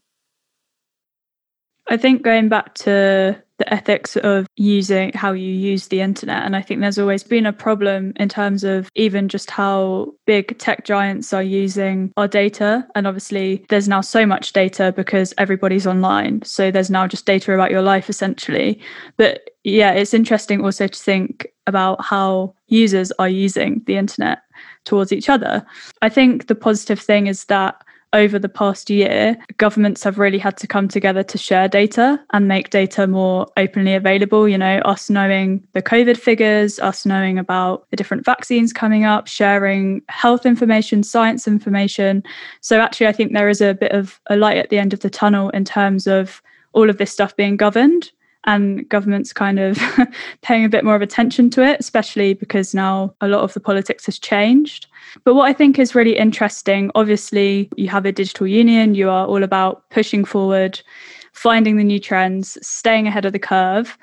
I 1.89 1.97
think 1.97 2.21
going 2.21 2.49
back 2.49 2.73
to 2.75 3.41
the 3.57 3.73
ethics 3.73 4.15
of 4.17 4.45
using 4.55 5.11
how 5.13 5.31
you 5.31 5.51
use 5.51 5.87
the 5.87 6.01
internet, 6.01 6.43
and 6.43 6.55
I 6.55 6.61
think 6.61 6.81
there's 6.81 6.99
always 6.99 7.23
been 7.23 7.45
a 7.45 7.53
problem 7.53 8.13
in 8.17 8.29
terms 8.29 8.63
of 8.63 8.89
even 8.95 9.29
just 9.29 9.49
how 9.49 10.13
big 10.25 10.57
tech 10.59 10.85
giants 10.85 11.33
are 11.33 11.43
using 11.43 12.11
our 12.17 12.27
data. 12.27 12.87
And 12.93 13.07
obviously, 13.07 13.65
there's 13.69 13.87
now 13.87 14.01
so 14.01 14.25
much 14.25 14.53
data 14.53 14.93
because 14.95 15.33
everybody's 15.37 15.87
online. 15.87 16.43
So 16.43 16.69
there's 16.69 16.91
now 16.91 17.07
just 17.07 17.25
data 17.25 17.53
about 17.53 17.71
your 17.71 17.81
life 17.81 18.09
essentially. 18.09 18.79
But 19.15 19.49
yeah, 19.63 19.93
it's 19.93 20.13
interesting 20.13 20.63
also 20.63 20.87
to 20.87 20.99
think 20.99 21.47
about 21.65 22.03
how 22.03 22.53
users 22.67 23.11
are 23.13 23.29
using 23.29 23.81
the 23.85 23.97
internet 23.97 24.39
towards 24.85 25.11
each 25.11 25.29
other. 25.29 25.65
I 26.01 26.09
think 26.09 26.47
the 26.47 26.55
positive 26.55 26.99
thing 26.99 27.27
is 27.27 27.45
that 27.45 27.81
over 28.13 28.39
the 28.39 28.49
past 28.49 28.89
year, 28.89 29.37
governments 29.57 30.03
have 30.03 30.17
really 30.17 30.37
had 30.37 30.57
to 30.57 30.67
come 30.67 30.87
together 30.87 31.23
to 31.23 31.37
share 31.37 31.67
data 31.67 32.19
and 32.33 32.47
make 32.47 32.69
data 32.69 33.07
more 33.07 33.47
openly 33.57 33.93
available. 33.95 34.47
You 34.47 34.57
know, 34.57 34.79
us 34.79 35.09
knowing 35.09 35.65
the 35.73 35.81
COVID 35.81 36.17
figures, 36.17 36.79
us 36.79 37.05
knowing 37.05 37.37
about 37.37 37.89
the 37.91 37.97
different 37.97 38.25
vaccines 38.25 38.73
coming 38.73 39.03
up, 39.03 39.27
sharing 39.27 40.01
health 40.09 40.45
information, 40.45 41.03
science 41.03 41.47
information. 41.47 42.23
So, 42.61 42.79
actually, 42.79 43.07
I 43.07 43.11
think 43.11 43.33
there 43.33 43.49
is 43.49 43.61
a 43.61 43.73
bit 43.73 43.91
of 43.91 44.19
a 44.27 44.35
light 44.35 44.57
at 44.57 44.69
the 44.69 44.79
end 44.79 44.93
of 44.93 45.01
the 45.01 45.09
tunnel 45.09 45.49
in 45.49 45.65
terms 45.65 46.07
of 46.07 46.41
all 46.73 46.89
of 46.89 46.97
this 46.97 47.11
stuff 47.11 47.35
being 47.35 47.57
governed 47.57 48.11
and 48.47 48.87
government's 48.87 49.33
kind 49.33 49.59
of 49.59 49.77
paying 50.41 50.63
a 50.63 50.69
bit 50.69 50.85
more 50.85 50.95
of 50.95 51.01
attention 51.01 51.49
to 51.51 51.63
it, 51.63 51.79
especially 51.79 52.33
because 52.33 52.73
now 52.73 53.13
a 53.21 53.27
lot 53.27 53.41
of 53.41 53.53
the 53.53 53.59
politics 53.59 54.05
has 54.05 54.17
changed. 54.17 54.87
But 55.25 55.35
what 55.35 55.49
I 55.49 55.53
think 55.53 55.77
is 55.77 55.93
really 55.93 56.17
interesting, 56.17 56.89
obviously, 56.95 57.69
you 57.75 57.89
have 57.89 58.05
a 58.05 58.11
digital 58.11 58.47
union, 58.47 58.95
you 58.95 59.09
are 59.09 59.27
all 59.27 59.43
about 59.43 59.89
pushing 59.89 60.23
forward, 60.23 60.81
finding 61.33 61.75
the 61.75 61.83
new 61.83 61.99
trends, 61.99 62.57
staying 62.65 63.05
ahead 63.05 63.25
of 63.25 63.33
the 63.33 63.39
curve. 63.39 63.97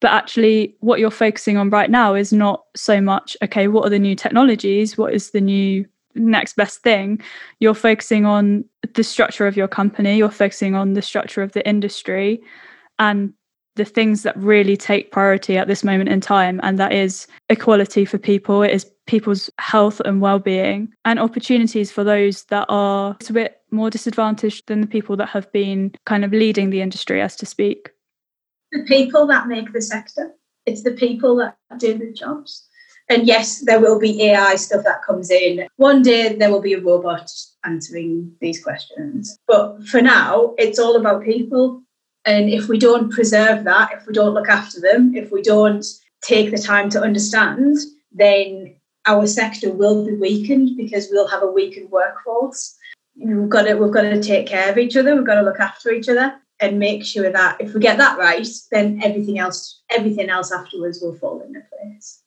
But 0.00 0.10
actually, 0.10 0.76
what 0.80 0.98
you're 0.98 1.10
focusing 1.10 1.56
on 1.56 1.70
right 1.70 1.90
now 1.90 2.14
is 2.14 2.32
not 2.32 2.64
so 2.74 3.00
much, 3.00 3.36
okay, 3.42 3.68
what 3.68 3.86
are 3.86 3.90
the 3.90 3.98
new 3.98 4.16
technologies? 4.16 4.98
What 4.98 5.14
is 5.14 5.30
the 5.30 5.40
new 5.40 5.86
next 6.16 6.56
best 6.56 6.82
thing? 6.82 7.20
You're 7.60 7.74
focusing 7.74 8.26
on 8.26 8.64
the 8.94 9.04
structure 9.04 9.46
of 9.46 9.56
your 9.56 9.68
company, 9.68 10.16
you're 10.16 10.30
focusing 10.30 10.74
on 10.74 10.94
the 10.94 11.02
structure 11.02 11.42
of 11.42 11.52
the 11.52 11.66
industry 11.66 12.42
and 12.98 13.32
the 13.76 13.84
things 13.84 14.22
that 14.22 14.36
really 14.36 14.76
take 14.76 15.10
priority 15.10 15.56
at 15.56 15.68
this 15.68 15.82
moment 15.82 16.08
in 16.08 16.20
time 16.20 16.60
and 16.62 16.78
that 16.78 16.92
is 16.92 17.26
equality 17.48 18.04
for 18.04 18.18
people 18.18 18.62
it 18.62 18.70
is 18.70 18.90
people's 19.06 19.50
health 19.58 20.00
and 20.04 20.20
well-being 20.20 20.92
and 21.04 21.18
opportunities 21.18 21.90
for 21.90 22.04
those 22.04 22.44
that 22.44 22.66
are 22.68 23.16
a 23.28 23.32
bit 23.32 23.60
more 23.70 23.90
disadvantaged 23.90 24.66
than 24.66 24.80
the 24.80 24.86
people 24.86 25.16
that 25.16 25.28
have 25.28 25.50
been 25.52 25.92
kind 26.06 26.24
of 26.24 26.32
leading 26.32 26.70
the 26.70 26.80
industry 26.80 27.20
as 27.20 27.36
to 27.36 27.44
speak. 27.44 27.90
The 28.72 28.84
people 28.84 29.26
that 29.26 29.48
make 29.48 29.72
the 29.72 29.82
sector 29.82 30.34
it's 30.66 30.82
the 30.82 30.92
people 30.92 31.36
that 31.36 31.56
do 31.78 31.98
the 31.98 32.10
jobs. 32.12 32.66
And 33.10 33.26
yes 33.26 33.60
there 33.66 33.80
will 33.80 34.00
be 34.00 34.30
ai 34.30 34.56
stuff 34.56 34.84
that 34.84 35.02
comes 35.02 35.30
in. 35.30 35.66
One 35.76 36.00
day 36.00 36.34
there 36.34 36.50
will 36.50 36.62
be 36.62 36.72
a 36.72 36.80
robot 36.80 37.30
answering 37.64 38.32
these 38.40 38.62
questions. 38.62 39.36
But 39.46 39.86
for 39.86 40.00
now 40.00 40.54
it's 40.56 40.78
all 40.78 40.96
about 40.96 41.22
people 41.22 41.82
and 42.24 42.48
if 42.48 42.68
we 42.68 42.78
don't 42.78 43.12
preserve 43.12 43.64
that, 43.64 43.92
if 43.92 44.06
we 44.06 44.14
don't 44.14 44.34
look 44.34 44.48
after 44.48 44.80
them, 44.80 45.14
if 45.14 45.30
we 45.30 45.42
don't 45.42 45.84
take 46.22 46.50
the 46.50 46.58
time 46.58 46.88
to 46.90 47.00
understand, 47.00 47.76
then 48.12 48.76
our 49.06 49.26
sector 49.26 49.70
will 49.70 50.06
be 50.06 50.14
weakened 50.14 50.76
because 50.76 51.08
we'll 51.10 51.28
have 51.28 51.42
a 51.42 51.50
weakened 51.50 51.90
workforce. 51.90 52.76
We've 53.16 53.48
got 53.48 53.62
to 53.62 53.74
we've 53.74 53.92
got 53.92 54.02
to 54.02 54.22
take 54.22 54.46
care 54.46 54.70
of 54.70 54.78
each 54.78 54.96
other. 54.96 55.14
We've 55.14 55.26
got 55.26 55.36
to 55.36 55.42
look 55.42 55.60
after 55.60 55.92
each 55.92 56.08
other 56.08 56.34
and 56.60 56.78
make 56.78 57.04
sure 57.04 57.30
that 57.30 57.60
if 57.60 57.74
we 57.74 57.80
get 57.80 57.98
that 57.98 58.18
right, 58.18 58.46
then 58.70 59.00
everything 59.02 59.38
else 59.38 59.82
everything 59.90 60.30
else 60.30 60.50
afterwards 60.50 61.00
will 61.02 61.14
fall 61.16 61.42
into 61.42 61.60
place. 61.60 62.22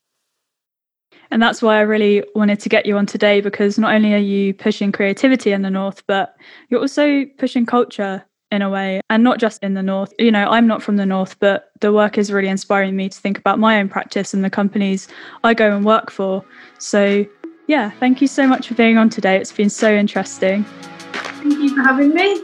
And 1.29 1.41
that's 1.41 1.61
why 1.61 1.77
I 1.77 1.81
really 1.81 2.23
wanted 2.35 2.59
to 2.61 2.69
get 2.69 2.85
you 2.85 2.97
on 2.97 3.05
today 3.05 3.41
because 3.41 3.77
not 3.77 3.93
only 3.93 4.13
are 4.13 4.17
you 4.17 4.53
pushing 4.53 4.93
creativity 4.93 5.51
in 5.51 5.61
the 5.61 5.69
North, 5.69 6.03
but 6.07 6.35
you're 6.69 6.79
also 6.79 7.25
pushing 7.37 7.65
culture 7.65 8.23
in 8.51 8.61
a 8.61 8.69
way, 8.69 9.01
and 9.09 9.23
not 9.23 9.39
just 9.39 9.61
in 9.63 9.73
the 9.73 9.83
North. 9.83 10.13
You 10.19 10.31
know, 10.31 10.49
I'm 10.49 10.67
not 10.67 10.81
from 10.81 10.97
the 10.97 11.05
North, 11.05 11.37
but 11.39 11.71
the 11.81 11.91
work 11.91 12.17
is 12.17 12.31
really 12.31 12.47
inspiring 12.47 12.95
me 12.95 13.09
to 13.09 13.19
think 13.19 13.37
about 13.37 13.59
my 13.59 13.79
own 13.79 13.89
practice 13.89 14.33
and 14.33 14.43
the 14.43 14.49
companies 14.49 15.07
I 15.43 15.53
go 15.53 15.75
and 15.75 15.85
work 15.85 16.11
for. 16.11 16.43
So, 16.79 17.25
yeah, 17.67 17.91
thank 17.99 18.21
you 18.21 18.27
so 18.27 18.47
much 18.47 18.67
for 18.67 18.73
being 18.75 18.97
on 18.97 19.09
today. 19.09 19.37
It's 19.37 19.51
been 19.51 19.69
so 19.69 19.93
interesting. 19.93 20.63
Thank 20.63 21.55
you 21.55 21.75
for 21.75 21.81
having 21.81 22.13
me. 22.13 22.41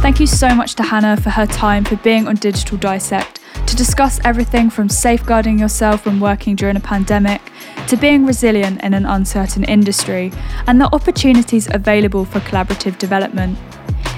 Thank 0.00 0.18
you 0.18 0.26
so 0.26 0.52
much 0.54 0.74
to 0.76 0.82
Hannah 0.82 1.16
for 1.16 1.30
her 1.30 1.46
time 1.46 1.84
for 1.84 1.96
being 1.96 2.26
on 2.26 2.34
Digital 2.36 2.76
Dissect 2.76 3.41
to 3.66 3.76
discuss 3.76 4.20
everything 4.24 4.70
from 4.70 4.88
safeguarding 4.88 5.58
yourself 5.58 6.06
when 6.06 6.20
working 6.20 6.56
during 6.56 6.76
a 6.76 6.80
pandemic 6.80 7.40
to 7.88 7.96
being 7.96 8.26
resilient 8.26 8.82
in 8.82 8.94
an 8.94 9.06
uncertain 9.06 9.64
industry 9.64 10.32
and 10.66 10.80
the 10.80 10.94
opportunities 10.94 11.68
available 11.72 12.24
for 12.24 12.40
collaborative 12.40 12.98
development. 12.98 13.58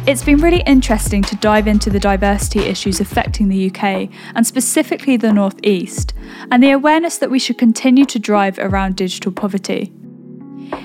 It's 0.07 0.22
been 0.22 0.38
really 0.38 0.62
interesting 0.66 1.22
to 1.22 1.36
dive 1.36 1.66
into 1.66 1.88
the 1.88 1.99
diversity 1.99 2.61
issues 2.61 3.01
affecting 3.01 3.49
the 3.49 3.70
UK 3.70 4.11
and 4.34 4.47
specifically 4.47 5.16
the 5.16 5.32
North 5.32 5.59
East, 5.62 6.12
and 6.51 6.62
the 6.62 6.72
awareness 6.72 7.18
that 7.18 7.30
we 7.30 7.38
should 7.38 7.57
continue 7.57 8.05
to 8.05 8.18
drive 8.18 8.59
around 8.59 8.97
digital 8.97 9.32
poverty. 9.32 9.92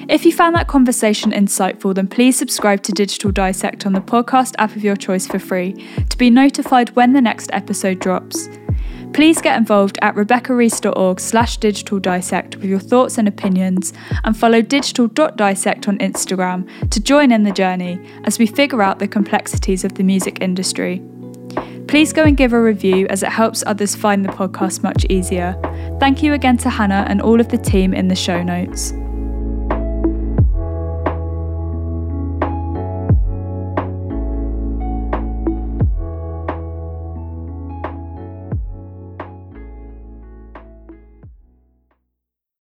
If 0.07 0.25
you 0.25 0.33
found 0.33 0.55
that 0.55 0.67
conversation 0.67 1.31
insightful, 1.31 1.93
then 1.93 2.07
please 2.07 2.37
subscribe 2.37 2.81
to 2.83 2.91
Digital 2.91 3.31
Dissect 3.31 3.85
on 3.85 3.93
the 3.93 4.01
podcast 4.01 4.55
app 4.57 4.75
of 4.75 4.83
your 4.83 4.95
choice 4.95 5.27
for 5.27 5.39
free 5.39 5.73
to 6.09 6.17
be 6.17 6.29
notified 6.29 6.95
when 6.95 7.13
the 7.13 7.21
next 7.21 7.49
episode 7.53 7.99
drops. 7.99 8.49
Please 9.13 9.41
get 9.41 9.57
involved 9.57 9.97
at 10.01 10.15
rebeccareese.org 10.15 11.19
slash 11.19 11.57
digital 11.57 11.99
dissect 11.99 12.55
with 12.57 12.65
your 12.65 12.79
thoughts 12.79 13.17
and 13.17 13.27
opinions 13.27 13.91
and 14.23 14.37
follow 14.37 14.61
digital.dissect 14.61 15.87
on 15.87 15.97
Instagram 15.97 16.89
to 16.89 16.99
join 16.99 17.31
in 17.31 17.43
the 17.43 17.51
journey 17.51 17.99
as 18.25 18.39
we 18.39 18.45
figure 18.45 18.81
out 18.81 18.99
the 18.99 19.07
complexities 19.07 19.83
of 19.83 19.95
the 19.95 20.03
music 20.03 20.41
industry. 20.41 21.01
Please 21.87 22.13
go 22.13 22.23
and 22.23 22.37
give 22.37 22.53
a 22.53 22.61
review 22.61 23.07
as 23.07 23.23
it 23.23 23.29
helps 23.29 23.63
others 23.65 23.95
find 23.95 24.23
the 24.23 24.29
podcast 24.29 24.83
much 24.83 25.05
easier. 25.09 25.59
Thank 25.99 26.21
you 26.21 26.33
again 26.33 26.57
to 26.57 26.69
Hannah 26.69 27.05
and 27.09 27.19
all 27.19 27.41
of 27.41 27.49
the 27.49 27.57
team 27.57 27.95
in 27.95 28.09
the 28.09 28.15
show 28.15 28.43
notes. 28.43 28.93